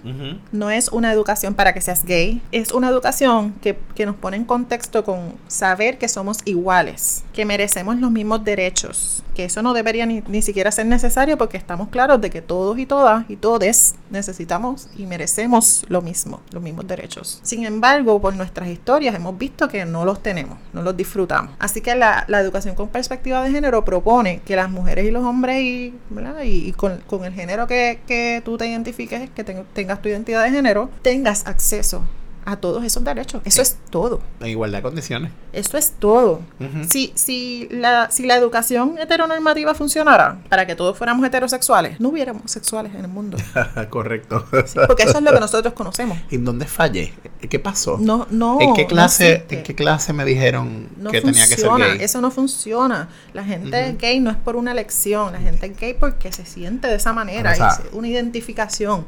No 0.51 0.69
es 0.69 0.89
una 0.89 1.11
educación 1.11 1.53
para 1.55 1.73
que 1.73 1.81
seas 1.81 2.03
gay, 2.05 2.41
es 2.51 2.71
una 2.71 2.89
educación 2.89 3.53
que, 3.61 3.77
que 3.95 4.05
nos 4.05 4.15
pone 4.15 4.37
en 4.37 4.45
contexto 4.45 5.03
con 5.03 5.33
saber 5.47 5.97
que 5.97 6.07
somos 6.07 6.39
iguales, 6.45 7.23
que 7.33 7.45
merecemos 7.45 7.97
los 7.97 8.11
mismos 8.11 8.43
derechos, 8.43 9.23
que 9.35 9.45
eso 9.45 9.61
no 9.61 9.73
debería 9.73 10.05
ni, 10.05 10.21
ni 10.27 10.41
siquiera 10.41 10.71
ser 10.71 10.85
necesario 10.85 11.37
porque 11.37 11.57
estamos 11.57 11.87
claros 11.95 12.19
de 12.19 12.29
que 12.29 12.41
todos 12.41 12.77
y 12.77 12.85
todas 12.85 13.23
y 13.29 13.37
todes 13.37 13.95
necesitamos 14.09 14.89
y 14.97 15.05
merecemos 15.05 15.85
lo 15.87 16.01
mismo, 16.01 16.41
los 16.51 16.61
mismos 16.61 16.85
derechos. 16.85 17.39
Sin 17.41 17.65
embargo, 17.65 18.19
por 18.19 18.35
nuestras 18.35 18.67
historias 18.67 19.15
hemos 19.15 19.37
visto 19.37 19.69
que 19.69 19.85
no 19.85 20.03
los 20.03 20.21
tenemos, 20.21 20.57
no 20.73 20.81
los 20.81 20.97
disfrutamos. 20.97 21.55
Así 21.57 21.79
que 21.79 21.95
la, 21.95 22.25
educación 22.27 22.75
con 22.75 22.89
perspectiva 22.89 23.41
de 23.41 23.49
género 23.49 23.85
propone 23.85 24.41
que 24.43 24.57
las 24.57 24.69
mujeres 24.69 25.05
y 25.05 25.11
los 25.11 25.23
hombres 25.23 25.61
y, 25.63 26.73
con, 26.73 27.23
el 27.23 27.33
género 27.33 27.65
que, 27.65 28.41
tú 28.43 28.57
te 28.57 28.67
identifiques, 28.67 29.29
que 29.29 29.45
ten- 29.45 29.63
tengas 29.71 30.01
tu 30.01 30.09
identidad 30.09 30.43
de 30.43 30.51
género, 30.51 30.89
tengas 31.01 31.47
acceso 31.47 32.03
a 32.45 32.57
todos 32.57 32.83
esos 32.83 33.03
derechos. 33.03 33.41
Eso 33.43 33.61
es 33.61 33.77
todo. 33.89 34.21
En 34.39 34.47
igualdad 34.47 34.79
de 34.79 34.83
condiciones. 34.83 35.31
Eso 35.51 35.77
es 35.77 35.91
todo. 35.99 36.41
Si, 36.87 37.11
si, 37.15 37.67
la, 37.71 38.09
si 38.11 38.25
la 38.25 38.35
educación 38.35 38.97
heteronormativa 38.99 39.73
funcionara 39.73 40.37
para 40.49 40.67
que 40.67 40.75
todos 40.75 40.97
fuéramos 40.97 41.25
heterosexuales, 41.25 41.99
no 41.99 42.09
hubiéramos 42.09 42.51
sexuales 42.51 42.93
en 42.93 43.01
el 43.01 43.07
mundo. 43.07 43.37
Correcto. 43.89 44.45
Sí, 44.65 44.79
porque 44.87 45.03
eso 45.03 45.17
es 45.17 45.23
lo 45.23 45.33
que 45.33 45.39
nosotros 45.39 45.73
conocemos. 45.73 46.17
¿En 46.29 46.45
dónde 46.45 46.65
fallé? 46.65 47.13
¿Qué 47.49 47.59
pasó? 47.59 47.97
No, 47.99 48.27
no. 48.29 48.59
¿En 48.61 48.73
qué 48.73 48.85
clase, 48.85 49.45
en 49.49 49.63
qué 49.63 49.75
clase 49.75 50.13
me 50.13 50.25
dijeron 50.25 50.89
No 50.97 51.11
que 51.11 51.21
tenía 51.21 51.47
que 51.47 51.55
ser 51.55 51.69
gay? 51.77 51.97
eso 52.01 52.21
no 52.21 52.31
funciona. 52.31 53.09
La 53.33 53.43
gente 53.43 53.95
gay 53.99 54.19
no 54.19 54.29
es 54.31 54.37
por 54.37 54.55
una 54.55 54.71
elección, 54.71 55.33
la 55.33 55.39
gente 55.39 55.67
es 55.67 55.79
gay 55.79 55.95
porque 55.99 56.31
se 56.31 56.45
siente 56.45 56.87
de 56.87 56.95
esa 56.95 57.13
manera, 57.13 57.51
O 57.51 57.55
sea, 57.55 57.69
es 57.69 57.93
una 57.93 58.07
identificación. 58.07 59.05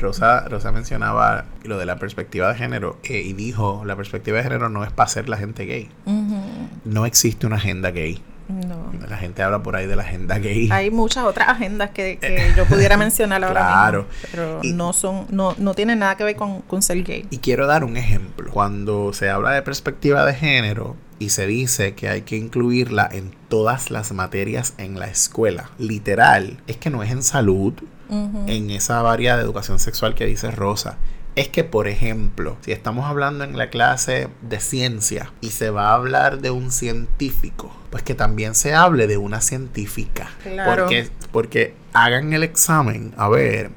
Rosa, 0.00 0.48
Rosa 0.48 0.72
mencionaba 0.72 1.44
lo 1.64 1.78
de 1.78 1.86
la 1.86 1.96
perspectiva 1.96 2.48
de 2.48 2.54
género 2.56 2.98
eh, 3.04 3.20
y 3.20 3.32
dijo, 3.34 3.82
la 3.84 3.96
perspectiva 3.96 4.38
de 4.38 4.42
género 4.44 4.68
no 4.68 4.84
es 4.84 4.90
para 4.90 5.08
ser 5.08 5.28
la 5.28 5.36
gente 5.36 5.64
gay. 5.66 5.88
No 6.84 7.06
existe 7.06 7.46
una 7.46 7.56
agenda 7.56 7.90
gay. 7.90 8.22
No. 8.48 8.90
La 9.08 9.16
gente 9.16 9.42
habla 9.44 9.62
por 9.62 9.76
ahí 9.76 9.86
de 9.86 9.94
la 9.94 10.02
agenda 10.02 10.38
gay. 10.38 10.68
Hay 10.72 10.90
muchas 10.90 11.22
otras 11.24 11.48
agendas 11.50 11.90
que, 11.90 12.18
que 12.18 12.52
yo 12.56 12.64
pudiera 12.66 12.96
mencionar 12.96 13.44
ahora 13.44 13.60
Claro. 13.60 13.98
mismo, 14.08 14.28
pero 14.32 14.58
Y- 14.62 14.72
no 14.72 14.92
son, 14.92 15.26
no, 15.30 15.54
no 15.56 15.74
tienen 15.74 16.00
nada 16.00 16.16
que 16.16 16.24
ver 16.24 16.34
con, 16.34 16.62
con 16.62 16.82
ser 16.82 17.00
gay. 17.04 17.26
Y 17.30 17.38
quiero 17.38 17.68
dar 17.68 17.84
un 17.84 17.96
ejemplo. 17.96 18.50
Cuando 18.50 19.12
se 19.12 19.30
habla 19.30 19.52
de 19.52 19.62
perspectiva 19.62 20.24
de 20.26 20.34
género 20.34 20.96
y 21.20 21.28
se 21.30 21.46
dice 21.46 21.94
que 21.94 22.08
hay 22.08 22.22
que 22.22 22.36
incluirla 22.36 23.08
en 23.12 23.32
todas 23.48 23.92
las 23.92 24.10
materias 24.12 24.74
en 24.78 24.98
la 24.98 25.06
escuela, 25.06 25.70
literal, 25.78 26.58
es 26.66 26.76
que 26.76 26.90
no 26.90 27.04
es 27.04 27.10
en 27.12 27.22
salud, 27.22 27.74
En 28.10 28.70
esa 28.70 29.08
área 29.10 29.36
de 29.36 29.42
educación 29.42 29.78
sexual 29.78 30.14
que 30.14 30.26
dice 30.26 30.50
Rosa. 30.50 30.98
Es 31.36 31.46
que, 31.48 31.62
por 31.62 31.86
ejemplo, 31.86 32.56
si 32.60 32.72
estamos 32.72 33.06
hablando 33.06 33.44
en 33.44 33.56
la 33.56 33.70
clase 33.70 34.28
de 34.42 34.58
ciencia 34.58 35.32
y 35.40 35.50
se 35.50 35.70
va 35.70 35.90
a 35.90 35.94
hablar 35.94 36.40
de 36.40 36.50
un 36.50 36.72
científico, 36.72 37.74
pues 37.90 38.02
que 38.02 38.14
también 38.16 38.54
se 38.56 38.74
hable 38.74 39.06
de 39.06 39.16
una 39.16 39.40
científica. 39.40 40.28
Claro. 40.42 40.82
Porque, 40.82 41.08
porque 41.30 41.74
hagan 41.92 42.32
el 42.32 42.42
examen, 42.42 43.14
a 43.16 43.28
ver, 43.28 43.70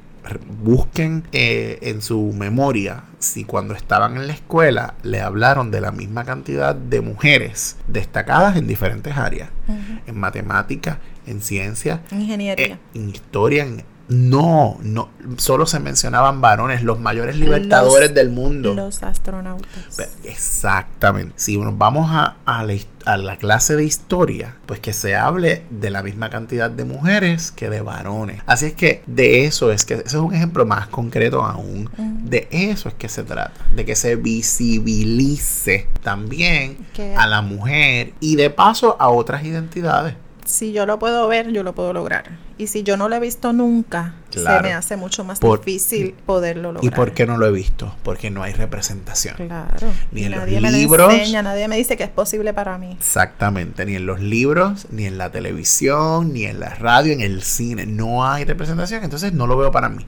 busquen 0.62 1.24
eh, 1.32 1.78
en 1.82 2.02
su 2.02 2.32
memoria 2.32 3.04
si 3.18 3.44
cuando 3.44 3.74
estaban 3.74 4.16
en 4.16 4.26
la 4.26 4.32
escuela 4.32 4.94
le 5.02 5.20
hablaron 5.20 5.70
de 5.70 5.80
la 5.80 5.92
misma 5.92 6.24
cantidad 6.24 6.74
de 6.74 7.00
mujeres 7.00 7.76
destacadas 7.86 8.56
en 8.56 8.66
diferentes 8.66 9.16
áreas, 9.16 9.50
Ujú. 9.68 10.00
en 10.06 10.18
matemática, 10.18 10.98
en 11.26 11.40
ciencia, 11.40 12.00
Ingeniería. 12.10 12.64
eh, 12.74 12.78
en 12.94 13.08
historia, 13.10 13.64
en- 13.64 13.84
no, 14.08 14.78
no, 14.82 15.08
solo 15.38 15.66
se 15.66 15.80
mencionaban 15.80 16.40
varones, 16.40 16.82
los 16.82 17.00
mayores 17.00 17.36
libertadores 17.36 18.08
Los- 18.10 18.14
del 18.14 18.30
mundo. 18.30 18.74
Los 18.74 19.02
astronautas. 19.02 19.70
Exactamente. 20.24 21.32
Si 21.36 21.56
nos 21.56 21.76
vamos 21.78 22.10
a, 22.10 22.36
a 22.44 22.64
la, 22.64 22.74
his- 22.74 22.86
a 23.06 23.16
la 23.16 23.36
clase 23.36 23.76
de 23.76 23.84
historia, 23.84 24.56
pues 24.66 24.80
que 24.80 24.92
se 24.92 25.14
hable 25.16 25.62
de 25.70 25.90
la 25.90 26.02
misma 26.02 26.30
cantidad 26.30 26.70
de 26.70 26.84
mujeres 26.84 27.50
que 27.50 27.68
de 27.70 27.80
varones. 27.80 28.42
Así 28.46 28.66
es 28.66 28.72
que 28.74 29.02
de 29.06 29.44
eso 29.46 29.72
es 29.72 29.84
que, 29.84 29.94
ese 29.94 30.04
es 30.06 30.14
un 30.14 30.34
ejemplo 30.34 30.64
más 30.66 30.86
concreto 30.88 31.42
aún. 31.44 31.88
De 32.24 32.48
eso 32.50 32.88
es 32.88 32.94
que 32.94 33.08
se 33.08 33.22
trata. 33.24 33.52
De 33.74 33.84
que 33.84 33.94
se 33.96 34.16
visibilice 34.16 35.88
también 36.02 36.78
a 37.16 37.26
la 37.26 37.42
mujer 37.42 38.12
y 38.20 38.36
de 38.36 38.50
paso 38.50 38.96
a 39.00 39.08
otras 39.08 39.44
identidades. 39.44 40.14
Si 40.44 40.72
yo 40.72 40.86
lo 40.86 40.98
puedo 40.98 41.26
ver, 41.28 41.50
yo 41.52 41.62
lo 41.62 41.74
puedo 41.74 41.92
lograr. 41.92 42.38
Y 42.56 42.68
si 42.68 42.82
yo 42.84 42.96
no 42.96 43.08
lo 43.08 43.16
he 43.16 43.20
visto 43.20 43.52
nunca, 43.52 44.14
Claro. 44.30 44.58
se 44.58 44.62
me 44.68 44.74
hace 44.74 44.96
mucho 44.96 45.24
más 45.24 45.40
Por- 45.40 45.58
difícil 45.58 46.14
poderlo 46.26 46.72
lograr. 46.72 46.84
¿Y 46.92 46.94
por 46.94 47.12
qué 47.12 47.26
no 47.26 47.36
lo 47.36 47.46
he 47.46 47.50
visto? 47.50 47.94
Porque 48.04 48.30
no 48.30 48.42
hay 48.42 48.52
representación. 48.52 49.34
Claro. 49.36 49.88
Ni 50.12 50.24
en 50.24 50.30
los 50.32 50.40
nadie 50.40 50.60
libros. 50.60 51.08
me 51.08 51.14
lo 51.14 51.20
enseña, 51.20 51.42
nadie 51.42 51.66
me 51.68 51.76
dice 51.76 51.96
que 51.96 52.04
es 52.04 52.10
posible 52.10 52.52
para 52.54 52.78
mí. 52.78 52.92
Exactamente, 52.98 53.84
ni 53.86 53.96
en 53.96 54.06
los 54.06 54.20
libros, 54.20 54.86
ni 54.90 55.06
en 55.06 55.18
la 55.18 55.30
televisión, 55.30 56.32
ni 56.32 56.44
en 56.44 56.60
la 56.60 56.70
radio, 56.74 57.12
en 57.12 57.20
el 57.20 57.42
cine. 57.42 57.86
No 57.86 58.24
hay 58.26 58.44
representación, 58.44 59.02
entonces 59.02 59.32
no 59.32 59.46
lo 59.46 59.56
veo 59.56 59.72
para 59.72 59.88
mí. 59.88 60.06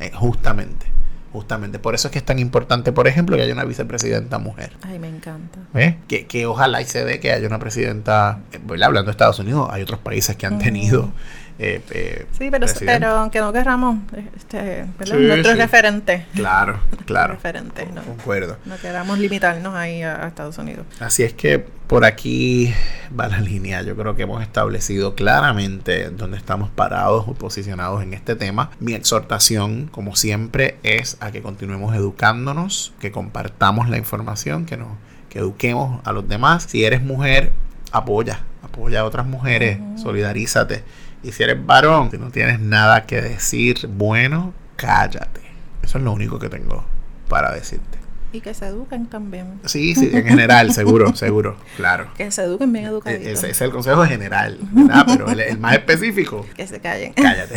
Eh, 0.00 0.10
justamente, 0.14 0.86
justamente. 1.32 1.78
Por 1.78 1.94
eso 1.94 2.08
es 2.08 2.12
que 2.12 2.18
es 2.18 2.24
tan 2.24 2.38
importante, 2.38 2.92
por 2.92 3.08
ejemplo, 3.08 3.36
que 3.36 3.42
haya 3.42 3.52
una 3.52 3.64
vicepresidenta 3.64 4.38
mujer. 4.38 4.72
Ay, 4.82 4.98
me 4.98 5.08
encanta. 5.08 5.58
¿Ves? 5.72 5.96
Que, 6.06 6.26
que 6.26 6.46
ojalá 6.46 6.80
y 6.80 6.84
se 6.84 7.04
dé 7.04 7.20
que 7.20 7.32
haya 7.32 7.46
una 7.46 7.58
presidenta, 7.58 8.40
eh, 8.52 8.58
hablando 8.82 9.04
de 9.04 9.10
Estados 9.10 9.38
Unidos, 9.38 9.68
hay 9.70 9.82
otros 9.82 10.00
países 10.00 10.36
que 10.36 10.46
han 10.46 10.58
tenido 10.58 11.12
eh, 11.58 11.82
eh, 11.90 12.26
Sí, 12.32 12.50
pero, 12.50 12.66
presidente. 12.66 12.86
pero 12.86 13.08
aunque 13.16 13.40
no 13.40 13.52
querramos, 13.52 13.98
este, 14.36 14.86
sí. 15.04 15.52
referentes. 15.54 16.24
Claro, 16.34 16.80
claro. 17.06 17.34
Referentes, 17.34 17.92
¿no? 17.92 18.02
Concuerdo. 18.02 18.58
No 18.64 18.76
queramos 18.76 19.18
limitarnos 19.18 19.74
ahí 19.74 20.02
a, 20.02 20.24
a 20.24 20.28
Estados 20.28 20.58
Unidos. 20.58 20.86
Así 21.00 21.22
es 21.22 21.32
que 21.32 21.58
por 21.58 22.04
aquí 22.04 22.72
va 23.18 23.28
la 23.28 23.40
línea. 23.40 23.82
Yo 23.82 23.96
creo 23.96 24.14
que 24.14 24.22
hemos 24.22 24.42
establecido 24.42 25.14
claramente 25.14 26.10
dónde 26.10 26.36
estamos 26.36 26.70
parados 26.70 27.24
o 27.26 27.34
posicionados 27.34 28.02
en 28.02 28.14
este 28.14 28.36
tema. 28.36 28.70
Mi 28.78 28.94
exhortación, 28.94 29.88
como 29.88 30.14
siempre, 30.14 30.76
es 30.82 31.16
a 31.20 31.32
que 31.32 31.42
continuemos 31.42 31.94
educándonos, 31.96 32.92
que 33.00 33.10
compartamos 33.10 33.88
la 33.88 33.96
información, 33.96 34.66
que 34.66 34.76
nos 34.76 34.88
que 35.28 35.40
eduquemos 35.40 36.00
a 36.04 36.12
los 36.12 36.28
demás. 36.28 36.64
Si 36.68 36.84
eres 36.84 37.02
mujer, 37.02 37.52
apoya, 37.92 38.40
apoya 38.62 39.00
a 39.00 39.04
otras 39.04 39.26
mujeres, 39.26 39.78
solidarízate. 39.96 40.84
Y 41.22 41.32
si 41.32 41.42
eres 41.42 41.64
varón, 41.64 42.10
si 42.10 42.18
no 42.18 42.30
tienes 42.30 42.60
nada 42.60 43.06
que 43.06 43.20
decir, 43.20 43.88
bueno, 43.88 44.54
cállate. 44.76 45.40
Eso 45.82 45.98
es 45.98 46.04
lo 46.04 46.12
único 46.12 46.38
que 46.38 46.48
tengo 46.48 46.84
para 47.28 47.52
decirte. 47.52 47.98
Y 48.30 48.40
que 48.42 48.52
se 48.52 48.66
eduquen 48.66 49.06
también. 49.06 49.58
Sí, 49.64 49.94
sí, 49.94 50.10
en 50.12 50.24
general, 50.24 50.72
seguro, 50.74 51.16
seguro, 51.16 51.56
claro. 51.76 52.08
Que 52.16 52.30
se 52.30 52.42
eduquen 52.42 52.72
bien 52.72 52.84
E- 52.84 52.88
educaditos. 52.88 53.26
Ese 53.26 53.50
es 53.50 53.60
el 53.62 53.70
consejo 53.70 54.04
general, 54.04 54.58
¿verdad? 54.72 55.04
Pero 55.06 55.28
el, 55.30 55.40
el 55.40 55.58
más 55.58 55.74
específico, 55.74 56.46
Que 56.54 56.66
se 56.66 56.78
callen. 56.80 57.14
cállate. 57.14 57.54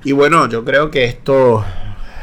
y 0.04 0.12
bueno, 0.12 0.48
yo 0.48 0.64
creo 0.64 0.90
que 0.90 1.04
esto 1.04 1.64